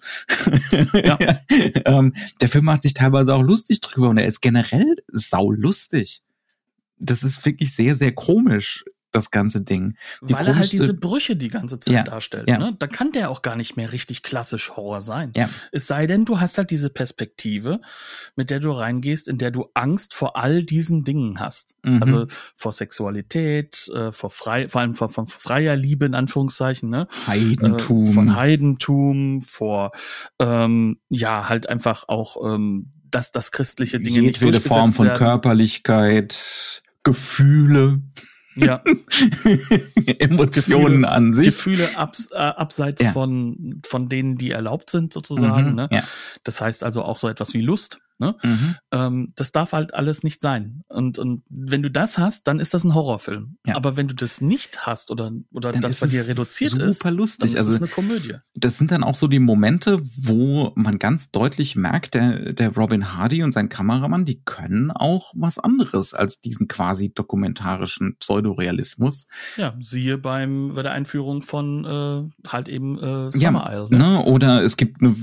Ja. 0.94 1.18
ähm, 1.86 2.14
der 2.42 2.50
Film 2.50 2.66
macht 2.66 2.84
sich 2.84 2.94
teilweise 2.94 3.36
auch 3.36 3.42
lustig 3.42 3.82
drüber 3.82 4.10
und 4.10 4.18
er 4.18 4.28
ist 4.28 4.42
generell 4.42 4.96
saulustig. 5.12 6.22
Das 6.98 7.24
ist 7.24 7.46
wirklich 7.46 7.76
sehr 7.76 7.96
sehr 7.96 8.14
komisch 8.14 8.86
das 9.16 9.32
ganze 9.32 9.62
Ding. 9.62 9.96
Die 10.22 10.34
Weil 10.34 10.48
er 10.48 10.58
halt 10.58 10.72
diese 10.72 10.94
Brüche 10.94 11.36
die 11.36 11.50
ganze 11.50 11.80
Zeit 11.80 11.94
ja, 11.94 12.04
darstellt. 12.04 12.50
Ja. 12.50 12.58
Ne? 12.58 12.76
Da 12.78 12.88
kann 12.88 13.12
der 13.12 13.30
auch 13.30 13.42
gar 13.42 13.56
nicht 13.56 13.78
mehr 13.78 13.92
richtig 13.92 14.24
klassisch 14.24 14.72
Horror 14.76 15.02
sein. 15.02 15.32
Ja. 15.36 15.50
Es 15.72 15.88
sei 15.88 16.08
denn, 16.08 16.26
du 16.26 16.40
hast 16.40 16.58
halt 16.58 16.72
diese 16.72 16.90
Perspektive, 16.90 17.82
mit 18.36 18.50
der 18.50 18.60
du 18.60 18.72
reingehst, 18.72 19.28
in 19.28 19.38
der 19.38 19.52
du 19.52 19.70
Angst 19.74 20.14
vor 20.14 20.36
all 20.36 20.64
diesen 20.64 21.04
Dingen 21.04 21.40
hast. 21.40 21.76
Mhm. 21.84 22.02
Also 22.02 22.28
vor 22.56 22.74
Sexualität, 22.74 23.90
äh, 23.94 24.12
vor 24.12 24.30
frei, 24.30 24.68
vor 24.68 24.82
allem 24.82 24.96
vor, 24.96 25.10
vor 25.10 25.28
freier 25.28 25.76
Liebe 25.76 26.06
in 26.06 26.16
Anführungszeichen, 26.16 26.90
ne? 26.90 27.08
Heidentum. 27.28 28.10
Äh, 28.10 28.14
von 28.14 28.36
Heidentum, 28.36 29.42
vor 29.42 29.92
ähm, 30.40 31.00
ja 31.10 31.48
halt 31.48 31.70
einfach 31.70 32.08
auch 32.08 32.54
ähm, 32.54 32.92
dass 33.12 33.32
das 33.32 33.52
christliche 33.52 34.02
Dinge 34.02 34.20
Jedwede 34.20 34.58
nicht 34.58 34.68
Form 34.68 34.92
von 34.92 35.08
werden. 35.08 35.18
Körperlichkeit, 35.18 36.84
Gefühle. 37.04 38.02
Ja. 38.56 38.82
Emotionen 40.20 41.02
Gefühle, 41.02 41.10
an 41.10 41.34
sich. 41.34 41.46
Gefühle 41.48 41.98
abs, 41.98 42.32
äh, 42.32 42.38
abseits 42.38 43.04
ja. 43.04 43.12
von, 43.12 43.82
von 43.86 44.10
denen, 44.10 44.38
die 44.38 44.52
erlaubt 44.52 44.90
sind, 44.90 45.14
sozusagen. 45.14 45.72
Mhm, 45.72 45.76
ne? 45.76 45.90
ja. 45.92 46.04
Das 46.44 46.62
heißt 46.62 46.84
also 46.84 47.04
auch 47.04 47.18
so 47.18 47.28
etwas 47.28 47.54
wie 47.54 47.62
Lust. 47.62 48.00
Ne? 48.18 48.36
Mhm. 48.44 48.76
Ähm, 48.92 49.34
das 49.36 49.52
darf 49.52 49.74
halt 49.74 49.94
alles 49.94 50.24
nicht 50.24 50.42
sein. 50.42 50.84
Und, 50.88 51.20
und 51.20 51.44
wenn 51.50 51.84
du 51.84 51.92
das 51.92 52.18
hast, 52.18 52.48
dann 52.48 52.60
ist 52.60 52.74
das 52.74 52.86
ein 52.86 52.94
Horrorfilm. 52.94 53.58
Ja. 53.66 53.76
Aber 53.76 53.98
wenn 53.98 54.08
du 54.08 54.16
das 54.16 54.40
nicht 54.40 54.86
hast 54.86 55.12
oder, 55.12 55.32
oder 55.52 55.72
dann 55.72 55.82
das 55.82 55.96
bei 56.00 56.08
dir 56.08 56.28
reduziert 56.28 56.72
super 56.72 56.86
ist, 56.86 57.04
lustig. 57.04 57.52
dann 57.52 57.62
ist 57.62 57.66
also, 57.66 57.72
es 57.72 57.82
eine 57.82 57.92
Komödie. 57.92 58.36
Das 58.54 58.78
sind 58.78 58.92
dann 58.92 59.04
auch 59.04 59.16
so 59.16 59.28
die 59.28 59.40
Momente, 59.40 60.00
wo 60.02 60.72
man 60.76 60.98
ganz 60.98 61.32
deutlich 61.32 61.76
merkt, 61.76 62.14
der, 62.14 62.54
der 62.54 62.74
Robin 62.76 63.14
Hardy 63.14 63.44
und 63.44 63.52
sein 63.52 63.68
Kameramann, 63.68 64.26
die 64.26 64.42
können 64.44 64.92
auch 64.92 65.34
was 65.36 65.60
anderes 65.60 66.14
als 66.14 66.40
diesen 66.40 66.68
quasi 66.68 67.14
dokumentarischen 67.14 68.16
Pseudorealismus. 68.20 69.28
Ja, 69.58 69.76
siehe 69.82 70.18
beim 70.18 70.74
bei 70.74 70.84
der 70.84 70.94
Einführung 70.94 71.42
von 71.42 71.86
äh, 71.86 72.50
halt 72.50 72.70
eben 72.70 72.98
äh, 72.98 73.32
Summer 73.32 73.70
ja, 73.72 73.74
Isle. 73.74 73.88
Ne? 73.90 74.06
Ne? 74.06 74.24
Oder 74.24 74.64
es 74.64 74.78
gibt 74.78 75.02
eine 75.02 75.16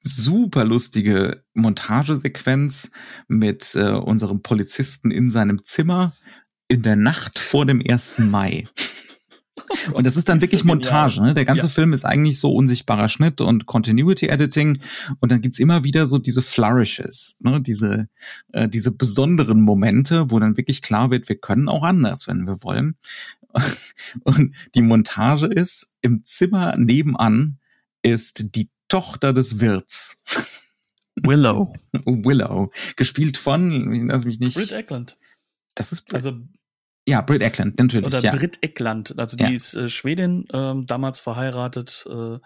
super 0.00 0.64
lustige 0.64 1.44
Montagesequenz 1.54 2.90
mit 3.26 3.74
äh, 3.74 3.90
unserem 3.90 4.42
Polizisten 4.42 5.10
in 5.10 5.30
seinem 5.30 5.64
Zimmer 5.64 6.14
in 6.68 6.82
der 6.82 6.96
Nacht 6.96 7.38
vor 7.38 7.66
dem 7.66 7.82
1. 7.86 8.18
Mai. 8.18 8.64
Und 9.92 10.06
das 10.06 10.16
ist 10.16 10.28
dann 10.28 10.40
wirklich 10.40 10.64
Montage. 10.64 11.20
Ne? 11.22 11.34
Der 11.34 11.44
ganze 11.44 11.66
ja. 11.66 11.68
Film 11.68 11.92
ist 11.92 12.04
eigentlich 12.04 12.38
so 12.38 12.52
unsichtbarer 12.52 13.08
Schnitt 13.08 13.40
und 13.40 13.66
Continuity 13.66 14.28
Editing. 14.28 14.78
Und 15.20 15.32
dann 15.32 15.40
gibt's 15.40 15.58
immer 15.58 15.84
wieder 15.84 16.06
so 16.06 16.18
diese 16.18 16.42
Flourishes, 16.42 17.36
ne? 17.40 17.60
diese, 17.60 18.08
äh, 18.52 18.68
diese 18.68 18.92
besonderen 18.92 19.60
Momente, 19.60 20.30
wo 20.30 20.38
dann 20.38 20.56
wirklich 20.56 20.80
klar 20.80 21.10
wird, 21.10 21.28
wir 21.28 21.36
können 21.36 21.68
auch 21.68 21.82
anders, 21.82 22.26
wenn 22.28 22.46
wir 22.46 22.62
wollen. 22.62 22.96
Und 24.24 24.54
die 24.74 24.82
Montage 24.82 25.46
ist, 25.46 25.92
im 26.00 26.24
Zimmer 26.24 26.76
nebenan 26.76 27.58
ist 28.02 28.54
die 28.54 28.70
Tochter 28.88 29.32
des 29.32 29.60
Wirts. 29.60 30.16
Willow. 31.22 31.74
Willow. 32.04 32.70
Gespielt 32.96 33.36
von, 33.36 34.08
lass 34.08 34.24
mich 34.24 34.40
nicht. 34.40 34.56
Britt 34.56 34.72
Eckland. 34.72 35.16
Das 35.74 35.92
ist 35.92 36.02
Brit. 36.02 36.16
Also, 36.16 36.40
ja, 37.06 37.22
Britt 37.22 37.42
Eckland, 37.42 37.78
natürlich. 37.78 38.06
Oder 38.06 38.20
ja. 38.20 38.34
Britt 38.34 38.58
Eckland. 38.62 39.18
Also 39.18 39.36
die 39.36 39.44
ja. 39.44 39.50
ist 39.50 39.74
äh, 39.74 39.88
Schwedin, 39.88 40.46
ähm, 40.52 40.86
damals 40.86 41.20
verheiratet, 41.20 42.06
äh, 42.10 42.38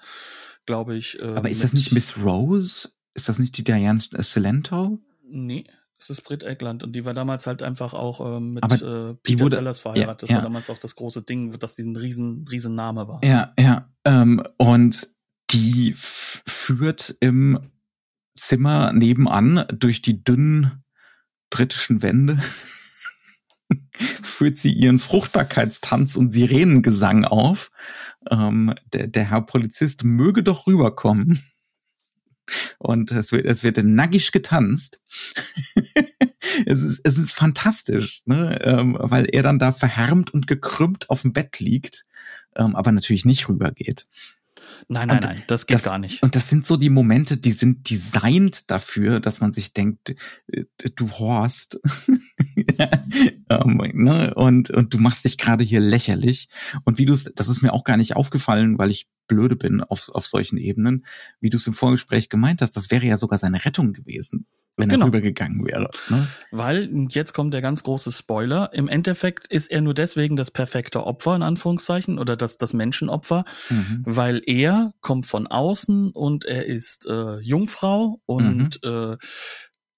glaube 0.66 0.96
ich. 0.96 1.18
Äh, 1.18 1.34
Aber 1.34 1.50
ist 1.50 1.64
das 1.64 1.72
nicht 1.72 1.92
Miss 1.92 2.16
Rose? 2.18 2.90
Ist 3.14 3.28
das 3.28 3.38
nicht 3.38 3.56
die 3.56 3.64
Diane 3.64 3.98
Salento? 3.98 4.98
Nee. 5.28 5.64
Das 5.98 6.10
ist 6.10 6.22
Britt 6.22 6.42
Eckland 6.42 6.82
und 6.82 6.96
die 6.96 7.04
war 7.04 7.14
damals 7.14 7.46
halt 7.46 7.62
einfach 7.62 7.94
auch 7.94 8.20
ähm, 8.20 8.54
mit 8.54 8.64
äh, 8.64 9.14
Peter 9.22 9.44
wurde, 9.44 9.56
Sellers 9.56 9.78
verheiratet. 9.78 10.28
Ja, 10.28 10.34
das 10.34 10.34
war 10.36 10.42
damals 10.42 10.68
auch 10.68 10.78
das 10.78 10.96
große 10.96 11.22
Ding, 11.22 11.56
dass 11.60 11.76
die 11.76 11.84
ein 11.84 11.94
riesen, 11.94 12.44
riesen 12.50 12.74
Name 12.74 13.06
war. 13.06 13.20
Ja, 13.22 13.52
ja. 13.56 13.88
Ähm, 14.04 14.42
und 14.58 15.08
die 15.52 15.92
führt 15.96 17.16
im 17.20 17.70
Zimmer 18.34 18.92
nebenan 18.92 19.66
durch 19.72 20.02
die 20.02 20.24
dünnen 20.24 20.82
britischen 21.50 22.02
Wände, 22.02 22.38
führt 24.22 24.56
sie 24.56 24.72
ihren 24.72 24.98
Fruchtbarkeitstanz 24.98 26.16
und 26.16 26.32
Sirenengesang 26.32 27.24
auf. 27.24 27.70
Ähm, 28.30 28.74
der, 28.92 29.08
der 29.08 29.24
Herr 29.24 29.42
Polizist 29.42 30.04
möge 30.04 30.42
doch 30.42 30.66
rüberkommen. 30.66 31.42
Und 32.78 33.12
es 33.12 33.32
wird, 33.32 33.46
es 33.46 33.62
wird 33.62 33.78
nackig 33.84 34.32
getanzt. 34.32 35.00
es, 36.66 36.82
ist, 36.82 37.00
es 37.04 37.18
ist 37.18 37.32
fantastisch, 37.32 38.22
ne? 38.24 38.58
ähm, 38.62 38.96
weil 38.98 39.26
er 39.26 39.42
dann 39.42 39.58
da 39.58 39.72
verhärmt 39.72 40.32
und 40.34 40.46
gekrümmt 40.46 41.08
auf 41.10 41.22
dem 41.22 41.32
Bett 41.32 41.60
liegt, 41.60 42.04
ähm, 42.56 42.74
aber 42.74 42.90
natürlich 42.90 43.24
nicht 43.24 43.48
rübergeht. 43.48 44.08
Nein, 44.88 45.08
nein, 45.08 45.16
Und 45.16 45.24
nein, 45.24 45.42
das 45.46 45.66
geht 45.66 45.76
das, 45.76 45.82
gar 45.82 45.98
nicht. 45.98 46.22
Und 46.22 46.34
das 46.36 46.48
sind 46.48 46.66
so 46.66 46.76
die 46.76 46.90
Momente, 46.90 47.36
die 47.36 47.52
sind 47.52 47.88
designt 47.90 48.70
dafür, 48.70 49.20
dass 49.20 49.40
man 49.40 49.52
sich 49.52 49.72
denkt, 49.72 50.14
äh, 50.48 50.64
du 50.94 51.10
Horst. 51.10 51.80
ähm, 53.50 53.90
ne? 53.94 54.34
und, 54.34 54.70
und 54.70 54.94
du 54.94 54.98
machst 54.98 55.24
dich 55.24 55.38
gerade 55.38 55.64
hier 55.64 55.80
lächerlich. 55.80 56.48
Und 56.84 56.98
wie 56.98 57.04
du 57.06 57.12
es, 57.12 57.24
das 57.34 57.48
ist 57.48 57.62
mir 57.62 57.72
auch 57.72 57.84
gar 57.84 57.96
nicht 57.96 58.16
aufgefallen, 58.16 58.78
weil 58.78 58.90
ich 58.90 59.08
blöde 59.28 59.56
bin 59.56 59.80
auf, 59.82 60.08
auf 60.10 60.26
solchen 60.26 60.58
Ebenen, 60.58 61.06
wie 61.40 61.50
du 61.50 61.56
es 61.56 61.66
im 61.66 61.72
Vorgespräch 61.72 62.28
gemeint 62.28 62.60
hast, 62.60 62.76
das 62.76 62.90
wäre 62.90 63.06
ja 63.06 63.16
sogar 63.16 63.38
seine 63.38 63.64
Rettung 63.64 63.92
gewesen, 63.92 64.46
wenn 64.76 64.88
Genau. 64.88 65.04
er 65.04 65.06
rübergegangen 65.08 65.64
wäre. 65.64 65.88
Ne? 66.10 66.26
Weil, 66.50 66.88
und 66.88 67.14
jetzt 67.14 67.32
kommt 67.32 67.54
der 67.54 67.62
ganz 67.62 67.82
große 67.82 68.10
Spoiler, 68.12 68.70
im 68.74 68.88
Endeffekt 68.88 69.46
ist 69.46 69.70
er 69.70 69.80
nur 69.80 69.94
deswegen 69.94 70.36
das 70.36 70.50
perfekte 70.50 71.06
Opfer, 71.06 71.36
in 71.36 71.42
Anführungszeichen, 71.42 72.18
oder 72.18 72.36
das, 72.36 72.56
das 72.58 72.72
Menschenopfer, 72.74 73.44
Mhm. 73.70 74.02
weil 74.04 74.42
er 74.46 74.92
kommt 75.00 75.24
von 75.26 75.46
außen 75.46 76.10
und 76.10 76.44
er 76.44 76.66
ist 76.66 77.06
äh, 77.06 77.38
Jungfrau 77.38 78.20
und 78.26 78.80
äh, 78.84 79.16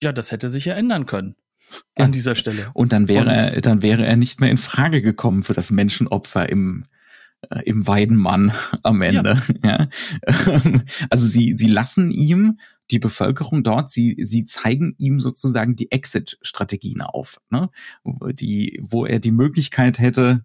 ja, 0.02 0.12
das 0.12 0.32
hätte 0.32 0.50
sich 0.50 0.66
ja 0.66 0.74
ändern 0.74 1.06
können. 1.06 1.34
An 1.96 2.12
dieser 2.12 2.34
Stelle. 2.34 2.70
Und 2.74 2.92
dann 2.92 3.08
wäre 3.08 3.24
Und- 3.26 3.30
er, 3.30 3.60
dann 3.60 3.82
wäre 3.82 4.04
er 4.06 4.16
nicht 4.16 4.40
mehr 4.40 4.50
in 4.50 4.56
Frage 4.56 5.02
gekommen 5.02 5.42
für 5.42 5.54
das 5.54 5.70
Menschenopfer 5.70 6.48
im 6.48 6.84
äh, 7.50 7.62
im 7.64 7.86
Weidenmann 7.86 8.52
am 8.82 9.02
Ende. 9.02 9.36
Ja. 9.62 9.88
Ähm, 10.26 10.82
Also 11.10 11.26
sie 11.26 11.54
sie 11.56 11.68
lassen 11.68 12.10
ihm 12.10 12.58
die 12.90 12.98
Bevölkerung 12.98 13.62
dort, 13.62 13.90
sie 13.90 14.16
sie 14.20 14.44
zeigen 14.44 14.94
ihm 14.98 15.18
sozusagen 15.20 15.74
die 15.76 15.90
Exit-Strategien 15.90 17.00
auf, 17.00 17.40
ne? 17.50 17.70
Die 18.34 18.78
wo 18.82 19.06
er 19.06 19.20
die 19.20 19.30
Möglichkeit 19.32 19.98
hätte 19.98 20.44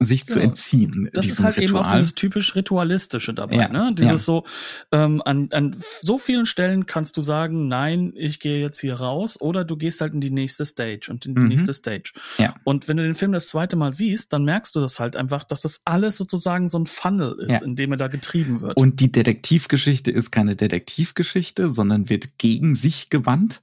sich 0.00 0.26
zu 0.26 0.38
Ja. 0.38 0.44
entziehen 0.44 1.10
Das 1.12 1.26
ist 1.26 1.42
halt 1.42 1.58
eben 1.58 1.74
auch 1.74 1.80
Ritual. 1.80 1.98
dieses 1.98 2.14
typisch 2.14 2.54
Ritualistische 2.54 3.34
dabei, 3.34 3.56
Ja, 3.56 3.68
ne? 3.68 3.90
Dieses 3.94 4.10
ja. 4.12 4.16
so, 4.18 4.44
ähm, 4.92 5.20
an, 5.24 5.48
an 5.50 5.82
so 6.02 6.18
vielen 6.18 6.46
Stellen 6.46 6.86
kannst 6.86 7.16
du 7.16 7.20
sagen, 7.20 7.66
nein, 7.66 8.12
ich 8.14 8.38
gehe 8.38 8.60
jetzt 8.60 8.78
hier 8.80 8.94
raus, 8.94 9.40
oder 9.40 9.64
du 9.64 9.76
gehst 9.76 10.00
halt 10.00 10.14
in 10.14 10.20
die 10.20 10.30
nächste 10.30 10.64
Stage 10.66 11.08
und 11.10 11.26
in 11.26 11.34
die 11.34 11.40
Mhm. 11.40 11.48
nächste 11.48 11.74
Stage. 11.74 12.12
Ja. 12.36 12.54
Und 12.62 12.86
wenn 12.86 12.96
du 12.96 13.02
den 13.02 13.16
Film 13.16 13.32
das 13.32 13.48
zweite 13.48 13.74
Mal 13.74 13.92
siehst, 13.92 14.32
dann 14.32 14.44
merkst 14.44 14.76
du 14.76 14.80
das 14.80 15.00
halt 15.00 15.16
einfach, 15.16 15.42
dass 15.42 15.62
das 15.62 15.80
alles 15.84 16.16
sozusagen 16.16 16.68
so 16.68 16.78
ein 16.78 16.86
Funnel 16.86 17.34
ist, 17.40 17.62
in 17.62 17.74
dem 17.74 17.90
er 17.90 17.96
da 17.96 18.06
getrieben 18.06 18.60
wird. 18.60 18.76
Und 18.76 19.00
die 19.00 19.10
Detektivgeschichte 19.10 20.12
ist 20.12 20.30
keine 20.30 20.54
Detektivgeschichte, 20.54 21.68
sondern 21.68 22.08
wird 22.08 22.38
gegen 22.38 22.76
sich 22.76 23.10
gewandt, 23.10 23.62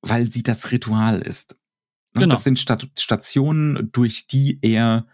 weil 0.00 0.30
sie 0.30 0.44
das 0.44 0.70
Ritual 0.70 1.20
ist. 1.22 1.56
Und 2.14 2.20
Genau. 2.22 2.34
Das 2.36 2.44
sind 2.44 2.60
Stat 2.60 2.86
Stationen, 2.96 3.90
durch 3.90 4.28
die 4.28 4.60
er 4.62 5.06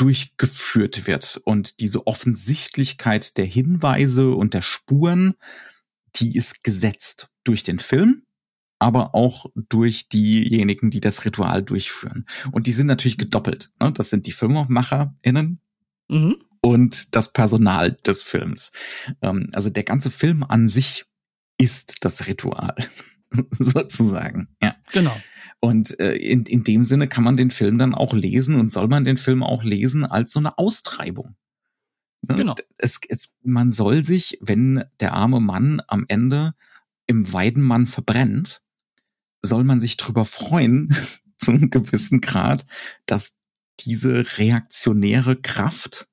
durchgeführt 0.00 1.06
wird. 1.06 1.40
Und 1.44 1.80
diese 1.80 2.06
Offensichtlichkeit 2.06 3.36
der 3.36 3.44
Hinweise 3.44 4.34
und 4.34 4.54
der 4.54 4.62
Spuren, 4.62 5.34
die 6.16 6.36
ist 6.36 6.64
gesetzt 6.64 7.28
durch 7.44 7.62
den 7.62 7.78
Film, 7.78 8.22
aber 8.78 9.14
auch 9.14 9.46
durch 9.54 10.08
diejenigen, 10.08 10.90
die 10.90 11.00
das 11.00 11.26
Ritual 11.26 11.62
durchführen. 11.62 12.24
Und 12.50 12.66
die 12.66 12.72
sind 12.72 12.86
natürlich 12.86 13.18
gedoppelt. 13.18 13.70
Ne? 13.78 13.92
Das 13.92 14.08
sind 14.08 14.26
die 14.26 14.32
FilmemacherInnen, 14.32 15.60
mhm. 16.08 16.36
und 16.62 17.14
das 17.14 17.32
Personal 17.34 17.92
des 17.92 18.22
Films. 18.22 18.72
Ähm, 19.20 19.50
also 19.52 19.68
der 19.68 19.84
ganze 19.84 20.10
Film 20.10 20.42
an 20.42 20.66
sich 20.66 21.04
ist 21.58 22.04
das 22.04 22.26
Ritual, 22.26 22.74
sozusagen. 23.50 24.48
Ja. 24.62 24.76
Genau. 24.92 25.14
Und 25.60 26.00
äh, 26.00 26.14
in, 26.14 26.46
in 26.46 26.64
dem 26.64 26.84
Sinne 26.84 27.06
kann 27.06 27.22
man 27.22 27.36
den 27.36 27.50
Film 27.50 27.76
dann 27.76 27.94
auch 27.94 28.14
lesen 28.14 28.58
und 28.58 28.72
soll 28.72 28.88
man 28.88 29.04
den 29.04 29.18
Film 29.18 29.42
auch 29.42 29.62
lesen 29.62 30.04
als 30.04 30.32
so 30.32 30.38
eine 30.38 30.56
Austreibung. 30.58 31.36
Ne? 32.22 32.34
Genau. 32.36 32.54
Es, 32.78 32.98
es, 33.08 33.34
man 33.42 33.70
soll 33.70 34.02
sich, 34.02 34.38
wenn 34.40 34.84
der 35.00 35.12
arme 35.12 35.40
Mann 35.40 35.82
am 35.86 36.06
Ende 36.08 36.54
im 37.06 37.32
Weidenmann 37.32 37.86
verbrennt, 37.86 38.62
soll 39.42 39.64
man 39.64 39.80
sich 39.80 39.96
drüber 39.96 40.24
freuen, 40.24 40.94
zu 41.36 41.52
einem 41.52 41.70
gewissen 41.70 42.20
Grad, 42.20 42.66
dass 43.06 43.34
diese 43.80 44.38
reaktionäre 44.38 45.36
Kraft 45.36 46.08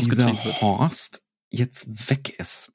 dieser. 0.00 0.32
Horst 0.60 1.24
jetzt 1.50 2.10
weg 2.10 2.38
ist. 2.38 2.72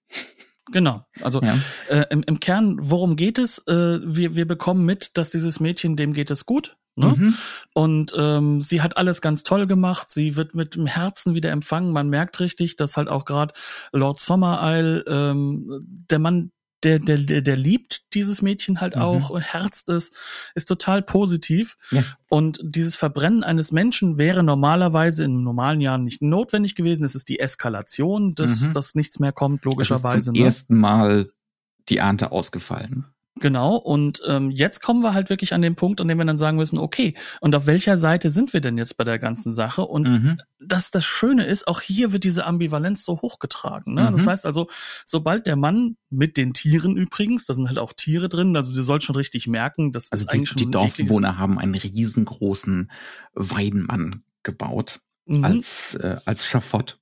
Genau. 0.72 1.06
Also 1.22 1.42
Ja. 1.42 1.58
äh, 1.90 2.06
im, 2.10 2.24
im 2.24 2.40
Kern, 2.40 2.78
worum 2.82 3.16
geht 3.16 3.40
es? 3.40 3.60
Äh, 3.68 4.00
wir, 4.04 4.36
wir 4.36 4.48
bekommen 4.48 4.86
mit, 4.86 5.18
dass 5.18 5.32
dieses 5.32 5.60
Mädchen, 5.60 5.96
dem 5.96 6.14
geht 6.14 6.32
es 6.32 6.46
gut. 6.46 6.76
Ne? 6.96 7.16
Mhm. 7.18 7.36
Und 7.74 8.14
ähm, 8.18 8.62
sie 8.62 8.82
hat 8.82 8.98
alles 8.98 9.22
ganz 9.22 9.44
toll 9.44 9.66
gemacht. 9.66 10.10
Sie 10.10 10.36
wird 10.36 10.56
mit 10.56 10.76
dem 10.76 10.86
Herzen 10.86 11.34
wieder 11.34 11.50
empfangen. 11.52 11.94
Man 11.94 12.10
merkt 12.10 12.40
richtig, 12.40 12.76
dass 12.76 12.98
halt 12.98 13.08
auch 13.08 13.26
gerade 13.26 13.54
Lord 13.94 14.20
Sommerisle, 14.20 15.04
ähm, 15.08 15.86
der 16.10 16.20
Mann, 16.20 16.52
der, 16.84 17.00
der, 17.00 17.18
der, 17.18 17.42
der 17.42 17.56
liebt 17.56 18.14
dieses 18.14 18.42
Mädchen 18.42 18.82
halt 18.82 18.96
Mhm. 18.96 19.02
auch 19.02 19.30
und 19.30 19.42
herzt 19.42 19.90
es, 19.90 20.12
ist 20.56 20.66
total 20.68 21.02
positiv. 21.02 21.78
Ja. 21.92 22.04
Und 22.30 22.60
dieses 22.64 22.96
Verbrennen 22.96 23.44
eines 23.44 23.72
Menschen 23.72 24.18
wäre 24.18 24.44
normalerweise 24.44 25.24
in 25.24 25.44
normalen 25.44 25.82
Jahren 25.82 26.04
nicht 26.04 26.22
notwendig 26.22 26.76
gewesen. 26.76 27.04
Es 27.04 27.16
ist 27.16 27.30
die 27.30 27.40
Eskalation, 27.40 28.34
dass, 28.36 28.62
Mhm. 28.62 28.74
dass 28.74 28.96
nichts 28.96 29.20
mehr 29.20 29.32
kommt, 29.32 29.60
Es 29.60 29.66
ist 29.66 29.72
logischerweise. 29.72 30.32
zum 30.32 30.34
ne? 30.40 30.46
ersten 30.46 30.78
Mal 30.78 31.30
die 31.90 31.98
Ernte 31.98 32.32
ausgefallen. 32.32 33.06
Genau, 33.42 33.76
und 33.76 34.22
ähm, 34.28 34.52
jetzt 34.52 34.82
kommen 34.82 35.02
wir 35.02 35.14
halt 35.16 35.30
wirklich 35.30 35.54
an 35.54 35.62
den 35.64 35.76
Punkt, 35.76 36.00
an 36.00 36.08
dem 36.08 36.18
wir 36.20 36.26
dann 36.26 36.38
sagen 36.38 36.58
müssen, 36.58 36.78
okay, 36.78 37.16
und 37.42 37.56
auf 37.56 37.66
welcher 37.66 37.98
Seite 37.98 38.32
sind 38.32 38.54
wir 38.54 38.62
denn 38.62 38.78
jetzt 38.78 38.98
bei 38.98 39.04
der 39.04 39.18
ganzen 39.20 39.52
Sache? 39.52 39.82
Und 39.82 40.08
Mhm. 40.08 40.38
das 40.60 40.92
das 40.92 41.04
Schöne 41.04 41.46
ist, 41.46 41.68
auch 41.68 41.82
hier 41.82 42.12
wird 42.14 42.24
diese 42.24 42.46
Ambivalenz 42.46 43.04
so 43.04 43.20
hochgetragen. 43.22 43.96
Ne? 43.96 44.10
Mhm. 44.10 44.14
Das 44.14 44.28
heißt 44.28 44.46
also, 44.46 44.70
sobald 45.06 45.48
der 45.48 45.56
Mann 45.56 45.98
mit 46.12 46.38
den 46.38 46.54
Tieren 46.54 46.96
übrigens, 46.96 47.46
da 47.46 47.56
sind 47.56 47.68
halt 47.68 47.80
auch 47.80 47.94
Tiere 47.94 48.30
drin, 48.30 48.56
also 48.56 48.74
du 48.74 48.84
sollst 48.84 49.08
schon 49.08 49.16
richtig 49.16 49.48
merken, 49.48 49.92
das 49.92 50.12
Also 50.12 50.24
ist 50.24 50.32
die, 50.32 50.38
eigentlich 50.38 50.50
schon 50.50 50.58
die 50.58 50.72
Dorfbewohner 50.72 51.38
haben 51.40 51.58
einen 51.58 51.76
riesengroßen 51.76 52.92
Weidenmann 53.34 54.24
gebaut 54.44 55.00
Mhm, 55.26 55.46
als, 55.46 55.96
äh, 55.96 56.18
als 56.26 56.46
Schafott. 56.46 57.00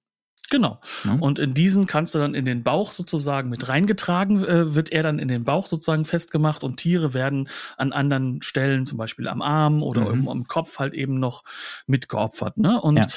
Genau. 0.49 0.79
Ne? 1.03 1.17
Und 1.19 1.39
in 1.39 1.53
diesen 1.53 1.85
kannst 1.87 2.15
du 2.15 2.19
dann 2.19 2.33
in 2.33 2.45
den 2.45 2.63
Bauch 2.63 2.91
sozusagen 2.91 3.49
mit 3.49 3.69
reingetragen, 3.69 4.43
äh, 4.43 4.75
wird 4.75 4.91
er 4.91 5.03
dann 5.03 5.19
in 5.19 5.27
den 5.27 5.43
Bauch 5.43 5.67
sozusagen 5.67 6.05
festgemacht 6.05 6.63
und 6.63 6.77
Tiere 6.77 7.13
werden 7.13 7.49
an 7.77 7.91
anderen 7.91 8.41
Stellen, 8.41 8.85
zum 8.85 8.97
Beispiel 8.97 9.27
am 9.27 9.41
Arm 9.41 9.83
oder 9.83 10.13
Mhm. 10.15 10.27
am 10.27 10.47
Kopf 10.47 10.79
halt 10.79 10.93
eben 10.93 11.19
noch 11.19 11.43
mitgeopfert. 11.87 12.57
Ne? 12.57 12.79
Und 12.81 12.97
Ja. 12.97 13.07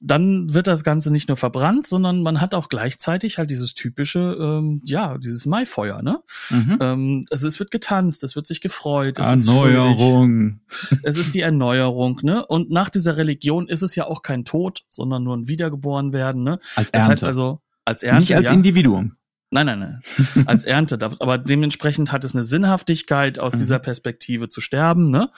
dann 0.00 0.52
wird 0.52 0.66
das 0.66 0.84
Ganze 0.84 1.10
nicht 1.10 1.28
nur 1.28 1.36
verbrannt, 1.36 1.86
sondern 1.86 2.22
man 2.22 2.40
hat 2.40 2.54
auch 2.54 2.68
gleichzeitig 2.68 3.38
halt 3.38 3.50
dieses 3.50 3.74
typische, 3.74 4.36
ähm, 4.40 4.82
ja, 4.84 5.18
dieses 5.18 5.46
Maifeuer. 5.46 6.02
Ne? 6.02 6.20
Mhm. 6.50 6.78
Ähm, 6.80 7.24
also 7.30 7.46
es 7.48 7.58
wird 7.58 7.70
getanzt, 7.70 8.24
es 8.24 8.36
wird 8.36 8.46
sich 8.46 8.60
gefreut. 8.60 9.18
Es 9.18 9.30
ist 9.30 9.46
fröhlich. 9.48 9.74
Erneuerung. 9.76 10.60
Es 11.02 11.16
ist 11.16 11.34
die 11.34 11.40
Erneuerung, 11.40 12.20
ne? 12.22 12.44
Und 12.46 12.70
nach 12.70 12.88
dieser 12.88 13.16
Religion 13.16 13.68
ist 13.68 13.82
es 13.82 13.94
ja 13.94 14.06
auch 14.06 14.22
kein 14.22 14.44
Tod, 14.44 14.82
sondern 14.88 15.22
nur 15.24 15.36
ein 15.36 15.48
Wiedergeboren 15.48 16.12
werden, 16.12 16.42
ne? 16.42 16.58
Als 16.82 16.90
Das 16.92 17.00
Ernte. 17.02 17.12
heißt 17.12 17.24
also 17.24 17.60
als 17.84 18.02
Ernte. 18.02 18.20
Nicht 18.20 18.36
als 18.36 18.48
ja. 18.48 18.54
Individuum. 18.54 19.16
Nein, 19.50 19.66
nein, 19.66 19.78
nein. 19.80 20.02
Als 20.46 20.64
Ernte. 20.64 20.98
Aber 21.20 21.36
dementsprechend 21.36 22.10
hat 22.10 22.24
es 22.24 22.34
eine 22.34 22.44
Sinnhaftigkeit, 22.44 23.38
aus 23.38 23.52
Mhm. 23.54 23.58
dieser 23.58 23.78
Perspektive 23.80 24.48
zu 24.48 24.60
sterben, 24.62 25.10
ne? 25.10 25.30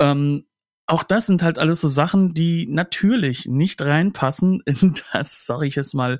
Ähm, 0.00 0.46
auch 0.86 1.04
das 1.04 1.26
sind 1.26 1.42
halt 1.42 1.58
alles 1.60 1.80
so 1.80 1.88
Sachen, 1.88 2.34
die 2.34 2.66
natürlich 2.66 3.46
nicht 3.46 3.80
reinpassen 3.80 4.60
in 4.66 4.94
das, 5.12 5.46
sag 5.46 5.62
ich 5.62 5.76
jetzt 5.76 5.94
mal, 5.94 6.18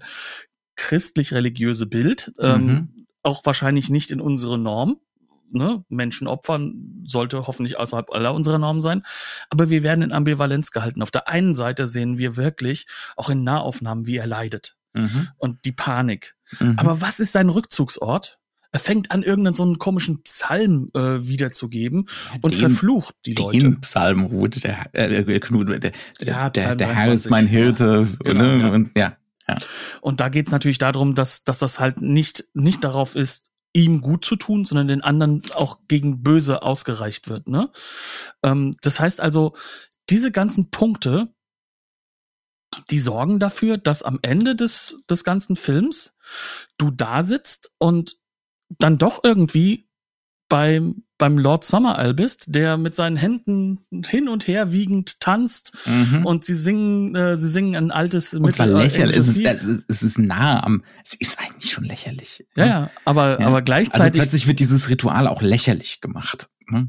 christlich-religiöse 0.77 1.87
Bild. 1.87 2.33
Ähm, 2.39 2.67
Mhm. 2.67 3.07
auch 3.23 3.45
wahrscheinlich 3.47 3.91
nicht 3.91 4.11
in 4.13 4.21
unsere 4.21 4.59
Norm. 4.59 4.99
Ne? 5.55 5.85
Menschen 5.89 6.27
opfern 6.27 7.03
sollte 7.07 7.47
hoffentlich 7.47 7.79
außerhalb 7.79 8.11
aller 8.13 8.35
unserer 8.35 8.59
Normen 8.59 8.83
sein. 8.83 9.03
Aber 9.51 9.71
wir 9.71 9.83
werden 9.83 10.03
in 10.03 10.13
Ambivalenz 10.13 10.71
gehalten. 10.71 11.01
Auf 11.03 11.11
der 11.11 11.29
einen 11.29 11.55
Seite 11.55 11.87
sehen 11.87 12.19
wir 12.19 12.37
wirklich 12.37 12.87
auch 13.17 13.31
in 13.31 13.45
Nahaufnahmen, 13.45 14.07
wie 14.07 14.17
er 14.17 14.27
leidet 14.27 14.77
Mhm. 14.95 15.29
und 15.39 15.65
die 15.65 15.73
Panik. 15.73 16.35
Mhm. 16.61 16.75
Aber 16.79 17.01
was 17.01 17.19
ist 17.21 17.33
sein 17.33 17.49
Rückzugsort? 17.49 18.39
Er 18.71 18.81
fängt 18.81 19.11
an, 19.13 19.23
irgendeinen 19.23 19.55
so 19.55 19.63
einen 19.63 19.79
komischen 19.79 20.23
Psalm 20.25 20.91
äh, 20.95 21.01
wiederzugeben 21.29 22.07
und 22.43 22.55
Den- 22.55 22.61
verflucht 22.61 23.15
die 23.25 23.35
Leute. 23.35 23.59
Den 23.59 23.81
Psalmhut, 23.81 24.65
der, 24.65 24.87
äh, 24.93 25.25
der 25.25 25.41
Knut, 25.41 25.69
der, 25.69 25.93
Ja, 26.21 26.51
der, 26.51 26.61
Psalm 26.63 26.79
der 26.79 26.89
Herr 26.89 27.13
ist 27.13 27.27
23, 27.27 27.31
mein 27.31 27.47
Hirte, 27.47 28.09
Genau, 28.25 28.43
ne? 28.45 28.61
ja. 28.61 28.69
Und 28.71 28.91
ja. 28.97 29.17
Und 30.01 30.21
da 30.21 30.29
geht 30.29 30.47
es 30.47 30.53
natürlich 30.53 30.79
darum, 30.79 31.15
dass, 31.15 31.45
dass 31.45 31.59
das 31.59 31.79
halt 31.79 32.01
nicht, 32.01 32.45
nicht 32.55 32.83
darauf 32.83 33.15
ist, 33.15 33.47
ihm 33.75 34.01
gut 34.01 34.25
zu 34.25 34.37
tun, 34.37 34.65
sondern 34.65 34.89
den 34.89 35.03
anderen 35.03 35.43
auch 35.55 35.81
gegen 35.89 36.23
böse 36.23 36.63
ausgereicht 36.63 37.29
wird. 37.29 37.49
Ne? 37.49 37.71
Ähm, 38.43 38.77
das 38.81 39.01
heißt 39.01 39.21
also, 39.21 39.55
diese 40.09 40.33
ganzen 40.33 40.71
Punkte 40.71 41.35
die 42.91 42.99
sorgen 42.99 43.39
dafür, 43.39 43.79
dass 43.79 44.03
am 44.03 44.19
Ende 44.23 44.57
des, 44.57 44.99
des 45.09 45.25
ganzen 45.25 45.57
Films 45.57 46.15
du 46.79 46.91
da 46.91 47.25
sitzt 47.25 47.73
und 47.79 48.19
dann 48.69 48.99
doch 48.99 49.23
irgendwie 49.23 49.89
beim, 50.55 51.03
beim 51.19 51.37
Lord 51.37 51.65
Summerisle 51.65 52.15
bist, 52.15 52.45
der 52.55 52.77
mit 52.77 52.95
seinen 52.95 53.17
Händen 53.17 53.81
hin 54.07 54.29
und 54.29 54.47
her 54.47 54.71
wiegend 54.71 55.19
tanzt 55.19 55.73
Mhm. 55.85 56.25
und 56.25 56.45
sie 56.45 56.55
singen, 56.55 57.13
äh, 57.17 57.37
sie 57.37 57.49
singen 57.49 57.75
ein 57.75 57.91
altes 57.91 58.35
Und 58.35 58.61
äh, 58.61 58.67
lächerlich. 58.67 59.17
Es 59.17 59.27
ist, 59.31 59.41
es, 59.45 59.65
ist, 59.65 59.85
es 59.89 60.03
ist 60.05 60.17
nah 60.17 60.63
am. 60.63 60.85
Es 61.05 61.15
ist 61.15 61.41
eigentlich 61.41 61.73
schon 61.73 61.83
lächerlich. 61.83 62.47
ja, 62.55 62.67
ja, 62.67 62.91
aber, 63.05 63.41
Ja. 63.41 63.47
aber 63.49 63.57
Also 63.57 63.65
gleichzeitig, 63.65 64.21
plötzlich 64.23 64.47
wird 64.47 64.61
dieses 64.61 64.89
Ritual 64.89 65.27
auch 65.27 65.43
lächerlich 65.43 66.01
gemacht. 66.01 66.49
Ne? 66.69 66.89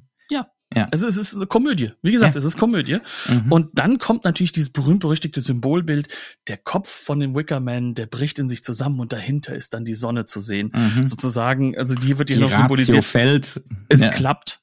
Es 0.92 1.02
ist, 1.02 1.16
es 1.18 1.30
ist 1.30 1.36
eine 1.36 1.48
Komödie. 1.48 1.92
Wie 2.02 2.12
gesagt, 2.12 2.36
Ja. 2.36 2.40
es 2.40 2.46
ist 2.46 2.58
Komödie. 2.58 3.00
Mhm. 3.28 3.52
Und 3.52 3.70
dann 3.80 3.98
kommt 3.98 4.26
natürlich 4.26 4.52
dieses 4.52 4.70
berühmt-berüchtigte 4.70 5.42
Symbolbild, 5.42 6.08
der 6.48 6.58
Kopf 6.58 6.90
von 6.90 7.20
dem 7.20 7.36
Wickerman, 7.36 7.94
der 7.96 8.06
bricht 8.06 8.40
in 8.40 8.50
sich 8.50 8.64
zusammen 8.64 9.00
und 9.00 9.14
dahinter 9.14 9.56
ist 9.56 9.74
dann 9.74 9.86
die 9.86 9.96
Sonne 9.96 10.26
zu 10.26 10.40
sehen. 10.40 10.72
Mhm. 10.74 11.08
Sozusagen, 11.08 11.78
also 11.78 11.96
die 11.96 12.18
wird 12.18 12.30
hier 12.30 12.38
Die 12.38 12.42
noch 12.44 12.52
Ratio 12.52 12.64
symbolisiert. 12.64 13.06
fällt. 13.06 13.64
Es 13.90 14.02
ja. 14.02 14.10
klappt. 14.10 14.60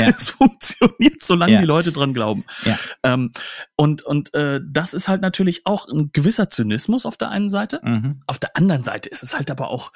Ja. 0.00 0.08
Es 0.16 0.30
funktioniert, 0.30 1.22
solange 1.22 1.52
Ja. 1.52 1.60
die 1.60 1.66
Leute 1.66 1.92
dran 1.92 2.12
glauben. 2.14 2.44
Ja. 2.64 2.76
Ähm, 3.04 3.30
und 3.76 4.02
und 4.02 4.34
äh, 4.34 4.60
das 4.68 4.92
ist 4.92 5.06
halt 5.06 5.22
natürlich 5.22 5.66
auch 5.66 5.86
ein 5.86 6.10
gewisser 6.12 6.50
Zynismus 6.50 7.06
auf 7.06 7.16
der 7.16 7.30
einen 7.30 7.48
Seite. 7.48 7.78
Mhm. 7.84 8.18
Auf 8.26 8.40
der 8.40 8.56
anderen 8.56 8.82
Seite 8.82 9.08
ist 9.08 9.22
es 9.22 9.36
halt 9.36 9.52
aber 9.52 9.70
auch 9.70 9.92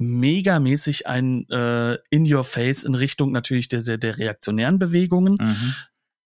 megamäßig 0.00 1.06
ein 1.06 1.46
äh, 1.50 1.98
in 2.08 2.32
your 2.32 2.44
face 2.44 2.84
in 2.84 2.94
Richtung 2.94 3.32
natürlich 3.32 3.68
der, 3.68 3.82
der, 3.82 3.98
der 3.98 4.18
reaktionären 4.18 4.78
Bewegungen. 4.78 5.36
Mhm. 5.40 5.74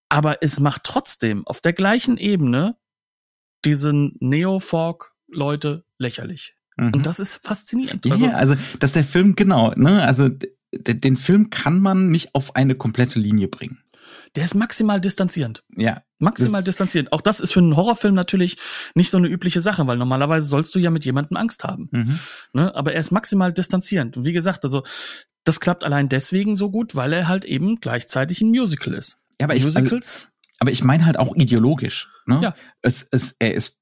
Aber 0.09 0.41
es 0.41 0.59
macht 0.59 0.83
trotzdem 0.85 1.45
auf 1.45 1.61
der 1.61 1.73
gleichen 1.73 2.17
Ebene 2.17 2.77
diesen 3.65 4.15
Neo-Folk-Leute 4.19 5.83
lächerlich. 5.97 6.55
Mhm. 6.77 6.93
Und 6.93 7.05
das 7.05 7.19
ist 7.19 7.45
faszinierend. 7.45 8.05
Ja, 8.05 8.13
Also, 8.13 8.25
ja, 8.25 8.31
also 8.33 8.55
dass 8.79 8.93
der 8.93 9.03
Film 9.03 9.35
genau, 9.35 9.71
ne, 9.75 10.03
also 10.03 10.29
den 10.71 11.15
Film 11.15 11.49
kann 11.49 11.79
man 11.79 12.09
nicht 12.09 12.35
auf 12.35 12.55
eine 12.55 12.75
komplette 12.75 13.19
Linie 13.19 13.47
bringen. 13.47 13.79
Der 14.35 14.43
ist 14.43 14.55
maximal 14.55 15.01
distanzierend. 15.01 15.63
Ja, 15.75 16.03
Maximal 16.17 16.63
distanzierend. 16.63 17.11
Auch 17.11 17.21
das 17.21 17.41
ist 17.41 17.51
für 17.51 17.59
einen 17.59 17.75
Horrorfilm 17.75 18.15
natürlich 18.15 18.57
nicht 18.95 19.09
so 19.09 19.17
eine 19.17 19.27
übliche 19.27 19.59
Sache, 19.59 19.85
weil 19.85 19.97
normalerweise 19.97 20.47
sollst 20.47 20.73
du 20.73 20.79
ja 20.79 20.89
mit 20.89 21.03
jemandem 21.03 21.35
Angst 21.35 21.63
haben. 21.63 21.89
mhm. 21.91 22.19
Ne? 22.53 22.73
Aber 22.73 22.93
er 22.93 22.99
ist 22.99 23.11
maximal 23.11 23.51
distanzierend. 23.51 24.15
Und 24.15 24.25
wie 24.25 24.31
gesagt, 24.31 24.63
also 24.63 24.83
das 25.43 25.59
klappt 25.59 25.83
allein 25.83 26.07
deswegen 26.07 26.55
so 26.55 26.71
gut, 26.71 26.95
weil 26.95 27.11
er 27.11 27.27
halt 27.27 27.43
eben 27.43 27.81
gleichzeitig 27.81 28.41
ein 28.41 28.49
Musical 28.49 28.93
ist. 28.93 29.19
ja 29.39 29.45
aber 29.45 29.55
ich, 29.55 29.63
Musicals? 29.65 30.29
aber 30.59 30.71
ich 30.71 30.83
meine 30.83 31.05
halt 31.05 31.17
auch 31.17 31.35
ideologisch. 31.35 32.09
Ne? 32.25 32.39
Ja. 32.41 32.55
Es, 32.81 33.05
es, 33.11 33.35
er 33.39 33.53
ist 33.53 33.79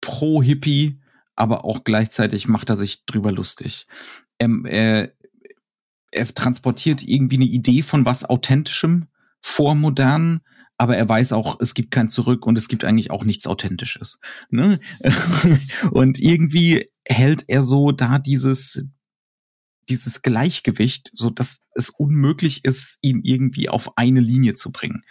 pro 0.00 0.42
Hippie, 0.42 1.00
aber 1.34 1.66
auch 1.66 1.84
gleichzeitig 1.84 2.48
macht 2.48 2.70
er 2.70 2.76
sich 2.76 3.04
drüber 3.04 3.32
lustig. 3.32 3.86
Ähm, 4.38 4.64
er, 4.64 5.12
er 6.10 6.34
transportiert 6.34 7.02
irgendwie 7.02 7.36
eine 7.36 7.44
Idee 7.44 7.82
von 7.82 8.06
was 8.06 8.24
Authentischem 8.24 9.08
vor 9.46 9.76
Modernen, 9.76 10.40
aber 10.76 10.96
er 10.96 11.08
weiß 11.08 11.32
auch, 11.32 11.60
es 11.60 11.72
gibt 11.74 11.92
kein 11.92 12.08
Zurück 12.08 12.44
und 12.46 12.58
es 12.58 12.66
gibt 12.66 12.84
eigentlich 12.84 13.12
auch 13.12 13.24
nichts 13.24 13.46
Authentisches. 13.46 14.18
Ne? 14.50 14.80
und 15.92 16.18
irgendwie 16.18 16.90
hält 17.06 17.44
er 17.46 17.62
so 17.62 17.92
da 17.92 18.18
dieses 18.18 18.84
dieses 19.88 20.20
Gleichgewicht, 20.20 21.12
so 21.14 21.30
dass 21.30 21.58
es 21.76 21.90
unmöglich 21.90 22.64
ist, 22.64 22.98
ihn 23.02 23.20
irgendwie 23.22 23.68
auf 23.68 23.96
eine 23.96 24.18
Linie 24.18 24.54
zu 24.54 24.72
bringen. 24.72 25.04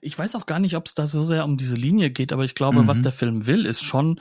Ich 0.00 0.18
weiß 0.18 0.34
auch 0.36 0.46
gar 0.46 0.58
nicht, 0.58 0.76
ob 0.76 0.86
es 0.86 0.94
da 0.94 1.06
so 1.06 1.22
sehr 1.24 1.44
um 1.44 1.56
diese 1.56 1.76
Linie 1.76 2.10
geht, 2.10 2.32
aber 2.32 2.44
ich 2.44 2.54
glaube, 2.54 2.82
Mhm. 2.82 2.88
was 2.88 3.00
der 3.02 3.12
Film 3.12 3.46
will, 3.46 3.66
ist 3.66 3.82
schon, 3.82 4.20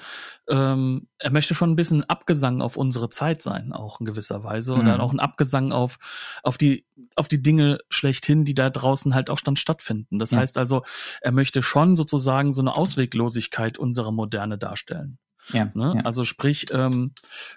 ähm, 0.50 1.08
er 1.18 1.32
möchte 1.32 1.54
schon 1.56 1.72
ein 1.72 1.76
bisschen 1.76 2.04
Abgesang 2.04 2.62
auf 2.62 2.78
unsere 2.78 3.10
Zeit 3.10 3.42
sein, 3.42 3.74
auch 3.74 4.00
in 4.00 4.06
gewisser 4.06 4.44
Weise. 4.44 4.74
Oder 4.74 4.96
Mhm. 4.96 5.02
auch 5.02 5.14
ein 5.14 5.20
Abgesang 5.20 5.72
auf, 5.72 5.98
auf 6.44 6.58
die, 6.58 6.86
auf 7.16 7.28
die 7.28 7.42
Dinge 7.42 7.80
schlechthin, 7.90 8.46
die 8.46 8.54
da 8.54 8.70
draußen 8.70 9.14
halt 9.16 9.30
auch 9.30 9.40
dann 9.42 9.56
stattfinden. 9.56 10.20
Das 10.20 10.32
Ja. 10.32 10.40
heißt 10.40 10.58
also, 10.58 10.84
er 11.22 11.32
möchte 11.32 11.62
schon 11.64 11.96
sozusagen 11.96 12.54
so 12.54 12.62
eine 12.62 12.76
Ausweglosigkeit 12.76 13.78
unserer 13.78 14.12
Moderne 14.12 14.58
darstellen. 14.58 15.18
Ja, 15.50 15.72
Ne? 15.74 15.94
ja. 15.98 16.02
Also 16.04 16.24
sprich, 16.24 16.68
ähm, 16.72 17.14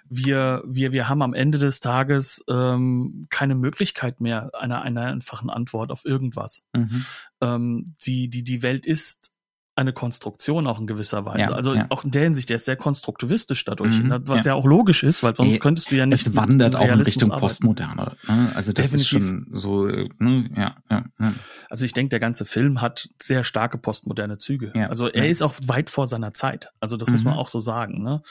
wir, 0.09 0.63
wir, 0.65 0.91
wir 0.91 1.07
haben 1.07 1.21
am 1.21 1.33
Ende 1.33 1.57
des 1.57 1.79
Tages 1.79 2.43
ähm, 2.49 3.25
keine 3.29 3.55
Möglichkeit 3.55 4.21
mehr 4.21 4.51
einer, 4.53 4.81
einer 4.81 5.01
einfachen 5.01 5.49
Antwort 5.49 5.91
auf 5.91 6.05
irgendwas 6.05 6.63
Mhm. 6.75 7.05
ähm, 7.41 7.95
die, 8.05 8.29
die, 8.29 8.43
die 8.43 8.61
Welt 8.63 8.85
ist 8.85 9.34
eine 9.77 9.91
Konstruktion 9.91 10.67
auch 10.67 10.79
in 10.79 10.87
gewisser 10.87 11.25
Weise. 11.25 11.51
Ja, 11.51 11.55
also 11.55 11.73
ja. 11.73 11.85
auch 11.89 12.05
in 12.05 12.11
der 12.11 12.23
Hinsicht, 12.23 12.49
der 12.49 12.55
ist 12.55 12.65
sehr 12.65 12.77
konstruktivistisch 12.77 13.65
dadurch, 13.65 13.99
Mhm, 13.99 14.07
ne, 14.07 14.21
was 14.25 14.45
ja. 14.45 14.51
ja. 14.51 14.55
auch 14.55 14.65
logisch 14.65 15.03
ist, 15.03 15.21
weil 15.21 15.35
sonst 15.35 15.59
könntest 15.59 15.91
du 15.91 15.95
ja 15.95 16.05
nicht. 16.05 16.25
Es 16.25 16.35
wandert 16.35 16.75
auch 16.75 16.87
in 16.87 17.01
Richtung 17.01 17.29
arbeiten. 17.31 17.41
Postmoderne. 17.41 18.15
Ne? 18.27 18.51
Also 18.55 18.71
das 18.71 18.91
Definitiv. 18.91 18.97
ist 19.01 19.07
schon 19.07 19.47
so, 19.51 19.87
äh, 19.87 20.07
ne? 20.19 20.49
ja, 20.55 20.75
ja. 20.89 21.33
Also 21.69 21.83
ich 21.83 21.91
denke, 21.93 22.09
der 22.09 22.19
ganze 22.21 22.45
Film 22.45 22.79
hat 22.81 23.09
sehr 23.21 23.43
starke 23.43 23.77
postmoderne 23.77 24.37
Züge. 24.37 24.71
Also 24.89 25.07
er 25.09 25.29
ist 25.29 25.41
auch 25.41 25.53
weit 25.65 25.89
vor 25.89 26.07
seiner 26.07 26.33
Zeit. 26.33 26.69
Also 26.79 26.95
das 26.95 27.09
muss 27.09 27.23
Mhm. 27.23 27.31
man 27.31 27.37
auch 27.37 27.49
so 27.49 27.59
sagen. 27.59 28.01
Ne? 28.01 28.21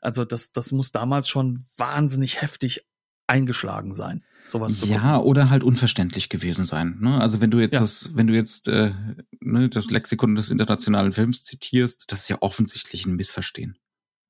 Also 0.00 0.24
das, 0.24 0.52
das 0.52 0.72
muss 0.72 0.92
damals 0.92 1.28
schon 1.28 1.62
wahnsinnig 1.76 2.40
heftig 2.40 2.86
eingeschlagen 3.26 3.92
sein, 3.92 4.22
sowas 4.48 4.78
zu 4.78 4.86
gucken. 4.86 5.02
Ja, 5.02 5.18
oder 5.18 5.50
halt 5.50 5.64
unverständlich 5.64 6.28
gewesen 6.28 6.64
sein. 6.64 6.98
Ne? 7.00 7.20
Also 7.20 7.40
wenn 7.40 7.50
du 7.50 7.58
jetzt 7.58 7.74
Ja. 7.74 7.80
das, 7.80 8.10
wenn 8.14 8.26
du 8.26 8.34
jetzt 8.34 8.68
äh, 8.68 8.92
ne, 9.40 9.68
das 9.68 9.90
Lexikon 9.90 10.34
des 10.34 10.50
internationalen 10.50 11.12
Films 11.12 11.44
zitierst, 11.44 12.04
das 12.08 12.22
ist 12.22 12.28
ja 12.28 12.38
offensichtlich 12.40 13.06
ein 13.06 13.16
Missverstehen. 13.16 13.76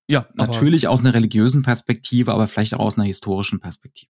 Ja, 0.08 0.28
Natürlich 0.34 0.86
aus 0.86 1.00
einer 1.00 1.14
religiösen 1.14 1.62
Perspektive, 1.62 2.32
aber 2.32 2.46
vielleicht 2.46 2.74
auch 2.74 2.80
aus 2.80 2.96
einer 2.96 3.06
historischen 3.06 3.58
Perspektive. 3.58 4.10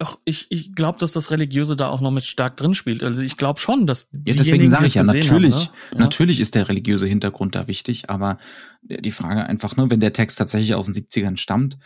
Ach, 0.00 0.16
ich, 0.24 0.46
ich 0.50 0.74
glaube, 0.74 0.98
dass 1.00 1.12
das 1.12 1.32
Religiöse 1.32 1.74
da 1.74 1.88
auch 1.88 2.00
noch 2.00 2.12
mit 2.12 2.24
stark 2.24 2.56
drin 2.56 2.72
spielt. 2.74 3.02
Also 3.02 3.22
ich 3.22 3.36
glaube 3.36 3.58
schon, 3.58 3.86
dass 3.86 4.10
Ja, 4.12 4.34
deswegen 4.34 4.70
sage 4.70 4.82
die 4.82 4.86
ich 4.86 4.94
ja, 4.94 5.02
natürlich, 5.02 5.54
haben, 5.54 5.62
ne? 5.62 5.92
ja. 5.92 5.98
natürlich 5.98 6.38
ist 6.40 6.54
der 6.54 6.68
religiöse 6.68 7.06
Hintergrund 7.08 7.56
da 7.56 7.66
wichtig, 7.66 8.08
aber 8.08 8.38
die 8.82 9.10
Frage 9.10 9.44
einfach, 9.44 9.76
ne, 9.76 9.90
wenn 9.90 9.98
der 9.98 10.12
Text 10.12 10.38
tatsächlich 10.38 10.74
aus 10.74 10.86
den 10.86 10.94
70ern 10.94 11.36
stammt, 11.36 11.78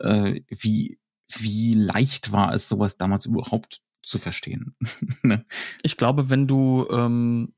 äh, 0.00 0.40
wie, 0.48 0.98
wie 1.38 1.74
leicht 1.74 2.32
war 2.32 2.52
es, 2.54 2.68
sowas 2.68 2.96
damals 2.96 3.26
überhaupt 3.26 3.80
zu 4.02 4.18
verstehen? 4.18 4.74
ne? 5.22 5.44
Ich 5.82 5.96
glaube, 5.96 6.30
wenn 6.30 6.46
du, 6.46 6.86
ähm, 6.90 7.52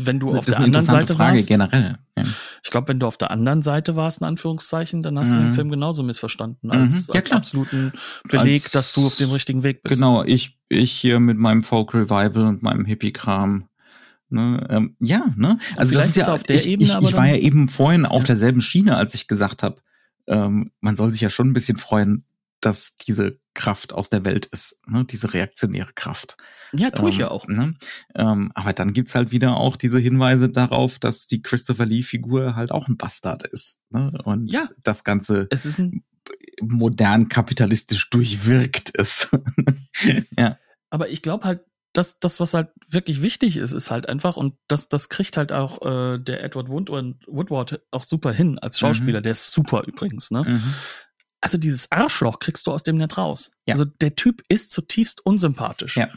wenn 0.00 0.18
du 0.18 0.26
das 0.26 0.34
auf 0.34 0.44
der 0.46 0.58
anderen 0.60 0.84
Seite 0.84 1.14
Frage 1.14 1.36
warst, 1.38 1.48
generell. 1.48 1.98
Ja. 2.18 2.24
ich 2.64 2.70
glaube, 2.70 2.88
wenn 2.88 2.98
du 2.98 3.06
auf 3.06 3.16
der 3.16 3.30
anderen 3.30 3.62
Seite 3.62 3.94
warst, 3.94 4.20
in 4.20 4.26
Anführungszeichen, 4.26 5.02
dann 5.02 5.18
hast 5.18 5.32
du 5.32 5.36
Mhm. 5.36 5.40
den 5.44 5.52
Film 5.52 5.68
genauso 5.70 6.02
missverstanden 6.02 6.66
Mhm. 6.68 6.72
als, 6.72 7.06
Ja, 7.08 7.14
als 7.14 7.30
absoluten 7.30 7.92
Beleg, 8.28 8.64
Als- 8.64 8.72
dass 8.72 8.92
du 8.92 9.06
auf 9.06 9.14
dem 9.16 9.30
richtigen 9.30 9.62
Weg 9.62 9.82
bist. 9.84 9.94
Genau, 9.94 10.24
ich, 10.24 10.58
ich 10.68 10.90
hier 10.92 11.20
mit 11.20 11.38
meinem 11.38 11.62
Folk 11.62 11.94
Revival 11.94 12.46
und 12.46 12.62
meinem 12.62 12.84
Hippie-Kram. 12.84 13.68
Ne, 14.30 14.66
ähm, 14.68 14.96
ja, 14.98 15.26
ne? 15.36 15.58
Also 15.76 15.94
das 15.94 16.06
ist 16.08 16.16
ja, 16.16 16.32
auf 16.32 16.42
der 16.42 16.56
ich, 16.56 16.66
Ebene 16.66 16.88
ich, 16.88 16.94
aber 16.96 17.08
ich 17.08 17.14
war 17.16 17.26
ja 17.28 17.36
eben 17.36 17.68
vorhin 17.68 18.04
auf 18.04 18.22
Ja. 18.22 18.26
derselben 18.28 18.60
Schiene, 18.60 18.96
als 18.96 19.14
ich 19.14 19.28
gesagt 19.28 19.62
habe, 19.62 19.76
ähm, 20.26 20.72
man 20.80 20.96
soll 20.96 21.12
sich 21.12 21.20
ja 21.20 21.30
schon 21.30 21.50
ein 21.50 21.52
bisschen 21.52 21.76
freuen, 21.76 22.24
dass 22.64 22.96
diese 22.96 23.38
Kraft 23.54 23.92
aus 23.92 24.08
der 24.10 24.24
Welt 24.24 24.46
ist, 24.46 24.80
ne? 24.86 25.04
diese 25.04 25.32
reaktionäre 25.32 25.92
Kraft. 25.94 26.36
Ja, 26.72 26.90
tue 26.90 27.08
ich 27.10 27.16
Ähm, 27.16 27.20
ja 27.20 27.30
auch. 27.30 27.46
Ne? 27.46 27.74
Ähm, 28.14 28.50
aber 28.54 28.72
dann 28.72 28.92
gibt's 28.92 29.14
halt 29.14 29.30
wieder 29.30 29.56
auch 29.56 29.76
diese 29.76 29.98
Hinweise 29.98 30.48
darauf, 30.50 30.98
dass 30.98 31.26
die 31.26 31.42
Christopher 31.42 31.86
Lee-Figur 31.86 32.56
halt 32.56 32.72
auch 32.72 32.88
ein 32.88 32.96
Bastard 32.96 33.44
ist. 33.44 33.78
Ne? 33.90 34.12
Und 34.24 34.52
Ja. 34.52 34.68
das 34.82 35.04
Ganze 35.04 35.46
Es 35.50 35.66
ist 35.66 35.78
ein, 35.78 36.04
modern 36.60 37.28
kapitalistisch 37.28 38.08
durchwirkt 38.10 38.90
ist. 38.90 39.28
ja. 40.38 40.58
aber 40.90 41.08
ich 41.10 41.22
glaube 41.22 41.44
halt, 41.44 41.60
das, 41.92 42.18
das, 42.18 42.40
was 42.40 42.54
halt 42.54 42.70
wirklich 42.88 43.22
wichtig 43.22 43.56
ist, 43.56 43.72
ist 43.72 43.92
halt 43.92 44.08
einfach, 44.08 44.36
und 44.36 44.56
das, 44.66 44.88
das 44.88 45.08
kriegt 45.08 45.36
halt 45.36 45.52
auch 45.52 45.80
äh, 45.82 46.18
der 46.18 46.42
Edward 46.42 46.68
Woodward, 46.68 47.14
Woodward 47.28 47.82
auch 47.92 48.02
super 48.02 48.32
hin 48.32 48.58
als 48.58 48.80
Schauspieler. 48.80 49.20
Der 49.20 49.30
ist 49.30 49.52
super 49.52 49.84
übrigens, 49.86 50.32
ne? 50.32 50.42
Mhm. 50.42 50.74
Also 51.44 51.58
dieses 51.58 51.92
Arschloch 51.92 52.38
kriegst 52.38 52.66
du 52.66 52.72
aus 52.72 52.82
dem 52.84 52.96
nicht 52.96 53.18
raus. 53.18 53.50
Ja. 53.66 53.74
Also 53.74 53.84
der 53.84 54.16
Typ 54.16 54.42
ist 54.48 54.72
zutiefst 54.72 55.24
unsympathisch. 55.26 55.98
Ja. 55.98 56.08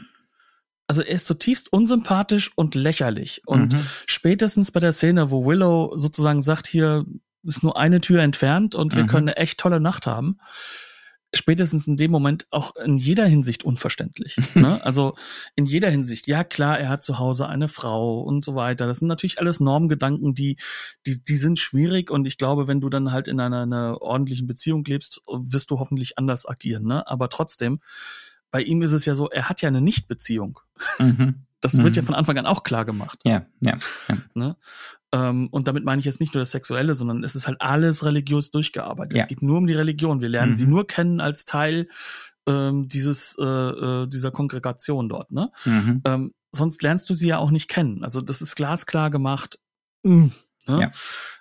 Also 0.86 1.02
er 1.02 1.14
ist 1.14 1.26
zutiefst 1.26 1.70
unsympathisch 1.70 2.50
und 2.56 2.74
lächerlich. 2.74 3.42
Und 3.44 3.74
Mhm. 3.74 3.86
spätestens 4.06 4.70
bei 4.70 4.80
der 4.80 4.94
Szene, 4.94 5.30
wo 5.30 5.44
Willow 5.44 5.92
sozusagen 5.98 6.40
sagt, 6.40 6.66
hier 6.66 7.04
ist 7.42 7.62
nur 7.62 7.76
eine 7.76 8.00
Tür 8.00 8.22
entfernt 8.22 8.74
und 8.74 8.96
wir 8.96 9.02
Mhm. 9.04 9.08
können 9.08 9.28
eine 9.28 9.36
echt 9.36 9.60
tolle 9.60 9.80
Nacht 9.80 10.06
haben, 10.06 10.38
spätestens 11.34 11.86
in 11.86 11.96
dem 11.96 12.10
Moment 12.10 12.46
auch 12.50 12.74
in 12.76 12.96
jeder 12.96 13.26
Hinsicht 13.26 13.64
unverständlich. 13.64 14.36
ne? 14.54 14.82
Also 14.84 15.14
in 15.56 15.66
jeder 15.66 15.90
Hinsicht. 15.90 16.26
Ja 16.26 16.44
klar, 16.44 16.78
er 16.78 16.88
hat 16.88 17.02
zu 17.02 17.18
Hause 17.18 17.48
eine 17.48 17.68
Frau 17.68 18.20
und 18.20 18.44
so 18.44 18.54
weiter. 18.54 18.86
Das 18.86 18.98
sind 19.00 19.08
natürlich 19.08 19.38
alles 19.38 19.60
Normgedanken, 19.60 20.34
die, 20.34 20.56
die, 21.06 21.22
die 21.22 21.36
sind 21.36 21.58
schwierig 21.58 22.10
und 22.10 22.26
ich 22.26 22.38
glaube, 22.38 22.68
wenn 22.68 22.80
du 22.80 22.88
dann 22.88 23.12
halt 23.12 23.28
in 23.28 23.40
einer, 23.40 23.62
einer 23.62 24.00
ordentlichen 24.00 24.46
Beziehung 24.46 24.84
lebst, 24.84 25.20
wirst 25.26 25.70
du 25.70 25.78
hoffentlich 25.78 26.18
anders 26.18 26.48
agieren. 26.48 26.84
Ne? 26.84 27.06
Aber 27.06 27.28
trotzdem, 27.28 27.80
bei 28.50 28.62
ihm 28.62 28.80
ist 28.82 28.92
es 28.92 29.04
ja 29.04 29.14
so, 29.14 29.28
er 29.28 29.48
hat 29.50 29.60
ja 29.60 29.68
eine 29.68 29.82
Nichtbeziehung. 29.82 30.60
Mhm. 30.98 31.44
Das 31.60 31.76
wird 31.76 31.96
ja 31.96 32.02
Mhm. 32.02 32.06
von 32.06 32.14
Anfang 32.14 32.38
an 32.38 32.46
auch 32.46 32.62
klar 32.62 32.84
gemacht. 32.84 33.18
Ja, 33.24 33.44
ja, 33.60 33.78
ja. 34.08 34.16
Ne? 34.34 34.56
Ähm, 35.12 35.48
und 35.50 35.68
damit 35.68 35.84
meine 35.84 36.00
ich 36.00 36.04
jetzt 36.04 36.20
nicht 36.20 36.34
nur 36.34 36.42
das 36.42 36.50
Sexuelle, 36.50 36.94
sondern 36.94 37.24
es 37.24 37.34
ist 37.34 37.46
halt 37.46 37.60
alles 37.60 38.04
religiös 38.04 38.50
durchgearbeitet. 38.50 39.14
Ja. 39.16 39.22
Es 39.22 39.28
geht 39.28 39.42
nur 39.42 39.58
um 39.58 39.66
die 39.66 39.74
Religion. 39.74 40.20
Wir 40.20 40.28
lernen 40.28 40.52
Mhm. 40.52 40.56
sie 40.56 40.66
nur 40.66 40.86
kennen 40.86 41.20
als 41.20 41.44
Teil 41.44 41.88
ähm, 42.48 42.88
dieses 42.88 43.36
äh, 43.38 43.44
äh, 43.44 44.06
dieser 44.06 44.30
Kongregation 44.30 45.08
dort. 45.08 45.30
Ne? 45.30 45.50
Mhm. 45.64 46.02
Ähm, 46.04 46.34
sonst 46.52 46.82
lernst 46.82 47.08
du 47.10 47.14
sie 47.14 47.28
ja 47.28 47.38
auch 47.38 47.50
nicht 47.50 47.68
kennen. 47.68 48.04
Also 48.04 48.20
das 48.20 48.42
ist 48.42 48.56
glasklar 48.56 49.10
gemacht. 49.10 49.58
Mm, 50.02 50.26
ne? 50.66 50.80
Ja. 50.80 50.90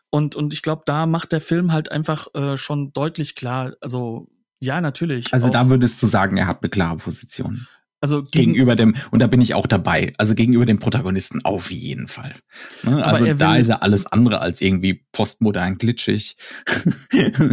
Und 0.09 0.35
und 0.35 0.53
ich 0.53 0.61
glaube, 0.61 0.83
da 0.85 1.05
macht 1.05 1.31
der 1.31 1.41
Film 1.41 1.71
halt 1.73 1.91
einfach 1.91 2.27
äh, 2.33 2.57
schon 2.57 2.93
deutlich 2.93 3.35
klar. 3.35 3.73
Also 3.81 4.29
ja, 4.61 4.81
natürlich. 4.81 5.33
Also 5.33 5.47
auch, 5.47 5.51
da 5.51 5.69
würdest 5.69 6.01
du 6.01 6.07
sagen, 6.07 6.37
er 6.37 6.47
hat 6.47 6.63
eine 6.63 6.69
klare 6.69 6.97
Position. 6.97 7.67
Also 7.99 8.21
gegen, 8.21 8.53
Gegenüber 8.53 8.75
dem, 8.75 8.95
und 9.11 9.21
da 9.21 9.27
bin 9.27 9.41
ich 9.41 9.55
auch 9.55 9.65
dabei, 9.65 10.13
also 10.17 10.35
gegenüber 10.35 10.65
dem 10.65 10.79
Protagonisten 10.79 11.43
auf 11.43 11.71
jeden 11.71 12.07
Fall. 12.07 12.35
Ne? 12.83 13.03
Also 13.03 13.33
da 13.33 13.55
ist 13.55 13.69
er 13.69 13.81
alles 13.81 14.05
andere 14.05 14.39
als 14.39 14.61
irgendwie 14.61 15.05
postmodern 15.11 15.77
glitschig. 15.77 16.37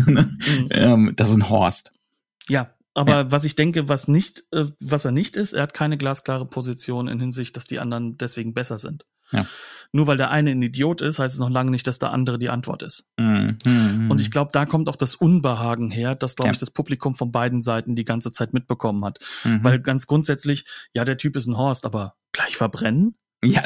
Ne? 0.07 0.29
Mhm. 0.59 0.69
ähm, 0.71 1.13
das 1.17 1.31
ist 1.31 1.37
ein 1.37 1.49
Horst. 1.49 1.93
Ja, 2.49 2.75
aber 2.95 3.31
was 3.31 3.45
ich 3.45 3.57
denke, 3.57 3.89
was 3.89 4.09
nicht, 4.09 4.45
äh, 4.53 4.67
was 4.81 5.05
er 5.05 5.11
nicht 5.11 5.37
ist, 5.37 5.53
er 5.53 5.63
hat 5.63 5.75
keine 5.75 5.97
glasklare 5.99 6.47
Position 6.47 7.09
in 7.09 7.19
Hinsicht, 7.19 7.57
dass 7.57 7.67
die 7.67 7.81
anderen 7.81 8.17
deswegen 8.19 8.55
besser 8.55 8.79
sind. 8.79 9.05
Ja. 9.33 9.47
Nur 9.93 10.07
weil 10.07 10.17
der 10.17 10.31
eine 10.31 10.51
ein 10.51 10.63
Idiot 10.63 11.01
ist, 11.01 11.19
heißt 11.19 11.35
es 11.35 11.39
noch 11.39 11.51
lange 11.51 11.71
nicht, 11.71 11.87
dass 11.87 11.99
der 11.99 12.11
andere 12.13 12.39
die 12.39 12.49
Antwort 12.51 12.83
ist. 12.83 13.05
Mhm. 13.19 13.59
Mhm. 13.65 14.11
Und 14.11 14.21
ich 14.21 14.31
glaube, 14.31 14.51
da 14.53 14.67
kommt 14.67 14.89
auch 14.89 14.97
das 14.97 15.15
Unbehagen 15.15 15.91
her, 15.91 16.15
das, 16.15 16.35
glaube 16.37 16.49
Ja. 16.49 16.53
ich, 16.53 16.59
das 16.59 16.71
Publikum 16.71 17.15
von 17.15 17.31
beiden 17.33 17.63
Seiten 17.63 17.95
die 17.95 18.05
ganze 18.05 18.33
Zeit 18.33 18.53
mitbekommen 18.53 19.05
hat. 19.05 19.19
Mhm. 19.45 19.63
Weil 19.63 19.81
ganz 19.81 20.07
grundsätzlich, 20.07 20.65
ja, 20.95 21.05
der 21.05 21.17
Typ 21.17 21.37
ist 21.37 21.47
ein 21.47 21.57
Horst, 21.57 21.87
aber 21.87 22.15
gleich 22.33 22.57
verbrennen? 22.57 23.17
ja. 23.45 23.63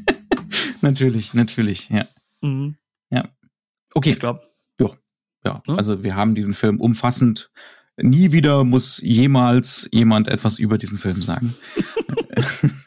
natürlich, 0.80 1.34
natürlich, 1.34 1.88
ja. 1.90 2.06
Mhm. 2.40 2.76
Okay, 3.96 4.10
Ich 4.10 4.18
glaube, 4.18 4.40
ja. 5.46 5.62
Ne? 5.68 5.76
Also 5.76 6.02
wir 6.02 6.16
haben 6.16 6.34
diesen 6.34 6.54
Film 6.54 6.80
umfassend. 6.80 7.50
Nie 7.96 8.32
wieder 8.32 8.64
muss 8.64 8.98
jemals 9.02 9.88
jemand 9.92 10.26
etwas 10.26 10.58
über 10.58 10.78
diesen 10.78 10.98
Film 10.98 11.22
sagen. 11.22 11.54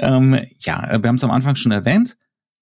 ähm, 0.00 0.38
ja, 0.60 0.82
wir 1.02 1.08
haben 1.08 1.16
es 1.16 1.24
am 1.24 1.30
Anfang 1.30 1.56
schon 1.56 1.72
erwähnt. 1.72 2.16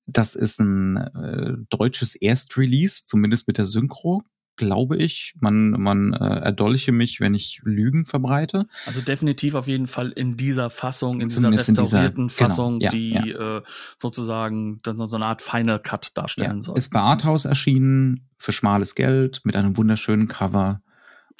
Das 0.06 0.34
ist 0.34 0.58
ein 0.60 0.96
äh, 0.96 1.54
deutsches 1.70 2.14
Erstrelease, 2.16 3.04
zumindest 3.06 3.46
mit 3.46 3.58
der 3.58 3.66
Synchro, 3.66 4.22
glaube 4.56 4.96
ich. 4.96 5.34
Man, 5.38 5.72
man 5.72 6.14
äh, 6.14 6.40
erdolche 6.44 6.92
mich, 6.92 7.20
wenn 7.20 7.34
ich 7.34 7.60
Lügen 7.62 8.06
verbreite. 8.06 8.66
also 8.86 9.00
definitiv 9.02 9.54
auf 9.54 9.68
jeden 9.68 9.86
Fall 9.86 10.10
in 10.10 10.36
dieser 10.36 10.70
Fassung, 10.70 11.20
in 11.20 11.28
dieser 11.28 11.42
Zumindest 11.42 11.68
in 11.68 11.74
dieser- 11.74 11.82
restaurierten 11.84 12.26
genau, 12.28 12.48
Fassung, 12.48 12.80
ja, 12.80 12.90
die 12.90 13.30
Äh, 13.32 13.62
sozusagen 14.00 14.80
dann 14.82 14.98
so 15.08 15.16
eine 15.16 15.26
Art 15.26 15.42
Final 15.42 15.78
Cut 15.78 16.12
darstellen 16.16 16.62
soll. 16.62 16.78
Ist 16.78 16.90
bei 16.90 17.00
Arthouse 17.00 17.44
erschienen, 17.44 18.28
für 18.38 18.52
schmales 18.52 18.94
Geld, 18.94 19.40
mit 19.44 19.56
einem 19.56 19.76
wunderschönen 19.76 20.26
Cover 20.28 20.80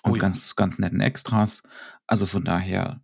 und 0.03 0.13
Oh 0.13 0.17
ja. 0.17 0.21
ganz, 0.23 0.55
ganz 0.57 0.79
netten 0.79 1.01
Extras. 1.01 1.63
Also 2.07 2.27
von 2.27 2.45
daher, 2.45 3.01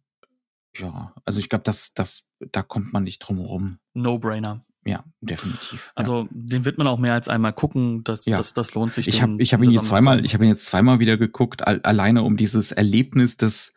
ja, 0.77 1.14
also 1.25 1.39
ich 1.39 1.49
glaube, 1.49 1.64
das, 1.64 1.93
das, 1.95 2.27
da 2.39 2.62
kommt 2.62 2.93
man 2.93 3.05
nicht 3.05 3.20
drum 3.20 3.39
herum. 3.39 3.79
No-Brainer. 3.95 4.64
Ja, 4.87 5.03
definitiv. 5.22 5.93
Also 5.95 6.29
den 6.31 6.66
wird 6.66 6.77
man 6.77 6.87
auch 6.87 6.99
mehr 6.99 7.14
als 7.14 7.29
einmal 7.29 7.55
gucken. 7.55 8.05
Das, 8.05 8.27
Ja. 8.27 8.37
das, 8.37 8.53
das 8.53 8.75
lohnt 8.75 8.93
sich. 8.93 9.07
ja. 9.07 9.12
ich 9.12 9.22
habe 9.22 9.37
ich 9.39 9.55
hab 9.55 9.62
ihn 9.62 9.70
jetzt 9.70 9.87
zweimal, 9.87 10.25
ich 10.25 10.35
habe 10.35 10.45
ihn 10.45 10.51
jetzt 10.51 10.66
zweimal 10.66 10.99
wieder 10.99 11.16
geguckt, 11.16 11.66
al 11.66 11.81
alleine 11.83 12.22
um 12.22 12.37
dieses 12.37 12.70
Erlebnis 12.70 13.39
des 13.39 13.72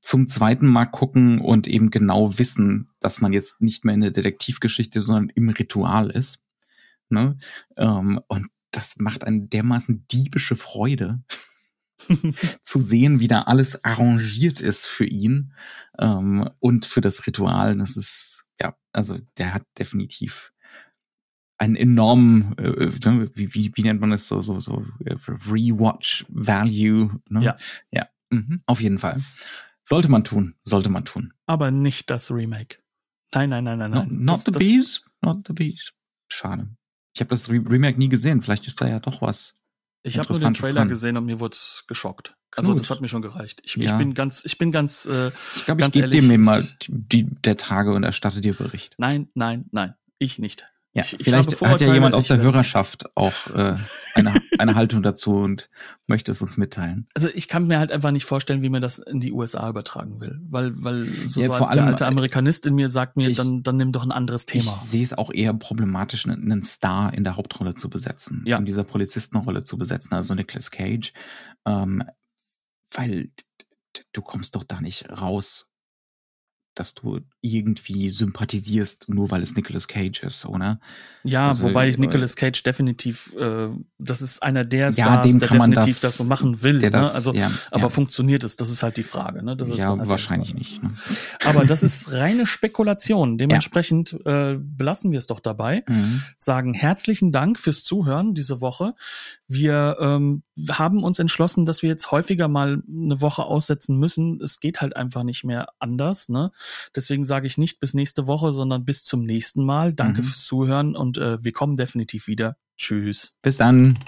zum 0.00 0.28
zweiten 0.28 0.66
Mal 0.66 0.86
gucken 0.86 1.40
und 1.40 1.66
eben 1.66 1.90
genau 1.90 2.38
wissen, 2.38 2.90
dass 3.00 3.20
man 3.20 3.32
jetzt 3.32 3.60
nicht 3.60 3.84
mehr 3.84 3.94
in 3.94 4.02
der 4.02 4.10
Detektivgeschichte, 4.10 5.00
sondern 5.00 5.30
im 5.30 5.48
Ritual 5.48 6.10
ist. 6.10 6.42
Ne? 7.08 7.38
Ähm, 7.76 8.20
und 8.28 8.48
das 8.70 8.96
macht 8.98 9.24
eine 9.24 9.46
dermaßen 9.46 10.06
diebische 10.08 10.56
Freude, 10.56 11.22
zu 12.62 12.78
sehen, 12.78 13.20
wie 13.20 13.28
da 13.28 13.42
alles 13.42 13.84
arrangiert 13.84 14.60
ist 14.60 14.86
für 14.86 15.06
ihn 15.06 15.52
ähm, 15.98 16.48
und 16.58 16.86
für 16.86 17.00
das 17.00 17.26
Ritual. 17.26 17.76
Das 17.76 17.96
ist, 17.96 18.44
ja, 18.60 18.76
also 18.92 19.18
der 19.38 19.54
hat 19.54 19.64
definitiv 19.78 20.52
einen 21.58 21.76
enormen, 21.76 22.56
äh, 22.58 22.90
ne, 23.08 23.30
wie, 23.34 23.54
wie, 23.54 23.72
wie 23.74 23.82
nennt 23.82 24.00
man 24.00 24.10
das 24.10 24.28
so, 24.28 24.42
so, 24.42 24.60
so 24.60 24.84
äh, 25.04 25.14
Rewatch 25.28 26.26
Value. 26.28 27.20
Ne? 27.28 27.42
Ja. 27.42 27.56
Ja, 27.90 28.08
mhm, 28.30 28.62
auf 28.66 28.80
jeden 28.80 28.98
Fall. 28.98 29.22
Sollte 29.82 30.10
man 30.10 30.24
tun, 30.24 30.54
sollte 30.64 30.88
man 30.88 31.04
tun. 31.04 31.32
Aber 31.46 31.70
nicht 31.70 32.10
das 32.10 32.30
Remake. 32.30 32.78
Nein, 33.34 33.50
nein, 33.50 33.64
nein, 33.64 33.78
nein, 33.78 33.90
No, 33.90 33.98
nein. 33.98 34.24
not 34.24 34.36
das, 34.36 34.44
the 34.44 34.50
das, 34.52 34.58
Bees, 34.60 35.04
not 35.22 35.46
the 35.46 35.52
Bees. 35.52 35.92
Schade. 36.30 36.68
Ich 37.14 37.20
habe 37.20 37.30
das 37.30 37.48
Re 37.48 37.62
Remake 37.68 37.98
nie 37.98 38.08
gesehen. 38.08 38.42
Vielleicht 38.42 38.66
ist 38.66 38.80
da 38.80 38.88
ja 38.88 38.98
doch 38.98 39.22
was. 39.22 39.54
Ich 40.06 40.18
habe 40.18 40.30
nur 40.32 40.40
den 40.40 40.54
Trailer 40.54 40.80
dran. 40.82 40.88
gesehen 40.88 41.16
und 41.16 41.24
mir 41.24 41.40
wurde 41.40 41.56
geschockt. 41.88 42.34
Also 42.56 42.70
Gut. 42.72 42.80
das 42.80 42.90
hat 42.90 43.00
mir 43.00 43.08
schon 43.08 43.22
gereicht. 43.22 43.62
Ich, 43.64 43.76
ich 43.76 43.82
Ja. 43.82 43.96
bin 43.96 44.14
ganz, 44.14 44.42
ich 44.44 44.58
bin 44.58 44.70
ganz, 44.70 45.06
äh, 45.06 45.32
Ich 45.56 45.64
glaube, 45.64 45.80
ich 45.80 45.84
Ganz 45.86 45.94
gebe 45.94 46.08
dem 46.08 46.40
mal 46.42 46.60
ich- 46.60 46.88
die, 46.88 47.24
der 47.24 47.56
Tage 47.56 47.92
und 47.92 48.04
erstatte 48.04 48.40
dir 48.40 48.54
Bericht. 48.54 48.94
nein, 48.98 49.28
nein, 49.34 49.64
nein, 49.72 49.94
ich 50.18 50.38
nicht. 50.38 50.66
Ja, 50.96 51.02
Ich- 51.02 51.14
ich 51.18 51.24
vielleicht 51.24 51.60
habe 51.60 51.70
hat 51.72 51.80
ja 51.80 51.92
jemand 51.92 52.14
aus 52.14 52.22
ich 52.24 52.28
der 52.28 52.36
Hörerschaft 52.38 53.16
auch 53.16 53.32
äh, 53.52 53.74
eine, 54.14 54.34
eine 54.58 54.74
Haltung 54.76 55.02
dazu 55.02 55.34
und 55.34 55.68
möchte 56.06 56.30
es 56.30 56.40
uns 56.40 56.56
mitteilen. 56.56 57.08
Also 57.14 57.28
ich 57.34 57.48
kann 57.48 57.66
mir 57.66 57.80
halt 57.80 57.90
einfach 57.90 58.12
nicht 58.12 58.24
vorstellen, 58.26 58.62
wie 58.62 58.68
man 58.68 58.80
das 58.80 59.00
in 59.00 59.18
die 59.18 59.32
USA 59.32 59.68
übertragen 59.68 60.20
will. 60.20 60.38
Weil, 60.48 60.70
weil 60.84 61.06
so, 61.26 61.40
Ja, 61.40 61.48
so 61.48 61.52
vor 61.54 61.66
als 61.66 61.74
der 61.74 61.82
allem, 61.82 61.92
alte 61.94 62.04
äh, 62.04 62.06
Amerikanist 62.06 62.64
in 62.66 62.76
mir 62.76 62.88
sagt 62.90 63.16
mir, 63.16 63.28
ich- 63.28 63.36
dann, 63.36 63.64
dann 63.64 63.76
nimm 63.76 63.90
doch 63.90 64.04
ein 64.04 64.12
anderes 64.12 64.46
Thema. 64.46 64.64
Ich 64.70 64.70
sehe 64.70 65.02
es 65.02 65.12
auch 65.12 65.32
eher 65.32 65.52
problematisch, 65.52 66.26
einen 66.26 66.50
einen 66.52 66.62
Star 66.62 67.12
in 67.12 67.24
der 67.24 67.34
Hauptrolle 67.36 67.74
zu 67.74 67.90
besetzen, 67.90 68.44
Ja. 68.46 68.56
in 68.58 68.64
dieser 68.64 68.84
Polizistenrolle 68.84 69.64
zu 69.64 69.76
besetzen, 69.76 70.14
also 70.14 70.34
Nicolas 70.34 70.70
Cage, 70.70 71.12
ähm, 71.66 72.04
weil 72.92 73.30
du 74.12 74.22
kommst 74.22 74.54
doch 74.54 74.62
da 74.62 74.80
nicht 74.80 75.08
raus, 75.10 75.68
dass 76.76 76.94
du 76.94 77.20
irgendwie 77.44 78.08
sympathisierst, 78.10 79.08
nur 79.10 79.30
weil 79.30 79.42
es 79.42 79.54
Nicolas 79.54 79.86
Cage 79.86 80.22
ist, 80.22 80.46
oder? 80.46 80.80
Ja, 81.24 81.48
Also, 81.48 81.64
wobei 81.64 81.86
äh, 81.86 81.90
ich 81.90 81.98
Nicolas 81.98 82.36
Cage 82.36 82.62
definitiv, 82.62 83.34
äh, 83.38 83.68
das 83.98 84.22
ist 84.22 84.42
einer 84.42 84.64
der 84.64 84.86
Ja, 84.86 84.92
Stars, 84.92 85.26
dem 85.26 85.38
der 85.40 85.48
definitiv 85.50 85.84
das- 85.86 86.00
das, 86.00 86.16
so 86.16 86.24
machen 86.24 86.62
will. 86.62 86.78
Ne? 86.78 86.90
das, 86.90 87.14
Also, 87.14 87.34
ja, 87.34 87.50
aber 87.70 87.82
ja, 87.84 87.88
funktioniert 87.90 88.44
es? 88.44 88.56
Das 88.56 88.70
ist 88.70 88.82
halt 88.82 88.96
die 88.96 89.02
Frage. 89.02 89.42
Ne? 89.42 89.56
Das 89.56 89.68
ist 89.68 89.78
ja 89.78 89.90
halt 89.90 90.08
wahrscheinlich 90.08 90.54
nicht. 90.54 90.82
Ne? 90.82 90.88
Aber 91.44 91.64
das 91.66 91.82
ist 91.82 92.12
reine 92.12 92.46
Spekulation. 92.46 93.36
Dementsprechend 93.38 94.18
äh, 94.24 94.56
belassen 94.58 95.12
wir 95.12 95.18
es 95.18 95.26
doch 95.26 95.40
dabei. 95.40 95.84
Mhm. 95.86 96.22
Sagen 96.38 96.72
herzlichen 96.72 97.30
Dank 97.30 97.58
fürs 97.58 97.84
Zuhören 97.84 98.32
diese 98.34 98.62
Woche. 98.62 98.94
Wir 99.48 99.96
ähm, 100.00 100.42
haben 100.70 101.04
uns 101.04 101.18
entschlossen, 101.18 101.66
dass 101.66 101.82
wir 101.82 101.90
jetzt 101.90 102.10
häufiger 102.10 102.48
mal 102.48 102.82
eine 102.88 103.20
Woche 103.20 103.42
aussetzen 103.44 103.98
müssen. 103.98 104.40
Es 104.42 104.60
geht 104.60 104.80
halt 104.80 104.96
einfach 104.96 105.22
nicht 105.22 105.44
mehr 105.44 105.68
anders. 105.78 106.28
Ne? 106.30 106.50
Deswegen 106.96 107.24
sage 107.34 107.48
ich 107.48 107.58
nicht 107.58 107.80
bis 107.80 107.94
nächste 107.94 108.28
Woche, 108.28 108.52
sondern 108.52 108.84
bis 108.84 109.02
zum 109.02 109.24
nächsten 109.24 109.64
Mal. 109.64 109.92
Danke 109.92 110.20
Mhm. 110.20 110.26
fürs 110.26 110.44
Zuhören 110.44 110.94
und 110.94 111.18
äh, 111.18 111.42
wir 111.42 111.50
kommen 111.50 111.76
definitiv 111.76 112.28
wieder. 112.28 112.56
Tschüss. 112.78 113.36
Bis 113.42 113.56
dann. 113.56 113.98